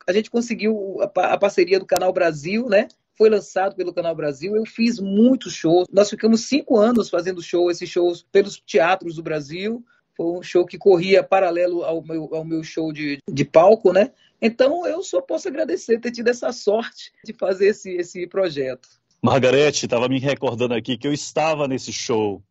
A 0.05 0.13
gente 0.13 0.29
conseguiu 0.29 0.99
a, 1.01 1.33
a 1.33 1.37
parceria 1.39 1.79
do 1.79 1.87
Canal 1.87 2.13
Brasil, 2.13 2.69
né? 2.69 2.87
Foi 3.17 3.29
lançado 3.29 3.75
pelo 3.75 3.93
Canal 3.93 4.15
Brasil. 4.15 4.55
Eu 4.55 4.65
fiz 4.65 4.99
muitos 4.99 5.53
shows. 5.53 5.87
Nós 5.91 6.09
ficamos 6.09 6.41
cinco 6.41 6.77
anos 6.77 7.09
fazendo 7.09 7.41
show, 7.41 7.71
esses 7.71 7.89
shows 7.89 8.25
pelos 8.31 8.59
teatros 8.59 9.15
do 9.15 9.23
Brasil. 9.23 9.83
Foi 10.15 10.37
um 10.37 10.43
show 10.43 10.65
que 10.65 10.77
corria 10.77 11.23
paralelo 11.23 11.83
ao 11.83 12.01
meu, 12.01 12.33
ao 12.33 12.45
meu 12.45 12.63
show 12.63 12.91
de, 12.93 13.17
de 13.29 13.45
palco, 13.45 13.91
né? 13.91 14.11
Então, 14.41 14.85
eu 14.85 15.01
só 15.03 15.21
posso 15.21 15.47
agradecer 15.47 15.99
ter 15.99 16.11
tido 16.11 16.29
essa 16.29 16.51
sorte 16.51 17.11
de 17.23 17.33
fazer 17.33 17.67
esse, 17.67 17.91
esse 17.95 18.27
projeto. 18.27 18.87
Margarete, 19.21 19.85
estava 19.85 20.07
me 20.07 20.19
recordando 20.19 20.73
aqui 20.73 20.97
que 20.97 21.07
eu 21.07 21.13
estava 21.13 21.67
nesse 21.67 21.91
show. 21.91 22.43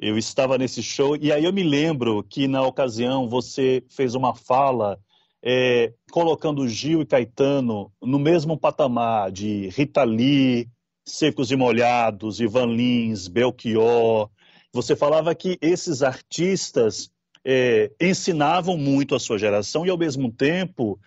Eu 0.00 0.16
estava 0.16 0.56
nesse 0.56 0.82
show 0.82 1.14
e 1.14 1.30
aí 1.30 1.44
eu 1.44 1.52
me 1.52 1.62
lembro 1.62 2.24
que 2.24 2.48
na 2.48 2.62
ocasião 2.62 3.28
você 3.28 3.84
fez 3.88 4.14
uma 4.14 4.34
fala 4.34 4.98
é, 5.42 5.92
colocando 6.10 6.68
Gil 6.68 7.02
e 7.02 7.06
Caetano 7.06 7.92
no 8.00 8.18
mesmo 8.18 8.58
patamar 8.58 9.30
de 9.30 9.68
Rita 9.68 10.04
Lee, 10.04 10.68
Secos 11.04 11.50
e 11.50 11.56
Molhados, 11.56 12.40
Ivan 12.40 12.66
Lins, 12.66 13.26
Belchior, 13.26 14.30
você 14.72 14.94
falava 14.94 15.34
que 15.34 15.58
esses 15.60 16.02
artistas 16.02 17.10
é, 17.44 17.90
ensinavam 18.00 18.76
muito 18.76 19.14
a 19.14 19.20
sua 19.20 19.38
geração 19.38 19.84
e, 19.84 19.90
ao 19.90 19.98
mesmo 19.98 20.30
tempo, 20.30 21.00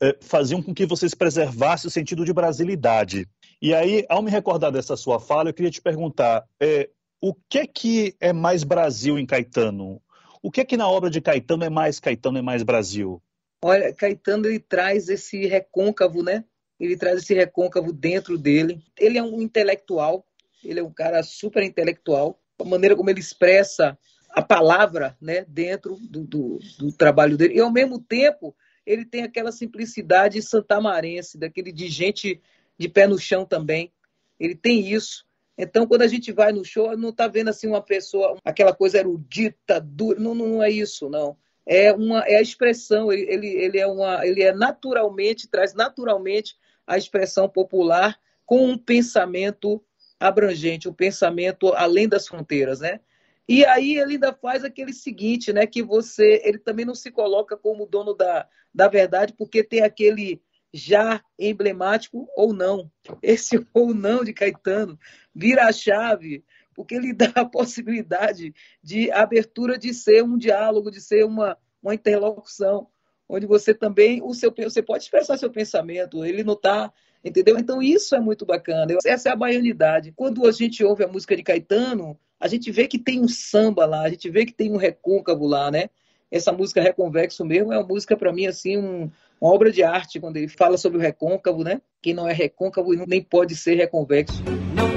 é, 0.00 0.16
faziam 0.22 0.62
com 0.62 0.72
que 0.72 0.86
vocês 0.86 1.14
preservassem 1.14 1.88
o 1.88 1.90
sentido 1.90 2.24
de 2.24 2.32
brasilidade. 2.32 3.28
E 3.60 3.74
aí, 3.74 4.04
ao 4.08 4.22
me 4.22 4.30
recordar 4.30 4.70
dessa 4.70 4.96
sua 4.96 5.18
fala, 5.18 5.50
eu 5.50 5.54
queria 5.54 5.70
te 5.70 5.82
perguntar: 5.82 6.44
é, 6.60 6.88
o 7.20 7.34
que 7.48 7.58
é 7.58 7.66
que 7.66 8.14
é 8.20 8.32
mais 8.32 8.64
Brasil 8.64 9.18
em 9.18 9.26
Caetano? 9.26 10.00
O 10.42 10.50
que 10.50 10.60
é 10.60 10.64
que 10.64 10.76
na 10.76 10.88
obra 10.88 11.10
de 11.10 11.20
Caetano 11.20 11.64
é 11.64 11.70
mais 11.70 11.98
Caetano, 11.98 12.38
é 12.38 12.42
mais 12.42 12.62
Brasil? 12.62 13.22
Olha, 13.66 13.94
Caetano 13.94 14.46
ele 14.46 14.60
traz 14.60 15.08
esse 15.08 15.46
recôncavo, 15.46 16.22
né? 16.22 16.44
Ele 16.78 16.98
traz 16.98 17.22
esse 17.22 17.32
recôncavo 17.32 17.94
dentro 17.94 18.36
dele. 18.36 18.82
Ele 18.98 19.16
é 19.16 19.22
um 19.22 19.40
intelectual, 19.40 20.26
ele 20.62 20.80
é 20.80 20.82
um 20.82 20.92
cara 20.92 21.22
super 21.22 21.62
intelectual 21.62 22.38
a 22.60 22.64
maneira 22.64 22.94
como 22.94 23.08
ele 23.08 23.20
expressa 23.20 23.98
a 24.28 24.42
palavra 24.42 25.16
né, 25.18 25.46
dentro 25.48 25.96
do, 25.96 26.24
do, 26.24 26.58
do, 26.78 26.92
trabalho 26.92 27.38
dele. 27.38 27.54
E, 27.54 27.60
ao 27.60 27.72
mesmo 27.72 27.98
tempo, 27.98 28.54
ele 28.84 29.06
tem 29.06 29.22
aquela 29.22 29.50
simplicidade 29.50 30.42
santamarense, 30.42 31.38
daquele 31.38 31.72
de 31.72 31.88
gente 31.88 32.42
de 32.78 32.88
pé 32.90 33.06
no 33.06 33.18
chão 33.18 33.46
também. 33.46 33.90
Ele 34.38 34.54
tem 34.54 34.92
isso. 34.92 35.24
Então, 35.56 35.86
quando 35.86 36.02
a 36.02 36.06
gente 36.06 36.32
vai 36.32 36.52
no 36.52 36.66
show, 36.66 36.94
não 36.98 37.08
está 37.08 37.28
vendo 37.28 37.48
assim 37.48 37.66
uma 37.66 37.80
pessoa, 37.80 38.36
aquela 38.44 38.74
coisa 38.74 38.98
erudita, 38.98 39.80
dura. 39.80 40.20
Não, 40.20 40.34
não 40.34 40.62
é 40.62 40.70
isso, 40.70 41.08
não. 41.08 41.34
É, 41.66 41.92
uma, 41.92 42.20
é 42.20 42.36
a 42.36 42.42
expressão, 42.42 43.12
ele, 43.12 43.46
ele, 43.46 43.78
é 43.78 43.86
uma, 43.86 44.26
ele 44.26 44.42
é 44.42 44.52
naturalmente, 44.52 45.48
traz 45.48 45.74
naturalmente 45.74 46.56
a 46.86 46.98
expressão 46.98 47.48
popular 47.48 48.18
com 48.44 48.66
um 48.66 48.76
pensamento 48.76 49.82
abrangente, 50.20 50.88
o 50.88 50.94
pensamento 50.94 51.72
além 51.72 52.08
das 52.08 52.28
fronteiras, 52.28 52.80
né? 52.80 53.00
E 53.48 53.64
aí 53.64 53.96
ele 53.98 54.14
ainda 54.14 54.32
faz 54.32 54.64
aquele 54.64 54.92
seguinte, 54.92 55.52
né? 55.52 55.66
Que 55.66 55.82
você, 55.82 56.40
ele 56.44 56.58
também 56.58 56.84
não 56.84 56.94
se 56.94 57.10
coloca 57.10 57.56
como 57.56 57.86
dono 57.86 58.14
da, 58.14 58.48
da 58.74 58.88
verdade, 58.88 59.34
porque 59.36 59.62
tem 59.62 59.82
aquele 59.82 60.42
já 60.72 61.22
emblemático 61.38 62.26
ou 62.36 62.52
não. 62.52 62.90
Esse 63.22 63.64
ou 63.72 63.94
não 63.94 64.24
de 64.24 64.32
Caetano 64.32 64.98
vira 65.34 65.66
a 65.66 65.72
chave, 65.72 66.44
porque 66.74 66.94
ele 66.94 67.12
dá 67.12 67.30
a 67.36 67.44
possibilidade 67.44 68.54
de 68.82 69.10
abertura 69.10 69.78
de 69.78 69.94
ser 69.94 70.22
um 70.22 70.36
diálogo, 70.36 70.90
de 70.90 71.00
ser 71.00 71.24
uma, 71.24 71.56
uma 71.82 71.94
interlocução, 71.94 72.88
onde 73.28 73.46
você 73.46 73.72
também, 73.72 74.20
o 74.22 74.34
seu, 74.34 74.52
você 74.52 74.82
pode 74.82 75.04
expressar 75.04 75.38
seu 75.38 75.50
pensamento, 75.50 76.24
ele 76.24 76.44
não 76.44 76.54
está 76.54 76.92
Entendeu? 77.24 77.58
Então 77.58 77.80
isso 77.80 78.14
é 78.14 78.20
muito 78.20 78.44
bacana. 78.44 78.94
Essa 79.04 79.30
é 79.30 79.32
a 79.32 79.36
baianidade. 79.36 80.12
Quando 80.14 80.46
a 80.46 80.52
gente 80.52 80.84
ouve 80.84 81.04
a 81.04 81.08
música 81.08 81.34
de 81.34 81.42
Caetano, 81.42 82.18
a 82.38 82.46
gente 82.46 82.70
vê 82.70 82.86
que 82.86 82.98
tem 82.98 83.18
um 83.18 83.28
samba 83.28 83.86
lá, 83.86 84.02
a 84.02 84.10
gente 84.10 84.28
vê 84.28 84.44
que 84.44 84.52
tem 84.52 84.70
um 84.70 84.76
recôncavo 84.76 85.46
lá, 85.46 85.70
né? 85.70 85.88
Essa 86.30 86.52
música 86.52 86.82
Reconvexo 86.82 87.44
mesmo 87.44 87.72
é 87.72 87.78
uma 87.78 87.86
música 87.86 88.16
para 88.16 88.32
mim 88.32 88.46
assim 88.46 88.76
um, 88.76 89.10
uma 89.40 89.54
obra 89.54 89.70
de 89.70 89.82
arte 89.82 90.20
quando 90.20 90.36
ele 90.36 90.48
fala 90.48 90.76
sobre 90.76 90.98
o 90.98 91.00
recôncavo, 91.00 91.64
né? 91.64 91.80
Quem 92.02 92.12
não 92.12 92.28
é 92.28 92.32
recôncavo 92.34 92.92
nem 93.06 93.22
pode 93.22 93.56
ser 93.56 93.76
reconvexo. 93.76 94.42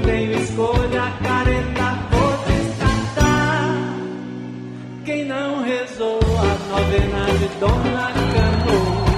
Não 0.08 0.14
tenho 0.14 0.40
escolha, 0.40 1.02
careta, 1.22 2.08
vou 2.10 2.32
descartar. 2.46 3.74
Quem 5.04 5.26
não 5.26 5.62
rezou 5.62 6.18
a 6.18 6.80
novena 6.80 7.26
de 7.38 7.48
Dona 7.60 8.12
Canoa 8.32 9.08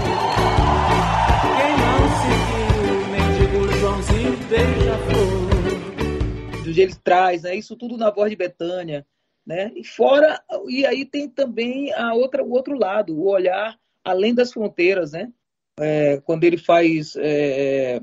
onde 6.67 6.81
ele 6.83 6.95
traz, 7.05 7.43
né? 7.43 7.55
Isso 7.55 7.77
tudo 7.77 7.97
na 7.97 8.11
voz 8.11 8.31
de 8.31 8.37
Betânia, 8.37 9.07
né? 9.47 9.71
E 9.77 9.85
fora 9.85 10.43
e 10.69 10.85
aí 10.85 11.05
tem 11.05 11.29
também 11.29 11.93
a 11.93 12.15
outra 12.15 12.43
o 12.43 12.51
outro 12.51 12.77
lado, 12.77 13.17
o 13.17 13.29
olhar 13.29 13.79
além 14.05 14.35
das 14.35 14.53
fronteiras, 14.53 15.13
né? 15.13 15.33
É, 15.79 16.21
quando 16.23 16.45
ele 16.45 16.57
faz 16.59 17.15
é, 17.17 17.97
é 17.97 18.03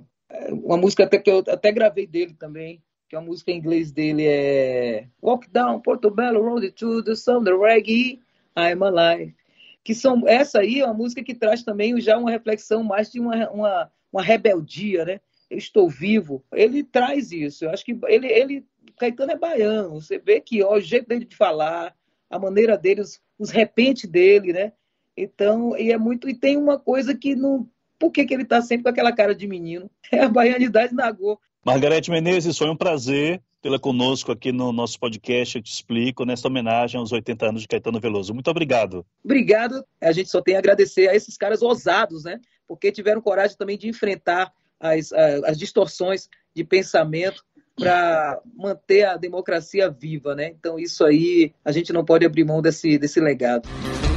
uma 0.51 0.77
música 0.77 1.03
até 1.03 1.17
que 1.17 1.29
eu 1.29 1.39
até 1.47 1.71
gravei 1.71 2.07
dele 2.07 2.33
também, 2.33 2.81
que 3.09 3.15
é 3.15 3.19
a 3.19 3.21
música 3.21 3.51
em 3.51 3.57
inglês 3.57 3.91
dele 3.91 4.25
é 4.25 5.07
Walk 5.21 5.49
Down 5.49 5.81
Portobello 5.81 6.41
Road 6.41 6.71
to 6.71 7.03
the 7.03 7.15
Sun, 7.15 7.43
the 7.43 7.51
Reggae, 7.51 8.19
I'm 8.57 8.83
Alive. 8.83 9.35
Que 9.83 9.95
são 9.95 10.27
essa 10.27 10.59
aí 10.59 10.81
é 10.81 10.85
uma 10.85 10.93
música 10.93 11.23
que 11.23 11.33
traz 11.33 11.63
também 11.63 11.99
já 12.01 12.17
uma 12.17 12.31
reflexão 12.31 12.83
mais 12.83 13.11
de 13.11 13.19
uma, 13.19 13.49
uma, 13.49 13.91
uma 14.11 14.21
rebeldia, 14.21 15.05
né? 15.05 15.19
eu 15.49 15.57
estou 15.57 15.89
vivo, 15.89 16.43
ele 16.51 16.83
traz 16.83 17.31
isso. 17.31 17.65
Eu 17.65 17.71
acho 17.71 17.83
que 17.85 17.97
ele, 18.07 18.27
ele 18.27 18.65
Caetano 18.97 19.31
é 19.31 19.37
baiano. 19.37 20.01
Você 20.01 20.17
vê 20.17 20.41
que 20.41 20.61
ó, 20.63 20.75
o 20.75 20.81
jeito 20.81 21.07
dele 21.07 21.25
de 21.25 21.35
falar, 21.35 21.95
a 22.29 22.39
maneira 22.39 22.77
dele, 22.77 23.01
os, 23.01 23.21
os 23.37 23.49
repentes 23.49 24.09
dele, 24.09 24.53
né? 24.53 24.73
Então, 25.15 25.77
e 25.77 25.91
é 25.91 25.97
muito. 25.97 26.29
E 26.29 26.35
tem 26.35 26.57
uma 26.57 26.77
coisa 26.77 27.15
que 27.15 27.35
não. 27.35 27.67
Por 27.99 28.11
que, 28.11 28.25
que 28.25 28.33
ele 28.33 28.43
está 28.43 28.61
sempre 28.61 28.83
com 28.83 28.89
aquela 28.89 29.11
cara 29.11 29.33
de 29.33 29.47
menino? 29.47 29.89
É 30.11 30.21
a 30.21 30.29
baianidade 30.29 30.93
na 30.93 31.11
Go. 31.11 31.39
Margarete 31.65 32.09
Menezes, 32.09 32.57
foi 32.57 32.69
um 32.69 32.77
prazer 32.77 33.41
tê-la 33.61 33.77
conosco 33.77 34.31
aqui 34.31 34.51
no 34.51 34.71
nosso 34.71 34.97
podcast 34.97 35.57
Eu 35.57 35.61
Te 35.61 35.73
Explico, 35.73 36.23
nessa 36.23 36.47
homenagem 36.47 36.97
aos 36.99 37.11
80 37.11 37.45
anos 37.45 37.61
de 37.63 37.67
Caetano 37.67 37.99
Veloso. 37.99 38.33
Muito 38.33 38.49
obrigado. 38.49 39.05
Obrigado. 39.23 39.83
A 40.01 40.11
gente 40.13 40.29
só 40.29 40.41
tem 40.41 40.55
a 40.55 40.59
agradecer 40.59 41.09
a 41.09 41.15
esses 41.15 41.35
caras 41.35 41.61
ousados, 41.61 42.23
né? 42.23 42.39
Porque 42.67 42.91
tiveram 42.91 43.21
coragem 43.21 43.57
também 43.57 43.77
de 43.77 43.89
enfrentar 43.89 44.53
as, 44.79 45.11
as 45.11 45.57
distorções 45.57 46.29
de 46.55 46.63
pensamento 46.63 47.43
para 47.75 48.41
manter 48.55 49.03
a 49.03 49.17
democracia 49.17 49.89
viva, 49.89 50.33
né? 50.33 50.47
Então 50.57 50.79
isso 50.79 51.05
aí 51.05 51.53
a 51.63 51.71
gente 51.71 51.93
não 51.93 52.03
pode 52.03 52.25
abrir 52.25 52.43
mão 52.43 52.61
desse, 52.61 52.97
desse 52.97 53.19
legado. 53.19 53.67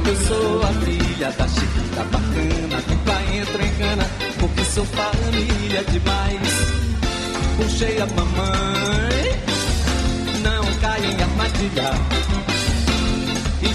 Eu 0.07 0.15
sou 0.15 0.61
a 0.63 0.73
filha 0.81 1.31
da 1.31 1.47
Chiquita 1.47 2.03
bacana, 2.05 2.60
em 3.41 3.75
cana, 3.77 4.03
porque 4.39 4.63
sou 4.63 4.85
família 4.85 5.83
demais. 5.85 6.81
Puxei 7.57 7.99
a 7.99 8.05
mamãe, 8.05 9.41
não 10.43 10.63
em 10.63 11.21
armadilha. 11.21 11.91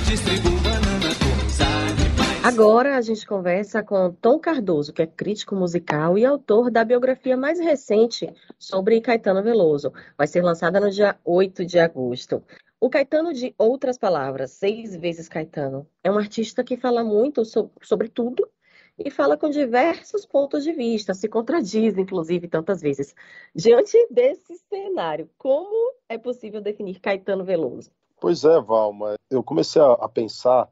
distribuo 0.08 0.60
banana 0.60 1.08
com 1.18 1.46
os 1.46 1.60
animais. 1.60 2.44
Agora 2.44 2.96
a 2.96 3.00
gente 3.00 3.26
conversa 3.26 3.82
com 3.82 4.12
Tom 4.12 4.38
Cardoso, 4.38 4.92
que 4.92 5.02
é 5.02 5.06
crítico 5.06 5.56
musical 5.56 6.16
e 6.16 6.24
autor 6.24 6.70
da 6.70 6.84
biografia 6.84 7.36
mais 7.36 7.58
recente 7.58 8.32
sobre 8.58 9.00
Caetano 9.00 9.42
Veloso. 9.42 9.92
Vai 10.16 10.28
ser 10.28 10.42
lançada 10.42 10.78
no 10.78 10.90
dia 10.90 11.16
8 11.24 11.64
de 11.64 11.80
agosto. 11.80 12.42
O 12.78 12.90
Caetano, 12.90 13.32
de 13.32 13.54
outras 13.58 13.98
palavras, 13.98 14.52
seis 14.52 14.94
vezes 14.94 15.28
Caetano, 15.28 15.88
é 16.04 16.10
um 16.10 16.18
artista 16.18 16.62
que 16.62 16.76
fala 16.76 17.02
muito 17.02 17.42
sobre 17.82 18.08
tudo 18.08 18.48
e 18.98 19.10
fala 19.10 19.36
com 19.36 19.50
diversos 19.50 20.24
pontos 20.24 20.64
de 20.64 20.72
vista, 20.72 21.12
se 21.12 21.28
contradiz, 21.28 21.98
inclusive, 21.98 22.48
tantas 22.48 22.80
vezes. 22.80 23.14
Diante 23.54 23.96
desse 24.10 24.56
cenário, 24.68 25.28
como 25.36 25.92
é 26.08 26.16
possível 26.16 26.60
definir 26.60 26.98
Caetano 27.00 27.44
Veloso? 27.44 27.90
Pois 28.18 28.44
é, 28.44 28.60
Valma. 28.60 29.14
Eu 29.30 29.42
comecei 29.42 29.82
a, 29.82 30.08
pensar 30.08 30.70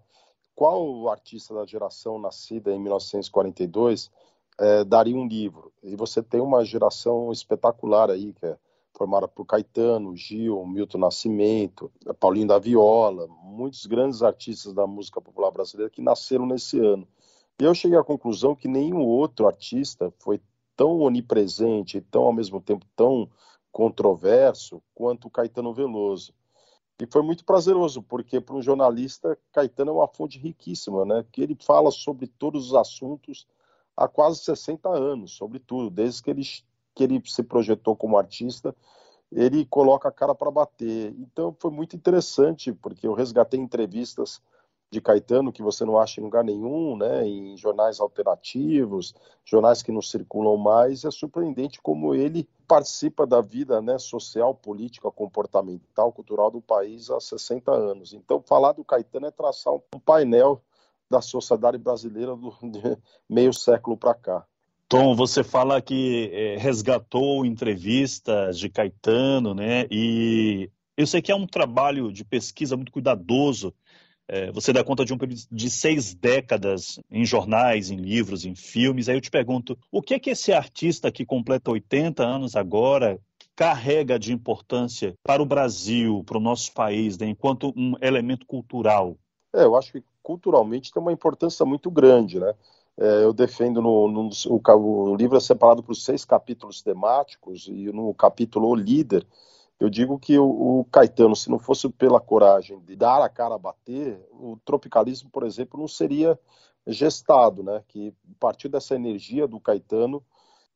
qual 0.54 1.08
artista 1.10 1.54
da 1.54 1.66
geração 1.66 2.18
nascida 2.18 2.72
em 2.72 2.78
1942 2.80 4.10
é, 4.58 4.84
daria 4.84 5.16
um 5.16 5.26
livro. 5.26 5.70
E 5.82 5.94
você 5.94 6.22
tem 6.22 6.40
uma 6.40 6.64
geração 6.64 7.30
espetacular 7.30 8.10
aí, 8.10 8.32
que 8.32 8.46
é 8.46 8.56
formada 8.96 9.28
por 9.28 9.44
Caetano, 9.44 10.16
Gil, 10.16 10.64
Milton 10.64 10.98
Nascimento, 10.98 11.92
Paulinho 12.18 12.46
da 12.46 12.58
Viola, 12.58 13.26
muitos 13.42 13.84
grandes 13.86 14.22
artistas 14.22 14.72
da 14.72 14.86
música 14.86 15.20
popular 15.20 15.50
brasileira 15.50 15.90
que 15.90 16.00
nasceram 16.00 16.46
nesse 16.46 16.78
ano. 16.78 17.06
E 17.60 17.64
eu 17.64 17.74
cheguei 17.74 17.96
à 17.96 18.02
conclusão 18.02 18.54
que 18.54 18.66
nenhum 18.66 19.06
outro 19.06 19.46
artista 19.46 20.12
foi 20.18 20.40
tão 20.76 20.98
onipresente, 21.00 22.00
tão 22.00 22.24
ao 22.24 22.32
mesmo 22.32 22.60
tempo 22.60 22.84
tão 22.96 23.30
controverso 23.70 24.82
quanto 24.94 25.28
o 25.28 25.30
Caetano 25.30 25.72
Veloso. 25.72 26.34
E 27.00 27.06
foi 27.06 27.22
muito 27.22 27.44
prazeroso, 27.44 28.02
porque 28.02 28.40
para 28.40 28.54
um 28.54 28.62
jornalista, 28.62 29.36
Caetano 29.52 29.90
é 29.90 29.94
uma 29.94 30.08
fonte 30.08 30.38
riquíssima, 30.38 31.04
né? 31.04 31.24
Que 31.30 31.42
ele 31.42 31.56
fala 31.60 31.90
sobre 31.90 32.26
todos 32.26 32.68
os 32.68 32.74
assuntos 32.74 33.46
há 33.96 34.06
quase 34.08 34.40
60 34.44 34.88
anos, 34.88 35.32
sobre 35.32 35.58
tudo, 35.58 35.90
desde 35.90 36.22
que 36.22 36.30
ele, 36.30 36.42
que 36.94 37.04
ele 37.04 37.22
se 37.24 37.42
projetou 37.42 37.96
como 37.96 38.16
artista, 38.18 38.74
ele 39.30 39.64
coloca 39.66 40.08
a 40.08 40.12
cara 40.12 40.34
para 40.34 40.50
bater. 40.50 41.14
Então 41.18 41.56
foi 41.58 41.70
muito 41.70 41.96
interessante, 41.96 42.72
porque 42.72 43.06
eu 43.06 43.14
resgatei 43.14 43.58
entrevistas 43.58 44.40
de 44.90 45.00
Caetano 45.00 45.52
que 45.52 45.62
você 45.62 45.84
não 45.84 45.98
acha 45.98 46.20
em 46.20 46.24
lugar 46.24 46.44
nenhum, 46.44 46.96
né, 46.96 47.26
em 47.26 47.56
jornais 47.56 48.00
alternativos, 48.00 49.14
jornais 49.44 49.82
que 49.82 49.90
não 49.90 50.00
circulam 50.00 50.56
mais, 50.56 51.04
é 51.04 51.10
surpreendente 51.10 51.80
como 51.82 52.14
ele 52.14 52.48
participa 52.66 53.26
da 53.26 53.40
vida 53.40 53.82
né, 53.82 53.98
social, 53.98 54.54
política, 54.54 55.10
comportamental, 55.10 56.12
cultural 56.12 56.50
do 56.50 56.60
país 56.60 57.10
há 57.10 57.20
60 57.20 57.70
anos. 57.72 58.12
Então, 58.12 58.40
falar 58.40 58.72
do 58.72 58.84
Caetano 58.84 59.26
é 59.26 59.30
traçar 59.30 59.74
um 59.74 59.98
painel 60.04 60.62
da 61.10 61.20
sociedade 61.20 61.78
brasileira 61.78 62.34
do, 62.34 62.52
meio 63.28 63.52
século 63.52 63.96
para 63.96 64.14
cá. 64.14 64.46
Tom, 64.88 65.14
você 65.14 65.42
fala 65.42 65.80
que 65.80 66.30
é, 66.32 66.56
resgatou 66.56 67.44
entrevistas 67.44 68.58
de 68.58 68.68
Caetano, 68.68 69.54
né? 69.54 69.86
E 69.90 70.70
eu 70.96 71.06
sei 71.06 71.20
que 71.20 71.32
é 71.32 71.34
um 71.34 71.46
trabalho 71.46 72.12
de 72.12 72.24
pesquisa 72.24 72.76
muito 72.76 72.92
cuidadoso 72.92 73.74
é, 74.26 74.50
você 74.50 74.72
dá 74.72 74.82
conta 74.82 75.04
de 75.04 75.12
um 75.12 75.18
período 75.18 75.42
de 75.50 75.70
seis 75.70 76.14
décadas 76.14 76.98
em 77.10 77.24
jornais, 77.24 77.90
em 77.90 77.96
livros, 77.96 78.44
em 78.44 78.54
filmes. 78.54 79.08
Aí 79.08 79.16
eu 79.16 79.20
te 79.20 79.30
pergunto, 79.30 79.78
o 79.92 80.00
que 80.00 80.14
é 80.14 80.18
que 80.18 80.30
esse 80.30 80.52
artista 80.52 81.12
que 81.12 81.26
completa 81.26 81.70
80 81.70 82.24
anos 82.24 82.56
agora 82.56 83.18
carrega 83.54 84.18
de 84.18 84.32
importância 84.32 85.14
para 85.22 85.42
o 85.42 85.46
Brasil, 85.46 86.24
para 86.24 86.38
o 86.38 86.40
nosso 86.40 86.72
país, 86.72 87.18
né, 87.18 87.26
enquanto 87.26 87.72
um 87.76 87.94
elemento 88.00 88.46
cultural? 88.46 89.16
É, 89.52 89.64
eu 89.64 89.76
acho 89.76 89.92
que 89.92 90.02
culturalmente 90.22 90.90
tem 90.90 91.00
uma 91.00 91.12
importância 91.12 91.64
muito 91.64 91.90
grande, 91.90 92.40
né? 92.40 92.52
É, 92.96 93.24
eu 93.24 93.32
defendo 93.32 93.82
no, 93.82 94.08
no 94.08 94.30
o, 94.46 95.10
o, 95.10 95.16
livro 95.16 95.36
é 95.36 95.40
separado 95.40 95.82
por 95.82 95.94
seis 95.96 96.24
capítulos 96.24 96.80
temáticos 96.80 97.66
e 97.66 97.90
no 97.92 98.14
capítulo 98.14 98.68
O 98.68 98.74
Líder 98.74 99.26
eu 99.80 99.90
digo 99.90 100.18
que 100.18 100.38
o, 100.38 100.80
o, 100.80 100.84
Caetano, 100.86 101.34
se 101.34 101.50
não 101.50 101.58
fosse 101.58 101.88
pela 101.88 102.20
coragem 102.20 102.80
de 102.80 102.96
dar 102.96 103.22
a 103.22 103.28
cara 103.28 103.54
a 103.56 103.58
bater, 103.58 104.20
o 104.32 104.56
tropicalismo, 104.64 105.30
por 105.30 105.44
exemplo, 105.44 105.78
não 105.78 105.88
seria 105.88 106.38
gestado, 106.86 107.62
né? 107.62 107.82
Que 107.88 108.14
a 108.30 108.38
partir 108.38 108.68
dessa 108.68 108.94
energia 108.94 109.46
do 109.46 109.60
Caetano, 109.60 110.24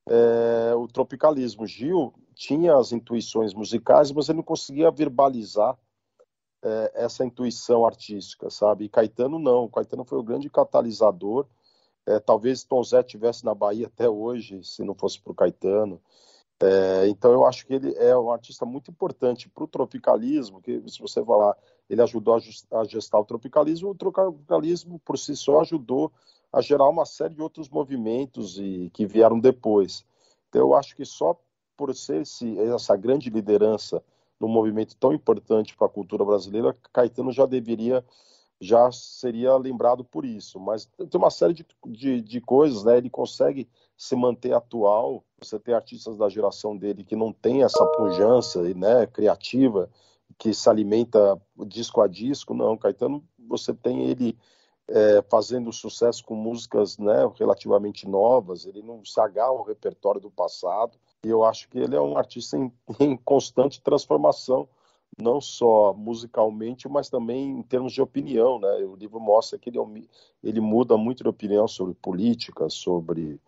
é, 0.09 0.75
o 0.75 0.89
tropicalismo. 0.89 1.67
Gil 1.67 2.13
tinha 2.35 2.77
as 2.77 2.93
intuições 2.93 3.53
musicais, 3.55 4.11
mas 4.11 4.29
ele 4.29 4.39
não 4.39 4.43
conseguia 4.43 4.91
verbalizar 4.91 5.77
é, 6.63 6.93
essa 6.95 7.25
intuição 7.25 7.87
artística, 7.87 8.51
sabe? 8.51 8.85
E 8.85 8.89
Caetano 8.89 9.39
não. 9.39 9.65
O 9.65 9.71
Caetano 9.71 10.05
foi 10.05 10.19
o 10.19 10.23
grande 10.23 10.51
catalisador. 10.51 11.47
É, 12.07 12.19
talvez 12.19 12.65
Tom 12.65 12.83
Zé 12.83 13.03
tivesse 13.03 13.45
na 13.45 13.55
Bahia 13.55 13.87
até 13.87 14.09
hoje, 14.09 14.65
se 14.65 14.83
não 14.83 14.95
fosse 14.95 15.21
por 15.21 15.35
Caetano. 15.35 16.01
É, 16.61 17.09
então 17.09 17.31
eu 17.33 17.47
acho 17.47 17.65
que 17.67 17.75
ele 17.75 17.95
é 17.97 18.17
um 18.17 18.33
artista 18.33 18.67
muito 18.67 18.91
importante 18.91 19.49
para 19.49 19.63
o 19.63 19.69
tropicalismo, 19.69 20.61
que 20.61 20.83
se 20.89 21.01
você 21.01 21.25
falar, 21.25 21.57
ele 21.89 22.03
ajudou 22.03 22.35
a, 22.35 22.85
gestar 22.85 23.21
o 23.21 23.25
tropicalismo, 23.25 23.91
o 23.91 23.95
tropicalismo 23.95 24.99
por 25.01 25.17
si 25.17 25.37
só 25.37 25.61
ajudou 25.61 26.11
a 26.53 26.61
gerar 26.61 26.89
uma 26.89 27.07
série 27.07 27.35
de 27.35 27.43
outros 27.43 27.69
movimentos 27.69 28.59
e 28.59 28.91
que 28.93 29.07
vieram 29.07 29.39
depois. 29.39 30.05
Então 30.49 30.63
eu 30.63 30.75
acho 30.75 30.97
que 30.97 31.05
só 31.05 31.39
por 31.77 31.95
ser 31.95 32.23
esse, 32.23 32.59
essa 32.59 32.97
grande 32.97 33.31
liderança 33.31 34.03
num 34.41 34.49
movimento 34.49 34.97
tão 34.97 35.13
importante 35.13 35.77
para 35.77 35.87
a 35.87 35.91
cultura 35.91 36.25
brasileira, 36.25 36.77
Caetano 36.93 37.31
já 37.33 37.47
deveria 37.47 38.05
já 38.61 38.91
seria 38.91 39.57
lembrado 39.57 40.05
por 40.05 40.25
isso. 40.25 40.59
Mas 40.59 40.87
tem 40.97 41.09
uma 41.15 41.31
série 41.31 41.55
de, 41.55 41.67
de, 41.87 42.21
de 42.21 42.41
coisas, 42.41 42.83
né? 42.83 42.99
Ele 42.99 43.09
consegue 43.09 43.69
se 43.99 44.15
manter 44.15 44.55
atual. 44.55 45.25
Você 45.41 45.59
tem 45.59 45.75
artistas 45.75 46.17
da 46.17 46.29
geração 46.29 46.77
dele 46.77 47.03
que 47.03 47.17
não 47.17 47.33
tem 47.33 47.65
essa 47.65 47.85
pujança 47.85 48.63
né, 48.75 49.07
criativa, 49.09 49.91
que 50.39 50.55
se 50.55 50.71
alimenta 50.71 51.37
disco 51.67 52.01
a 52.01 52.07
disco. 52.07 52.55
Não, 52.55 52.79
Caetano, 52.79 53.25
você 53.37 53.75
tem 53.75 54.05
ele 54.05 54.39
é, 54.87 55.23
fazendo 55.29 55.73
sucesso 55.73 56.25
com 56.25 56.37
músicas 56.37 56.97
né, 56.97 57.29
relativamente 57.37 58.09
novas, 58.09 58.65
ele 58.65 58.83
não 58.83 59.05
se 59.05 59.21
agarra 59.21 59.51
ao 59.51 59.65
repertório 59.65 60.21
do 60.21 60.31
passado. 60.31 60.97
E 61.25 61.29
eu 61.29 61.43
acho 61.43 61.69
que 61.69 61.79
ele 61.79 61.97
é 61.97 62.01
um 62.01 62.17
artista 62.17 62.57
em, 62.57 62.73
em 63.01 63.17
constante 63.17 63.83
transformação 63.83 64.69
não 65.21 65.41
só 65.41 65.93
musicalmente, 65.93 66.89
mas 66.89 67.11
também 67.11 67.51
em 67.59 67.63
termos 67.63 67.93
de 67.93 68.01
opinião, 68.01 68.61
né? 68.61 68.69
O 68.85 68.95
livro 68.95 69.19
mostra 69.19 69.59
que 69.59 69.69
ele, 69.69 69.79
é 69.79 70.03
ele 70.45 70.61
muda 70.61 70.97
muito 70.97 71.25
de 71.25 71.29
opinião 71.29 71.67
sobre 71.67 71.95
política, 71.95 72.69
sobre 72.69 73.41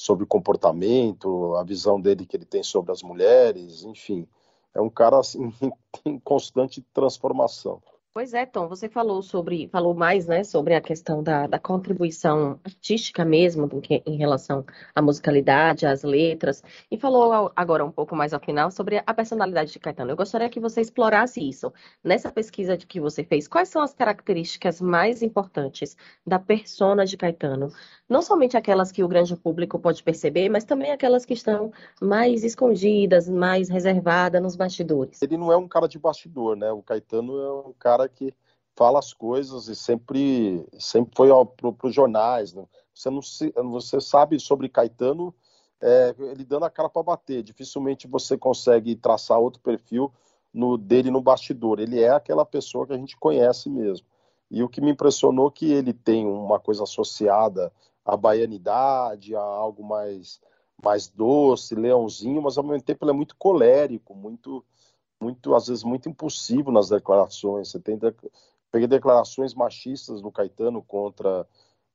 sobre 0.00 0.24
comportamento, 0.24 1.54
a 1.56 1.62
visão 1.62 2.00
dele 2.00 2.24
que 2.24 2.34
ele 2.34 2.46
tem 2.46 2.62
sobre 2.62 2.90
as 2.90 3.02
mulheres, 3.02 3.84
enfim, 3.84 4.26
é 4.74 4.80
um 4.80 4.88
cara 4.88 5.18
assim, 5.18 5.52
em 6.06 6.18
constante 6.18 6.80
transformação. 6.94 7.82
Pois 8.12 8.34
é, 8.34 8.44
Tom, 8.44 8.66
você 8.66 8.88
falou 8.88 9.22
sobre, 9.22 9.68
falou 9.68 9.94
mais, 9.94 10.26
né, 10.26 10.42
sobre 10.42 10.74
a 10.74 10.80
questão 10.80 11.22
da, 11.22 11.46
da 11.46 11.60
contribuição 11.60 12.58
artística 12.64 13.24
mesmo, 13.24 13.68
que 13.80 14.02
em 14.04 14.16
relação 14.16 14.64
à 14.92 15.00
musicalidade, 15.00 15.86
às 15.86 16.02
letras, 16.02 16.60
e 16.90 16.98
falou 16.98 17.52
agora 17.54 17.84
um 17.84 17.90
pouco 17.92 18.16
mais 18.16 18.34
ao 18.34 18.40
final 18.40 18.68
sobre 18.72 19.00
a 19.06 19.14
personalidade 19.14 19.70
de 19.70 19.78
Caetano. 19.78 20.10
Eu 20.10 20.16
gostaria 20.16 20.48
que 20.48 20.58
você 20.58 20.80
explorasse 20.80 21.40
isso. 21.40 21.72
Nessa 22.02 22.32
pesquisa 22.32 22.76
que 22.76 22.98
você 22.98 23.22
fez, 23.22 23.46
quais 23.46 23.68
são 23.68 23.80
as 23.80 23.94
características 23.94 24.80
mais 24.80 25.22
importantes 25.22 25.96
da 26.26 26.40
persona 26.40 27.06
de 27.06 27.16
Caetano? 27.16 27.72
Não 28.08 28.22
somente 28.22 28.56
aquelas 28.56 28.90
que 28.90 29.04
o 29.04 29.08
grande 29.08 29.36
público 29.36 29.78
pode 29.78 30.02
perceber, 30.02 30.48
mas 30.48 30.64
também 30.64 30.90
aquelas 30.90 31.24
que 31.24 31.34
estão 31.34 31.72
mais 32.02 32.42
escondidas, 32.42 33.28
mais 33.28 33.68
reservadas 33.68 34.42
nos 34.42 34.56
bastidores. 34.56 35.22
Ele 35.22 35.36
não 35.36 35.52
é 35.52 35.56
um 35.56 35.68
cara 35.68 35.86
de 35.86 35.96
bastidor, 35.96 36.56
né? 36.56 36.72
O 36.72 36.82
Caetano 36.82 37.38
é 37.38 37.52
um 37.68 37.72
cara 37.78 38.09
que 38.10 38.34
fala 38.76 38.98
as 38.98 39.12
coisas 39.12 39.68
e 39.68 39.76
sempre, 39.76 40.66
sempre 40.78 41.12
foi 41.14 41.28
para 41.56 41.86
os 41.88 41.94
jornais. 41.94 42.52
Né? 42.52 42.64
Você, 42.94 43.10
não 43.10 43.22
se, 43.22 43.52
você 43.56 44.00
sabe 44.00 44.38
sobre 44.38 44.68
Caetano, 44.68 45.34
é, 45.80 46.14
ele 46.18 46.44
dando 46.44 46.64
a 46.64 46.70
cara 46.70 46.88
para 46.88 47.02
bater. 47.02 47.42
Dificilmente 47.42 48.06
você 48.06 48.36
consegue 48.36 48.94
traçar 48.96 49.38
outro 49.38 49.60
perfil 49.60 50.12
no, 50.52 50.76
dele 50.76 51.10
no 51.10 51.20
bastidor. 51.20 51.80
Ele 51.80 52.00
é 52.00 52.10
aquela 52.10 52.44
pessoa 52.44 52.86
que 52.86 52.92
a 52.92 52.98
gente 52.98 53.16
conhece 53.16 53.68
mesmo. 53.68 54.06
E 54.50 54.62
o 54.62 54.68
que 54.68 54.80
me 54.80 54.90
impressionou 54.90 55.48
é 55.48 55.52
que 55.52 55.72
ele 55.72 55.92
tem 55.92 56.26
uma 56.26 56.58
coisa 56.58 56.82
associada 56.82 57.72
à 58.04 58.16
baianidade, 58.16 59.36
a 59.36 59.40
algo 59.40 59.84
mais, 59.84 60.40
mais 60.82 61.08
doce, 61.08 61.74
leãozinho, 61.74 62.42
mas 62.42 62.58
ao 62.58 62.64
mesmo 62.64 62.82
tempo 62.82 63.04
ele 63.04 63.12
é 63.12 63.14
muito 63.14 63.36
colérico, 63.36 64.14
muito 64.14 64.64
muito, 65.20 65.54
às 65.54 65.68
vezes, 65.68 65.84
muito 65.84 66.08
impulsivo 66.08 66.72
nas 66.72 66.88
declarações. 66.88 67.70
Você 67.70 67.78
tem 67.78 67.96
de... 67.98 68.12
peguei 68.70 68.88
declarações 68.88 69.54
machistas 69.54 70.20
do 70.22 70.32
Caetano 70.32 70.82
contra 70.82 71.46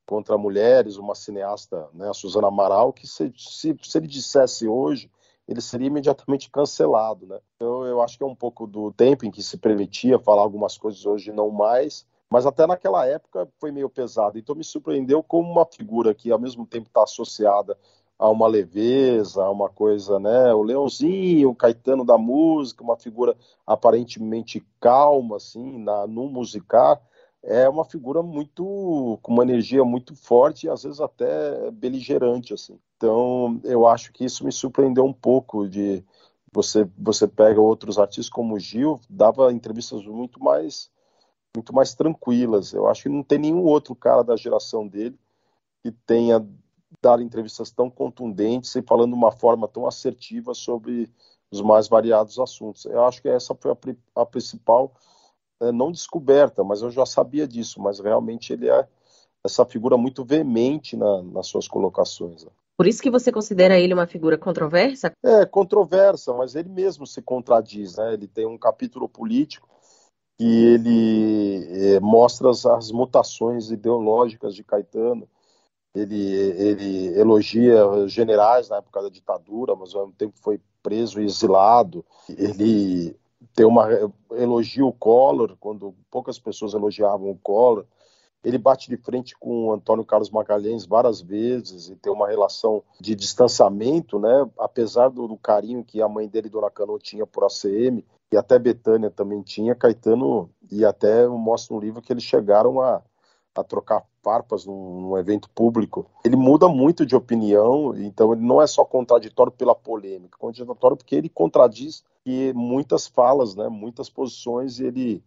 contra 0.08 0.38
mulheres, 0.38 0.98
uma 0.98 1.16
cineasta, 1.16 1.90
né, 1.92 2.08
a 2.08 2.14
Suzana 2.14 2.48
Amaral, 2.48 2.94
que 2.94 3.08
se, 3.08 3.34
se, 3.36 3.76
se 3.82 3.98
ele 3.98 4.06
dissesse 4.06 4.68
hoje, 4.68 5.10
ele 5.48 5.60
seria 5.60 5.88
imediatamente 5.88 6.50
cancelado, 6.50 7.26
né? 7.26 7.40
Então 7.56 7.84
eu 7.86 8.00
acho 8.04 8.16
que 8.16 8.24
é 8.24 8.28
um 8.28 8.36
pouco 8.36 8.68
do 8.68 8.92
tempo 8.92 9.26
em 9.26 9.32
que 9.32 9.42
se 9.42 9.58
permitia 9.58 10.20
falar 10.20 10.42
algumas 10.44 10.78
coisas 10.78 11.06
hoje 11.08 11.32
não 11.32 11.50
mais, 11.50 12.06
Mas 12.30 12.46
até 12.46 12.66
naquela 12.66 13.06
época 13.06 13.48
foi 13.60 13.72
meio 13.72 13.90
pesado. 13.90 14.38
Então 14.38 14.56
me 14.56 14.64
surpreendeu 14.64 15.22
como 15.22 15.50
uma 15.50 15.66
figura 15.66 16.14
que 16.14 16.32
ao 16.32 16.40
mesmo 16.40 16.66
tempo 16.66 16.88
está 16.88 17.04
associada 17.04 17.78
a 18.18 18.30
uma 18.30 18.48
leveza, 18.48 19.44
a 19.44 19.52
uma 19.52 19.70
coisa, 19.70 20.20
né? 20.20 20.54
O 20.54 20.64
Leãozinho, 20.64 21.50
o 21.50 21.56
Caetano 21.56 22.06
da 22.06 22.18
música, 22.18 22.84
uma 22.84 22.96
figura 22.96 23.36
aparentemente 23.68 24.66
calma, 24.80 25.38
assim, 25.38 25.80
na, 25.80 26.08
no 26.08 26.30
musicar, 26.30 27.02
é 27.44 27.70
uma 27.70 27.86
figura 27.86 28.24
muito 28.24 29.20
com 29.22 29.34
uma 29.34 29.44
energia 29.44 29.84
muito 29.84 30.16
forte 30.16 30.66
e 30.66 30.70
às 30.70 30.84
vezes 30.84 31.00
até 31.00 31.70
beligerante, 31.72 32.54
assim. 32.54 32.80
Então 32.98 33.60
eu 33.64 33.88
acho 33.88 34.12
que 34.12 34.26
isso 34.26 34.44
me 34.46 34.52
surpreendeu 34.52 35.06
um 35.06 35.14
pouco 35.14 35.68
de 35.68 36.04
você 36.52 36.88
você 36.98 37.28
pega 37.28 37.62
outros 37.62 38.00
artistas 38.00 38.30
como 38.30 38.56
o 38.56 38.60
Gil, 38.60 39.00
dava 39.10 39.52
entrevistas 39.52 40.04
muito 40.06 40.42
mais 40.44 40.90
muito 41.56 41.74
mais 41.74 41.94
tranquilas. 41.94 42.74
Eu 42.74 42.88
acho 42.88 43.04
que 43.04 43.10
não 43.10 43.24
tem 43.24 43.40
nenhum 43.40 43.64
outro 43.64 43.96
cara 43.96 44.24
da 44.24 44.36
geração 44.36 44.88
dele 44.88 45.18
que 45.84 45.92
tenha 45.92 46.46
dar 47.06 47.22
entrevistas 47.22 47.70
tão 47.70 47.88
contundentes 47.88 48.76
e 48.76 48.82
falando 48.82 49.12
de 49.12 49.18
uma 49.18 49.32
forma 49.32 49.68
tão 49.68 49.86
assertiva 49.86 50.56
sobre 50.56 51.14
os 51.52 51.62
mais 51.62 51.88
variados 51.88 52.40
assuntos. 52.40 52.86
Eu 52.86 53.06
acho 53.06 53.22
que 53.22 53.30
essa 53.30 53.54
foi 53.54 53.72
a, 53.72 54.22
a 54.22 54.26
principal, 54.26 54.92
é, 55.62 55.72
não 55.72 55.92
descoberta, 55.92 56.64
mas 56.64 56.82
eu 56.82 56.90
já 56.90 57.06
sabia 57.06 57.48
disso, 57.48 57.80
mas 57.80 58.00
realmente 58.00 58.52
ele 58.52 58.70
é 58.70 58.88
essa 59.44 59.64
figura 59.64 59.96
muito 59.96 60.26
veemente 60.26 60.98
na, 60.98 61.22
nas 61.22 61.46
suas 61.46 61.68
colocações. 61.68 62.44
Né? 62.44 62.50
Por 62.76 62.88
isso 62.88 63.04
que 63.04 63.12
você 63.12 63.32
considera 63.32 63.78
ele 63.78 63.94
uma 63.94 64.08
figura 64.08 64.36
controversa? 64.36 65.12
É, 65.24 65.46
controversa, 65.46 66.34
mas 66.34 66.56
ele 66.56 66.70
mesmo 66.70 67.06
se 67.06 67.22
contradiz, 67.22 67.98
né? 67.98 68.14
Ele 68.14 68.28
tem 68.28 68.48
um 68.48 68.58
capítulo 68.58 69.08
político 69.08 69.70
que 70.38 70.44
ele 70.44 71.96
é, 71.96 72.00
mostra 72.00 72.50
as, 72.50 72.66
as, 72.66 72.92
mutações 72.92 73.70
ideológicas 73.70 74.56
de 74.56 74.64
Caetano, 74.64 75.30
ele, 75.96 76.32
ele 76.60 77.20
elogia 77.20 78.08
generais 78.08 78.70
na 78.70 78.78
época 78.78 79.04
da 79.04 79.10
ditadura, 79.10 79.76
mas 79.76 79.96
ao 79.96 80.02
mesmo 80.02 80.16
tempo 80.16 80.34
foi 80.36 80.60
preso 80.84 81.22
e 81.22 81.26
exilado. 81.26 82.06
Ele 82.30 83.18
tem 83.56 83.66
uma 83.66 83.88
elogia 84.32 84.86
o 84.86 84.92
Collor, 84.92 85.56
quando 85.60 85.96
poucas 86.12 86.38
pessoas 86.38 86.74
elogiavam 86.74 87.30
o 87.30 87.38
Collor. 87.38 87.86
Ele 88.44 88.58
bate 88.60 88.90
de 88.90 88.98
frente 88.98 89.36
com 89.40 89.68
o 89.68 89.74
Antônio 89.74 90.06
Carlos 90.06 90.30
Magalhães 90.30 90.86
várias 90.86 91.20
vezes 91.20 91.90
e 91.90 91.96
tem 91.96 92.14
uma 92.14 92.28
relação 92.28 92.84
de 93.00 93.16
distanciamento, 93.16 94.20
né? 94.20 94.48
Apesar 94.60 95.10
do, 95.10 95.28
do 95.28 95.38
carinho 95.38 95.84
que 95.84 96.02
a 96.02 96.08
mãe 96.08 96.28
dele, 96.28 96.50
Dona 96.50 96.70
Cano, 96.70 97.00
tinha 97.00 97.26
por 97.26 97.44
ACM, 97.44 98.06
e 98.32 98.38
até 98.38 98.60
Betânia 98.60 99.10
também 99.10 99.42
tinha, 99.42 99.74
Caetano, 99.74 100.50
e 100.70 100.84
até 100.84 101.26
mostra 101.26 101.76
no 101.76 101.82
livro 101.82 102.02
que 102.02 102.12
eles 102.12 102.24
chegaram 102.24 102.82
a, 102.82 103.02
a 103.56 103.64
trocar 103.64 104.06
farpas 104.26 104.66
num, 104.66 105.02
num, 105.02 105.18
evento 105.20 105.48
público, 105.52 106.08
ele 106.24 106.36
muda 106.36 106.68
muito 106.68 107.06
de 107.06 107.16
opinião, 107.16 107.96
então 107.96 108.34
ele 108.34 108.42
não 108.42 108.60
é 108.60 108.66
só 108.66 108.84
contraditório 108.84 109.52
pela 109.52 109.76
polêmica, 109.76 110.36
contraditório 110.40 110.98
porque 110.98 111.16
ele 111.16 111.30
contradiz 111.30 112.04
e 112.26 112.52
muitas 112.54 113.06
falas, 113.06 113.54
né, 113.54 113.70
muitas 113.70 114.10
posições, 114.10 114.80
ele, 114.80 115.24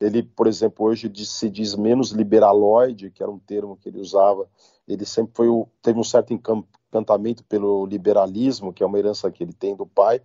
ele 0.00 0.24
por 0.24 0.48
exemplo, 0.48 0.84
hoje 0.84 1.08
se 1.24 1.48
diz 1.48 1.76
menos 1.76 2.10
liberaloide, 2.10 3.12
que 3.12 3.22
era 3.22 3.30
um 3.30 3.38
termo 3.38 3.76
que 3.76 3.88
ele 3.88 4.00
usava, 4.00 4.48
ele 4.88 5.06
sempre 5.06 5.32
foi 5.36 5.48
o, 5.48 5.68
teve 5.80 6.00
um 6.00 6.04
certo 6.04 6.34
encantamento 6.34 7.44
pelo 7.44 7.86
liberalismo, 7.86 8.72
que 8.72 8.82
é 8.82 8.86
uma 8.86 8.98
herança 8.98 9.30
que 9.30 9.44
ele 9.44 9.52
tem 9.52 9.76
do 9.76 9.86
pai, 9.86 10.20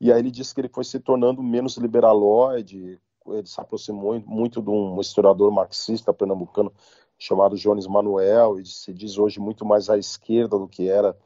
e 0.00 0.12
aí 0.12 0.18
ele 0.18 0.32
disse 0.32 0.52
que 0.52 0.60
ele 0.60 0.68
foi 0.68 0.82
se 0.82 0.98
tornando 0.98 1.40
menos 1.44 1.76
liberaloide, 1.76 2.98
ele 3.28 3.46
se 3.46 3.60
aproximou 3.60 4.20
muito 4.26 4.60
de 4.60 4.70
um 4.70 5.00
historiador 5.00 5.52
marxista 5.52 6.12
pernambucano 6.12 6.72
chamado 7.18 7.56
Jones 7.56 7.86
Manuel, 7.86 8.60
e 8.60 8.66
se 8.66 8.92
diz 8.92 9.18
hoje 9.18 9.40
muito 9.40 9.64
mais 9.64 9.90
à 9.90 9.98
esquerda 9.98 10.58
do 10.58 10.68
que 10.68 10.88
era 10.88 11.16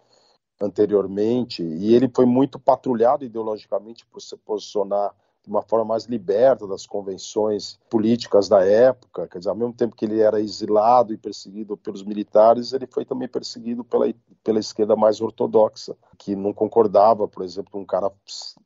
anteriormente, 0.60 1.62
e 1.62 1.94
ele 1.94 2.10
foi 2.14 2.24
muito 2.24 2.58
patrulhado 2.58 3.24
ideologicamente 3.24 4.06
por 4.06 4.20
se 4.20 4.36
posicionar 4.36 5.14
de 5.42 5.50
uma 5.50 5.60
forma 5.60 5.84
mais 5.84 6.04
liberta 6.04 6.68
das 6.68 6.86
convenções 6.86 7.78
políticas 7.90 8.48
da 8.48 8.64
época, 8.64 9.26
quer 9.26 9.38
dizer, 9.38 9.50
ao 9.50 9.56
mesmo 9.56 9.72
tempo 9.72 9.96
que 9.96 10.04
ele 10.04 10.20
era 10.20 10.40
exilado 10.40 11.12
e 11.12 11.18
perseguido 11.18 11.76
pelos 11.76 12.04
militares, 12.04 12.72
ele 12.72 12.86
foi 12.86 13.04
também 13.04 13.26
perseguido 13.26 13.82
pela, 13.82 14.06
pela 14.44 14.60
esquerda 14.60 14.94
mais 14.94 15.20
ortodoxa, 15.20 15.96
que 16.16 16.36
não 16.36 16.52
concordava, 16.52 17.26
por 17.26 17.42
exemplo, 17.42 17.80
um 17.80 17.84
cara 17.84 18.08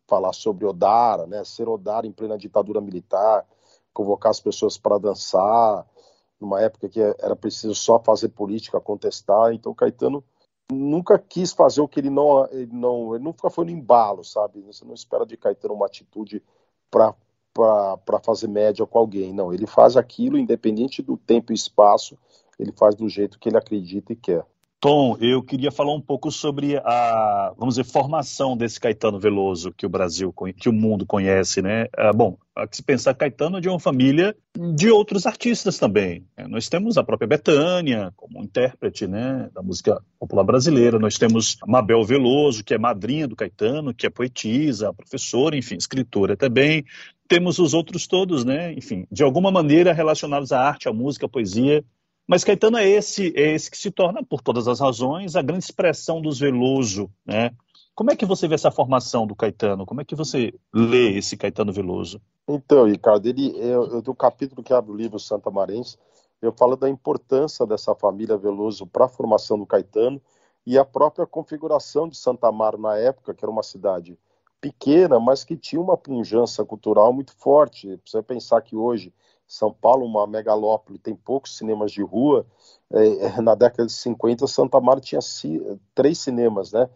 falar 0.07 0.35
sobre 0.35 0.67
Odara, 0.67 1.27
né, 1.27 1.43
ser 1.45 1.67
Odara 1.67 2.07
em 2.07 2.13
plena 2.13 2.37
ditadura 2.37 2.81
militar, 2.81 3.47
convocar 3.95 4.29
as 4.29 4.41
pessoas 4.41 4.77
para 4.77 4.99
dançar, 4.99 5.87
numa 6.41 6.61
época 6.61 6.89
que 6.89 7.01
era 7.01 7.35
preciso 7.35 7.75
só 7.75 7.99
fazer 7.99 8.29
política, 8.29 8.81
contestar, 8.81 9.53
então 9.53 9.75
Caetano 9.75 10.23
nunca 10.71 11.19
quis 11.19 11.53
fazer 11.53 11.81
o 11.81 11.89
que 11.89 12.01
ele 12.01 12.11
não, 12.11 12.47
ele 12.51 12.73
não, 12.73 13.15
ele 13.15 13.25
nunca 13.25 13.49
foi 13.49 13.65
no 13.65 13.71
embalo, 13.71 14.25
sabe? 14.25 14.61
Você 14.63 14.85
não 14.85 14.95
espera 14.95 15.25
de 15.25 15.37
Caetano 15.37 15.75
uma 15.75 15.87
atitude 15.87 16.43
para 16.91 17.15
fazer 18.23 18.49
média 18.49 18.87
com 18.87 18.99
alguém. 18.99 19.33
Não, 19.33 19.53
ele 19.53 19.67
faz 19.67 19.97
aquilo, 19.97 20.39
independente 20.39 21.03
do 21.03 21.17
tempo 21.17 21.53
e 21.53 21.55
espaço, 21.55 22.19
ele 22.59 22.73
faz 22.73 22.95
do 22.95 23.09
jeito 23.09 23.39
que 23.39 23.49
ele 23.49 23.57
acredita 23.57 24.13
e 24.13 24.17
quer. 24.17 24.45
Tom, 24.79 25.17
eu 25.21 25.43
queria 25.43 25.73
falar 25.73 25.95
um 25.95 26.01
pouco 26.01 26.31
sobre 26.31 26.77
a, 26.77 27.55
vamos 27.57 27.77
dizer, 27.77 27.91
formação 27.91 28.57
desse 28.57 28.79
Caetano 28.79 29.19
Veloso 29.19 29.73
que 29.73 29.87
o 29.87 29.89
Brasil, 29.89 30.35
que 30.57 30.69
o 30.69 30.73
mundo 30.73 31.07
conhece, 31.07 31.63
né? 31.63 31.87
Ah, 31.97 32.13
bom, 32.13 32.37
se 32.71 32.83
pensar 32.83 33.15
Caetano 33.15 33.57
é 33.57 33.61
de 33.61 33.69
uma 33.71 33.81
família 33.81 34.37
de 34.75 34.91
outros 34.91 35.27
artistas 35.27 35.79
também. 35.79 36.27
Né? 36.37 36.47
Nós 36.47 36.69
temos 36.69 36.99
a 36.99 37.05
própria 37.05 37.27
Betânia 37.27 38.13
como 38.17 38.43
intérprete, 38.43 39.07
né, 39.07 39.49
da 39.55 39.63
música 39.63 40.01
popular 40.19 40.45
brasileira. 40.45 40.99
Nós 40.99 41.17
temos 41.17 41.57
Mabel 41.67 42.05
Veloso, 42.05 42.63
que 42.63 42.75
é 42.75 42.79
madrinha 42.79 43.27
do 43.27 43.37
Caetano, 43.37 43.95
que 43.95 44.07
é 44.07 44.11
poetisa, 44.11 44.93
professora, 44.93 45.57
enfim, 45.57 45.77
escritora 45.77 46.37
também. 46.37 46.85
Temos 47.27 47.59
os 47.59 47.75
outros 47.75 48.07
todos, 48.07 48.45
né? 48.45 48.73
Enfim, 48.75 49.05
de 49.11 49.23
alguma 49.25 49.51
maneira 49.51 49.93
relacionados 49.93 50.53
à 50.53 50.61
arte, 50.61 50.89
à 50.89 50.93
música, 50.93 51.27
à 51.27 51.29
poesia 51.29 51.83
mas 52.27 52.45
Caetano 52.45 52.77
é 52.77 52.89
esse, 52.89 53.33
é 53.37 53.55
esse 53.55 53.71
que 53.71 53.79
se 53.79 53.91
torna, 53.91 54.25
por 54.25 54.41
todas 54.41 54.67
as 54.67 54.81
razões, 54.81 55.37
a 55.37 55.43
grande 55.43 55.65
expressão 55.65 56.21
dos 56.21 56.39
Veloso, 56.39 57.11
né? 57.25 57.53
Como 57.95 58.11
é 58.11 58.17
que 58.17 58.27
você 58.27 58.47
vê 58.47 58.55
essa 58.55 58.71
formação 58.71 59.27
do 59.27 59.35
Caetano? 59.35 59.87
Como 59.87 60.03
é 60.03 60.05
que 60.05 60.15
você 60.15 60.53
lê 60.75 61.17
esse 61.17 61.37
Caetano 61.37 61.73
Veloso? 61.73 62.21
Então, 62.47 62.85
Ricardo, 62.85 63.27
ele, 63.27 63.57
eu, 63.57 63.87
eu, 63.87 64.03
do 64.03 64.15
capítulo 64.15 64.63
que 64.63 64.73
abre 64.73 64.93
o 64.93 64.97
livro 64.97 65.19
Santa 65.19 65.51
Marense, 65.51 65.97
eu 66.43 66.53
falo 66.53 66.77
da 66.77 66.91
importância 66.91 67.67
dessa 67.67 67.95
família 67.95 68.37
Veloso 68.37 68.87
para 68.87 69.07
a 69.07 69.09
formação 69.09 69.59
do 69.59 69.65
Caetano 69.65 70.21
e 70.67 70.77
a 70.77 70.85
própria 70.85 71.27
configuração 71.27 72.09
de 72.09 72.17
Santa 72.17 72.49
Amaro 72.49 72.77
na 72.77 72.97
época, 72.97 73.33
que 73.33 73.45
era 73.45 73.51
uma 73.51 73.63
cidade 73.63 74.19
pequena, 74.61 75.19
mas 75.21 75.45
que 75.45 75.57
tinha 75.57 75.81
uma 75.81 75.97
punjança 75.97 76.65
cultural 76.65 77.13
muito 77.13 77.33
forte. 77.37 77.99
Você 78.05 78.23
pensar 78.23 78.61
que 78.63 78.75
hoje 78.77 79.13
são 79.47 79.73
Paulo, 79.73 80.05
uma 80.05 80.27
megalópole, 80.27 80.99
tem 80.99 81.15
poucos 81.15 81.57
cinemas 81.57 81.93
de 81.93 82.03
rua. 82.03 82.45
É, 82.93 83.27
é 83.27 83.41
na 83.41 83.55
década 83.55 83.87
de 83.87 83.93
50, 83.93 84.47
Santa 84.47 84.81
Marta 84.81 85.03
tinha 85.03 85.21
três 85.95 86.19
cinemas, 86.19 86.73
né? 86.73 86.89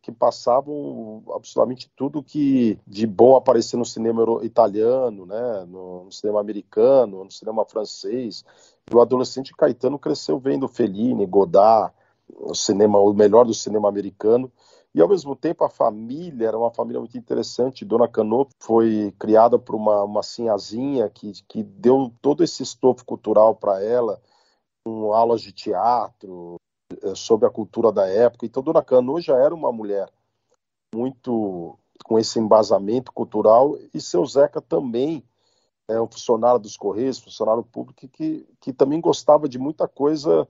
Que, 0.00 0.10
passavam 0.12 1.22
absolutamente 1.34 1.90
tudo 1.94 2.22
que 2.22 2.78
de 2.86 3.06
bom 3.06 3.36
aparecia 3.36 3.78
no 3.78 3.84
cinema 3.84 4.24
italiano, 4.42 5.26
né? 5.26 5.66
No, 5.68 6.04
no, 6.04 6.12
cinema 6.12 6.40
americano, 6.40 7.24
no 7.24 7.30
cinema 7.30 7.64
francês. 7.66 8.44
E 8.90 8.94
o 8.94 9.00
adolescente 9.00 9.54
Caetano 9.54 9.98
cresceu 9.98 10.38
vendo 10.38 10.68
Fellini, 10.68 11.26
Godard, 11.26 11.92
o 12.34 12.54
cinema, 12.54 12.98
o 12.98 13.12
melhor 13.12 13.44
do 13.44 13.52
cinema 13.52 13.88
americano. 13.88 14.50
E 14.94 15.00
ao 15.00 15.08
mesmo 15.08 15.36
tempo 15.36 15.64
a 15.64 15.68
família 15.68 16.48
era 16.48 16.58
uma 16.58 16.70
família 16.70 16.98
muito 16.98 17.16
interessante. 17.16 17.84
Dona 17.84 18.08
Canô 18.08 18.48
foi 18.60 19.14
criada 19.18 19.58
por 19.58 19.76
uma, 19.76 20.02
uma 20.02 20.22
sinhazinha 20.22 21.08
que, 21.08 21.32
que 21.46 21.62
deu 21.62 22.12
todo 22.20 22.42
esse 22.42 22.62
estofo 22.62 23.04
cultural 23.04 23.54
para 23.54 23.82
ela, 23.82 24.20
com 24.84 25.12
aulas 25.12 25.42
de 25.42 25.52
teatro, 25.52 26.56
eh, 27.02 27.14
sobre 27.14 27.46
a 27.46 27.50
cultura 27.50 27.92
da 27.92 28.08
época. 28.08 28.46
Então 28.46 28.62
Dona 28.62 28.82
Canô 28.82 29.20
já 29.20 29.36
era 29.36 29.54
uma 29.54 29.70
mulher 29.70 30.10
muito 30.92 31.78
com 32.04 32.18
esse 32.18 32.40
embasamento 32.40 33.12
cultural 33.12 33.76
e 33.94 34.00
seu 34.00 34.26
Zeca 34.26 34.60
também 34.60 35.24
é 35.88 36.00
um 36.00 36.06
funcionário 36.06 36.58
dos 36.58 36.76
Correios, 36.76 37.18
funcionário 37.18 37.62
público 37.62 38.08
que, 38.08 38.46
que 38.60 38.72
também 38.72 39.00
gostava 39.00 39.48
de 39.48 39.58
muita 39.58 39.86
coisa 39.88 40.48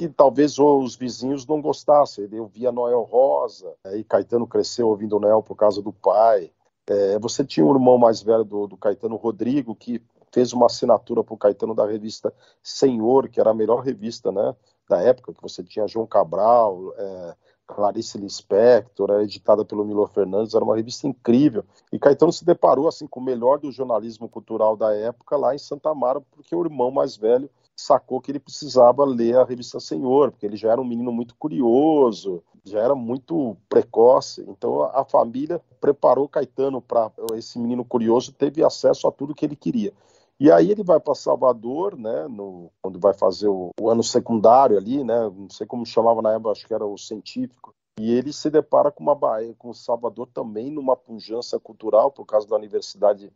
que 0.00 0.08
talvez 0.08 0.58
os 0.58 0.96
vizinhos 0.96 1.46
não 1.46 1.60
gostassem. 1.60 2.24
Ele 2.24 2.40
ouvia 2.40 2.72
Noel 2.72 3.02
Rosa, 3.02 3.74
né, 3.84 3.98
e 3.98 4.04
Caetano 4.04 4.46
cresceu 4.46 4.88
ouvindo 4.88 5.20
Noel 5.20 5.42
por 5.42 5.54
causa 5.54 5.82
do 5.82 5.92
pai. 5.92 6.50
É, 6.88 7.18
você 7.18 7.44
tinha 7.44 7.66
um 7.66 7.74
irmão 7.74 7.98
mais 7.98 8.22
velho 8.22 8.42
do, 8.42 8.66
do 8.66 8.78
Caetano, 8.78 9.16
Rodrigo, 9.16 9.74
que 9.74 10.02
fez 10.32 10.54
uma 10.54 10.66
assinatura 10.66 11.22
para 11.22 11.34
o 11.34 11.36
Caetano 11.36 11.74
da 11.74 11.84
revista 11.84 12.32
Senhor, 12.62 13.28
que 13.28 13.38
era 13.38 13.50
a 13.50 13.54
melhor 13.54 13.80
revista 13.80 14.32
né, 14.32 14.56
da 14.88 15.02
época, 15.02 15.34
que 15.34 15.42
você 15.42 15.62
tinha 15.62 15.86
João 15.86 16.06
Cabral, 16.06 16.94
é, 16.96 17.34
Clarice 17.66 18.16
Lispector, 18.16 19.10
era 19.10 19.22
editada 19.22 19.66
pelo 19.66 19.84
Milo 19.84 20.06
Fernandes, 20.06 20.54
era 20.54 20.64
uma 20.64 20.76
revista 20.76 21.06
incrível. 21.06 21.62
E 21.92 21.98
Caetano 21.98 22.32
se 22.32 22.42
deparou 22.42 22.88
assim 22.88 23.06
com 23.06 23.20
o 23.20 23.22
melhor 23.22 23.58
do 23.58 23.70
jornalismo 23.70 24.30
cultural 24.30 24.78
da 24.78 24.96
época 24.96 25.36
lá 25.36 25.54
em 25.54 25.58
Santa 25.58 25.90
Amaro, 25.90 26.24
porque 26.30 26.56
o 26.56 26.64
irmão 26.64 26.90
mais 26.90 27.18
velho 27.18 27.50
sacou 27.80 28.20
que 28.20 28.30
ele 28.30 28.38
precisava 28.38 29.04
ler 29.04 29.36
a 29.36 29.44
revista 29.44 29.80
Senhor, 29.80 30.30
porque 30.30 30.46
ele 30.46 30.56
já 30.56 30.70
era 30.72 30.80
um 30.80 30.84
menino 30.84 31.10
muito 31.12 31.34
curioso, 31.36 32.42
já 32.64 32.80
era 32.80 32.94
muito 32.94 33.56
precoce. 33.68 34.44
Então 34.48 34.82
a 34.82 35.04
família 35.04 35.60
preparou 35.80 36.28
Caetano 36.28 36.80
para 36.80 37.10
esse 37.34 37.58
menino 37.58 37.84
curioso, 37.84 38.32
teve 38.32 38.62
acesso 38.62 39.08
a 39.08 39.12
tudo 39.12 39.34
que 39.34 39.44
ele 39.44 39.56
queria. 39.56 39.92
E 40.38 40.50
aí 40.50 40.70
ele 40.70 40.82
vai 40.82 40.98
para 40.98 41.14
Salvador, 41.14 41.98
né, 41.98 42.26
no, 42.26 42.70
quando 42.80 42.98
vai 42.98 43.12
fazer 43.12 43.48
o, 43.48 43.72
o, 43.78 43.90
ano 43.90 44.02
secundário 44.02 44.78
ali, 44.78 45.04
né, 45.04 45.30
não 45.36 45.50
sei 45.50 45.66
como 45.66 45.84
chamava 45.84 46.22
na 46.22 46.32
época, 46.32 46.52
acho 46.52 46.66
que 46.66 46.72
era 46.72 46.86
o 46.86 46.96
científico, 46.96 47.74
e 47.98 48.10
ele 48.10 48.32
se 48.32 48.48
depara 48.48 48.90
com 48.90 49.02
uma 49.02 49.14
Bahia, 49.14 49.54
com 49.58 49.74
Salvador 49.74 50.26
também 50.32 50.70
numa 50.70 50.96
pujança 50.96 51.60
cultural 51.60 52.10
por 52.10 52.24
causa 52.24 52.48
da 52.48 52.56
Universidade 52.56 53.30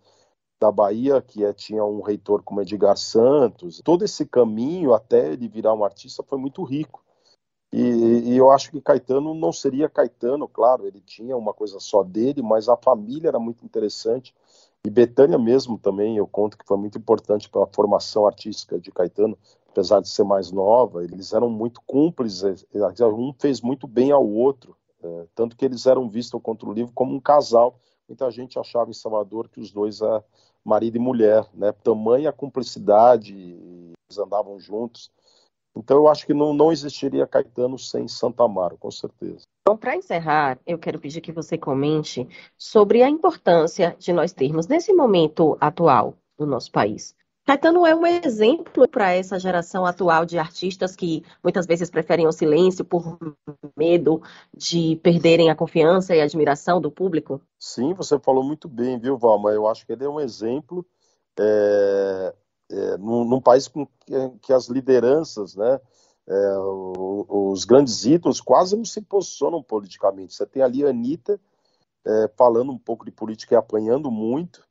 da 0.64 0.72
Bahia, 0.72 1.20
que 1.20 1.44
é, 1.44 1.52
tinha 1.52 1.84
um 1.84 2.00
reitor 2.00 2.42
como 2.42 2.62
Edgar 2.62 2.96
Santos. 2.96 3.82
Todo 3.84 4.04
esse 4.04 4.24
caminho 4.24 4.94
até 4.94 5.32
ele 5.32 5.46
virar 5.46 5.74
um 5.74 5.84
artista 5.84 6.22
foi 6.22 6.38
muito 6.38 6.62
rico. 6.62 7.04
E, 7.70 8.30
e, 8.30 8.36
eu 8.36 8.50
acho 8.50 8.70
que 8.70 8.80
Caetano 8.80 9.34
não 9.34 9.52
seria 9.52 9.88
Caetano, 9.88 10.46
claro, 10.46 10.86
ele 10.86 11.00
tinha 11.00 11.36
uma 11.36 11.52
coisa 11.52 11.80
só 11.80 12.04
dele, 12.04 12.40
mas 12.40 12.68
a 12.68 12.76
família 12.76 13.28
era 13.28 13.38
muito 13.38 13.64
interessante. 13.64 14.32
E 14.86 14.88
Betânia 14.88 15.38
mesmo 15.38 15.76
também, 15.76 16.16
eu 16.16 16.26
conto 16.26 16.56
que 16.56 16.64
foi 16.64 16.76
muito 16.78 16.96
importante 16.96 17.48
para 17.48 17.64
a 17.64 17.74
formação 17.74 18.26
artística 18.26 18.78
de 18.78 18.92
Caetano, 18.92 19.36
apesar 19.70 20.00
de 20.00 20.08
ser 20.08 20.24
mais 20.24 20.52
nova, 20.52 21.02
eles 21.02 21.32
eram 21.32 21.50
muito 21.50 21.80
cúmplices, 21.84 22.64
um 23.02 23.32
fez 23.38 23.60
muito 23.60 23.88
bem 23.88 24.12
ao 24.12 24.26
outro, 24.26 24.76
é, 25.02 25.26
tanto 25.34 25.56
que 25.56 25.64
eles 25.64 25.84
eram 25.84 26.08
vistos 26.08 26.40
contra 26.40 26.68
o 26.68 26.72
livro 26.72 26.92
como 26.94 27.12
um 27.12 27.20
casal. 27.20 27.78
Muita 28.08 28.30
gente 28.30 28.58
achava 28.58 28.90
em 28.90 28.94
Salvador 28.94 29.48
que 29.48 29.58
os 29.58 29.72
dois 29.72 30.00
eram 30.00 30.22
marido 30.64 30.96
e 30.96 31.00
mulher, 31.00 31.46
né? 31.54 31.72
Tamanha 31.72 32.32
cumplicidade, 32.32 33.34
eles 33.34 34.18
andavam 34.18 34.58
juntos. 34.58 35.10
Então 35.76 35.96
eu 35.96 36.08
acho 36.08 36.24
que 36.24 36.32
não, 36.32 36.54
não 36.54 36.70
existiria 36.72 37.26
Caetano 37.26 37.78
sem 37.78 38.06
Santa 38.06 38.44
Amaro, 38.44 38.78
com 38.78 38.90
certeza. 38.90 39.42
Bom, 39.66 39.76
para 39.76 39.96
encerrar, 39.96 40.58
eu 40.66 40.78
quero 40.78 41.00
pedir 41.00 41.20
que 41.20 41.32
você 41.32 41.58
comente 41.58 42.28
sobre 42.56 43.02
a 43.02 43.08
importância 43.08 43.96
de 43.98 44.12
nós 44.12 44.32
termos, 44.32 44.66
nesse 44.66 44.92
momento 44.92 45.56
atual 45.60 46.16
do 46.38 46.46
nosso 46.46 46.70
país, 46.70 47.14
Caetano 47.44 47.86
é 47.86 47.94
um 47.94 48.06
exemplo 48.06 48.88
para 48.88 49.12
essa 49.12 49.38
geração 49.38 49.84
atual 49.84 50.24
de 50.24 50.38
artistas 50.38 50.96
que 50.96 51.22
muitas 51.42 51.66
vezes 51.66 51.90
preferem 51.90 52.26
o 52.26 52.32
silêncio 52.32 52.86
por 52.86 53.18
medo 53.76 54.22
de 54.56 54.96
perderem 55.02 55.50
a 55.50 55.54
confiança 55.54 56.16
e 56.16 56.22
a 56.22 56.24
admiração 56.24 56.80
do 56.80 56.90
público? 56.90 57.42
Sim, 57.58 57.92
você 57.92 58.18
falou 58.18 58.42
muito 58.42 58.66
bem, 58.66 58.98
viu, 58.98 59.18
Valma? 59.18 59.50
Eu 59.50 59.68
acho 59.68 59.84
que 59.84 59.92
ele 59.92 60.04
é 60.04 60.08
um 60.08 60.20
exemplo 60.20 60.86
é, 61.38 62.34
é, 62.70 62.96
num, 62.96 63.26
num, 63.26 63.42
país 63.42 63.68
com 63.68 63.86
que, 63.86 64.30
que, 64.40 64.52
as 64.52 64.68
lideranças, 64.68 65.54
né, 65.54 65.78
é, 66.26 66.58
os 67.28 67.66
grandes 67.66 68.06
ídolos 68.06 68.40
quase 68.40 68.74
não 68.74 68.86
se 68.86 69.02
posicionam 69.02 69.62
politicamente. 69.62 70.32
Você 70.32 70.46
tem 70.46 70.62
ali 70.62 70.82
a 70.82 70.88
Anitta 70.88 71.38
é, 72.06 72.30
falando 72.38 72.72
um 72.72 72.78
pouco 72.78 73.04
de 73.04 73.10
política 73.10 73.54
e 73.54 73.58
apanhando 73.58 74.10
muito. 74.10 74.66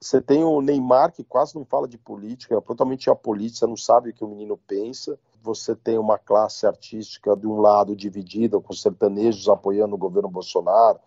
Você 0.00 0.20
tem 0.20 0.44
o 0.44 0.60
Neymar, 0.60 1.12
que 1.12 1.24
quase 1.24 1.54
não 1.54 1.64
fala 1.64 1.88
de 1.88 1.96
política, 1.96 2.54
é 2.54 2.60
totalmente 2.60 3.08
apolítico, 3.08 3.66
não 3.66 3.76
sabe 3.76 4.10
o 4.10 4.14
que 4.14 4.24
o 4.24 4.28
menino 4.28 4.56
pensa. 4.56 5.18
Você 5.42 5.74
tem 5.74 5.98
uma 5.98 6.18
classe 6.18 6.66
artística 6.66 7.34
de 7.36 7.46
um 7.46 7.60
lado 7.60 7.96
dividida, 7.96 8.60
com 8.60 8.72
sertanejos 8.74 9.48
apoiando 9.48 9.94
o 9.94 9.98
governo 9.98 10.28
Bolsonaro, 10.28 11.00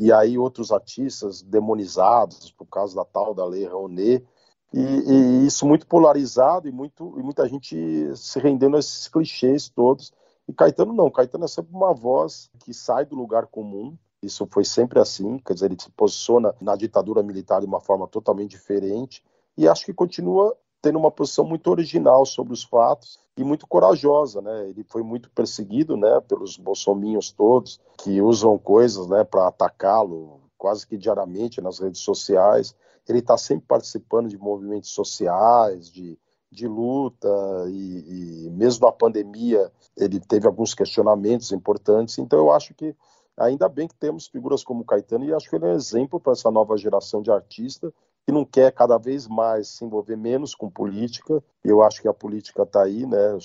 e 0.00 0.12
aí 0.12 0.38
outros 0.38 0.70
artistas 0.70 1.42
demonizados 1.42 2.50
por 2.52 2.66
causa 2.66 2.96
da 2.96 3.04
tal 3.04 3.34
da 3.34 3.44
Lei 3.44 3.66
Rouanet. 3.66 4.24
E, 4.72 4.80
e, 4.80 5.46
isso 5.46 5.66
muito 5.66 5.86
polarizado 5.86 6.68
e, 6.68 6.72
muito, 6.72 7.14
e 7.18 7.22
muita 7.22 7.48
gente 7.48 7.76
se 8.16 8.38
rendendo 8.38 8.76
a 8.76 8.80
esses 8.80 9.08
clichês 9.08 9.68
todos. 9.68 10.12
E 10.46 10.52
Caetano 10.52 10.92
não, 10.92 11.10
Caetano 11.10 11.44
é 11.44 11.48
sempre 11.48 11.74
uma 11.74 11.92
voz 11.92 12.50
que 12.60 12.72
sai 12.72 13.04
do 13.04 13.16
lugar 13.16 13.46
comum, 13.46 13.96
isso 14.22 14.46
foi 14.50 14.64
sempre 14.64 14.98
assim, 14.98 15.38
quer 15.38 15.54
dizer, 15.54 15.66
ele 15.66 15.80
se 15.80 15.90
posiciona 15.90 16.54
na 16.60 16.74
ditadura 16.74 17.22
militar 17.22 17.60
de 17.60 17.66
uma 17.66 17.80
forma 17.80 18.06
totalmente 18.08 18.50
diferente 18.50 19.22
e 19.56 19.68
acho 19.68 19.84
que 19.84 19.94
continua 19.94 20.56
tendo 20.80 20.98
uma 20.98 21.10
posição 21.10 21.44
muito 21.44 21.68
original 21.70 22.24
sobre 22.24 22.52
os 22.52 22.62
fatos 22.62 23.18
e 23.36 23.44
muito 23.44 23.66
corajosa, 23.66 24.40
né? 24.40 24.68
Ele 24.68 24.84
foi 24.84 25.02
muito 25.02 25.30
perseguido, 25.30 25.96
né, 25.96 26.20
pelos 26.20 26.56
bolsominhos 26.56 27.30
todos 27.30 27.80
que 27.98 28.20
usam 28.20 28.56
coisas, 28.58 29.08
né, 29.08 29.24
para 29.24 29.48
atacá-lo 29.48 30.40
quase 30.56 30.86
que 30.86 30.96
diariamente 30.96 31.60
nas 31.60 31.78
redes 31.78 32.00
sociais. 32.00 32.74
Ele 33.08 33.20
está 33.20 33.38
sempre 33.38 33.66
participando 33.66 34.28
de 34.28 34.36
movimentos 34.36 34.90
sociais, 34.90 35.90
de, 35.90 36.18
de 36.50 36.66
luta 36.66 37.28
e, 37.68 38.46
e 38.46 38.50
mesmo 38.50 38.86
na 38.86 38.92
pandemia 38.92 39.70
ele 39.96 40.20
teve 40.20 40.46
alguns 40.46 40.74
questionamentos 40.74 41.52
importantes. 41.52 42.18
Então 42.18 42.38
eu 42.38 42.52
acho 42.52 42.74
que 42.74 42.94
Ainda 43.38 43.68
bem 43.68 43.86
que 43.86 43.94
temos 43.94 44.26
figuras 44.26 44.64
como 44.64 44.84
Caetano 44.84 45.24
e 45.24 45.32
acho 45.32 45.48
que 45.48 45.56
ele 45.56 45.64
é 45.64 45.68
um 45.68 45.76
exemplo 45.76 46.18
para 46.18 46.32
essa 46.32 46.50
nova 46.50 46.76
geração 46.76 47.22
de 47.22 47.30
artistas 47.30 47.92
que 48.26 48.32
não 48.32 48.44
quer 48.44 48.72
cada 48.72 48.98
vez 48.98 49.26
mais 49.26 49.68
se 49.68 49.84
envolver 49.84 50.16
menos 50.16 50.54
com 50.54 50.68
política. 50.68 51.42
Eu 51.64 51.82
acho 51.82 52.02
que 52.02 52.08
a 52.08 52.12
política 52.12 52.64
está 52.64 52.82
aí, 52.82 53.06
né? 53.06 53.38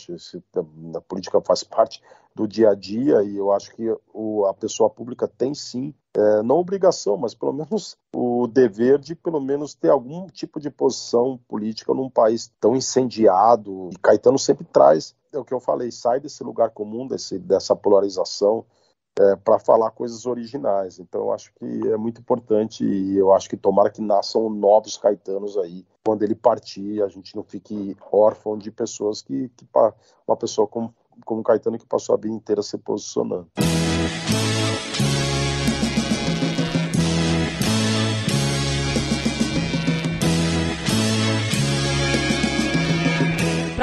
A 0.94 1.02
política 1.02 1.40
faz 1.40 1.64
parte 1.64 2.02
do 2.36 2.46
dia 2.46 2.72
a 2.72 2.76
dia 2.76 3.24
e 3.24 3.38
eu 3.38 3.52
acho 3.54 3.74
que 3.76 3.88
a 3.90 4.54
pessoa 4.56 4.90
pública 4.90 5.26
tem 5.26 5.54
sim, 5.54 5.94
é, 6.14 6.42
não 6.42 6.58
obrigação, 6.58 7.16
mas 7.16 7.34
pelo 7.34 7.54
menos 7.54 7.96
o 8.14 8.48
dever 8.48 9.00
de 9.00 9.16
pelo 9.16 9.40
menos 9.40 9.74
ter 9.74 9.90
algum 9.90 10.28
tipo 10.28 10.60
de 10.60 10.70
posição 10.70 11.40
política 11.48 11.94
num 11.94 12.10
país 12.10 12.52
tão 12.60 12.76
incendiado. 12.76 13.90
E 13.94 13.98
Caetano 14.00 14.40
sempre 14.40 14.66
traz, 14.66 15.16
é 15.32 15.38
o 15.38 15.46
que 15.46 15.54
eu 15.54 15.62
falei, 15.62 15.92
sai 15.92 16.20
desse 16.20 16.44
lugar 16.44 16.72
comum, 16.72 17.08
desse, 17.08 17.40
dessa 17.40 17.76
polarização 17.76 18.66
é, 19.20 19.36
para 19.36 19.60
falar 19.60 19.92
coisas 19.92 20.26
originais. 20.26 21.00
Então, 21.00 21.22
eu 21.22 21.34
acho 21.34 21.54
que 21.54 21.66
é 21.88 21.98
muito 21.98 22.22
importante 22.22 22.84
e 22.84 23.18
eu 23.18 23.34
acho 23.34 23.50
que 23.50 23.58
tomara 23.58 23.90
que 23.90 24.02
nasçam 24.02 24.50
novos 24.50 24.98
Caetanos 24.98 25.58
aí. 25.58 25.86
Quando 26.06 26.24
ele 26.24 26.36
partir, 26.36 27.02
a 27.02 27.08
gente 27.08 27.36
não 27.36 27.44
fique 27.44 27.96
órfão 28.12 28.58
de 28.58 28.72
pessoas 28.72 29.22
que, 29.22 29.50
que 29.50 29.68
uma 30.28 30.36
pessoa 30.36 30.68
como, 30.68 30.94
como 31.26 31.44
Caetano 31.44 31.78
que 31.78 31.86
passou 31.86 32.16
a 32.16 32.18
vida 32.18 32.34
inteira 32.34 32.62
se 32.62 32.78
posicionando. 32.78 33.48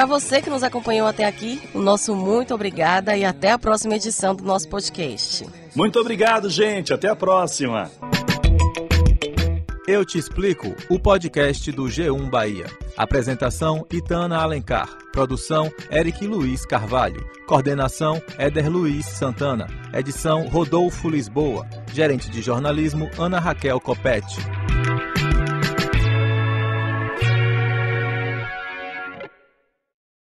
Para 0.01 0.07
você 0.07 0.41
que 0.41 0.49
nos 0.49 0.63
acompanhou 0.63 1.07
até 1.07 1.27
aqui, 1.27 1.61
o 1.75 1.79
nosso 1.79 2.17
muito 2.17 2.55
obrigada 2.55 3.15
e 3.19 3.23
até 3.23 3.51
a 3.51 3.59
próxima 3.59 3.97
edição 3.97 4.35
do 4.35 4.43
nosso 4.43 4.67
podcast. 4.67 5.47
Muito 5.75 6.01
obrigado, 6.01 6.49
gente. 6.49 6.91
Até 6.91 7.07
a 7.07 7.15
próxima. 7.15 7.91
Eu 9.87 10.03
te 10.03 10.17
explico 10.17 10.75
o 10.89 10.99
podcast 10.99 11.71
do 11.71 11.83
G1 11.83 12.31
Bahia. 12.31 12.65
Apresentação 12.97 13.87
Itana 13.93 14.39
Alencar. 14.39 14.89
Produção 15.13 15.71
Eric 15.93 16.27
Luiz 16.27 16.65
Carvalho. 16.65 17.23
Coordenação 17.47 18.23
Éder 18.39 18.71
Luiz 18.71 19.05
Santana. 19.05 19.67
Edição 19.93 20.49
Rodolfo 20.49 21.11
Lisboa. 21.11 21.69
Gerente 21.93 22.31
de 22.31 22.41
jornalismo 22.41 23.11
Ana 23.19 23.39
Raquel 23.39 23.79
Copete. 23.79 24.39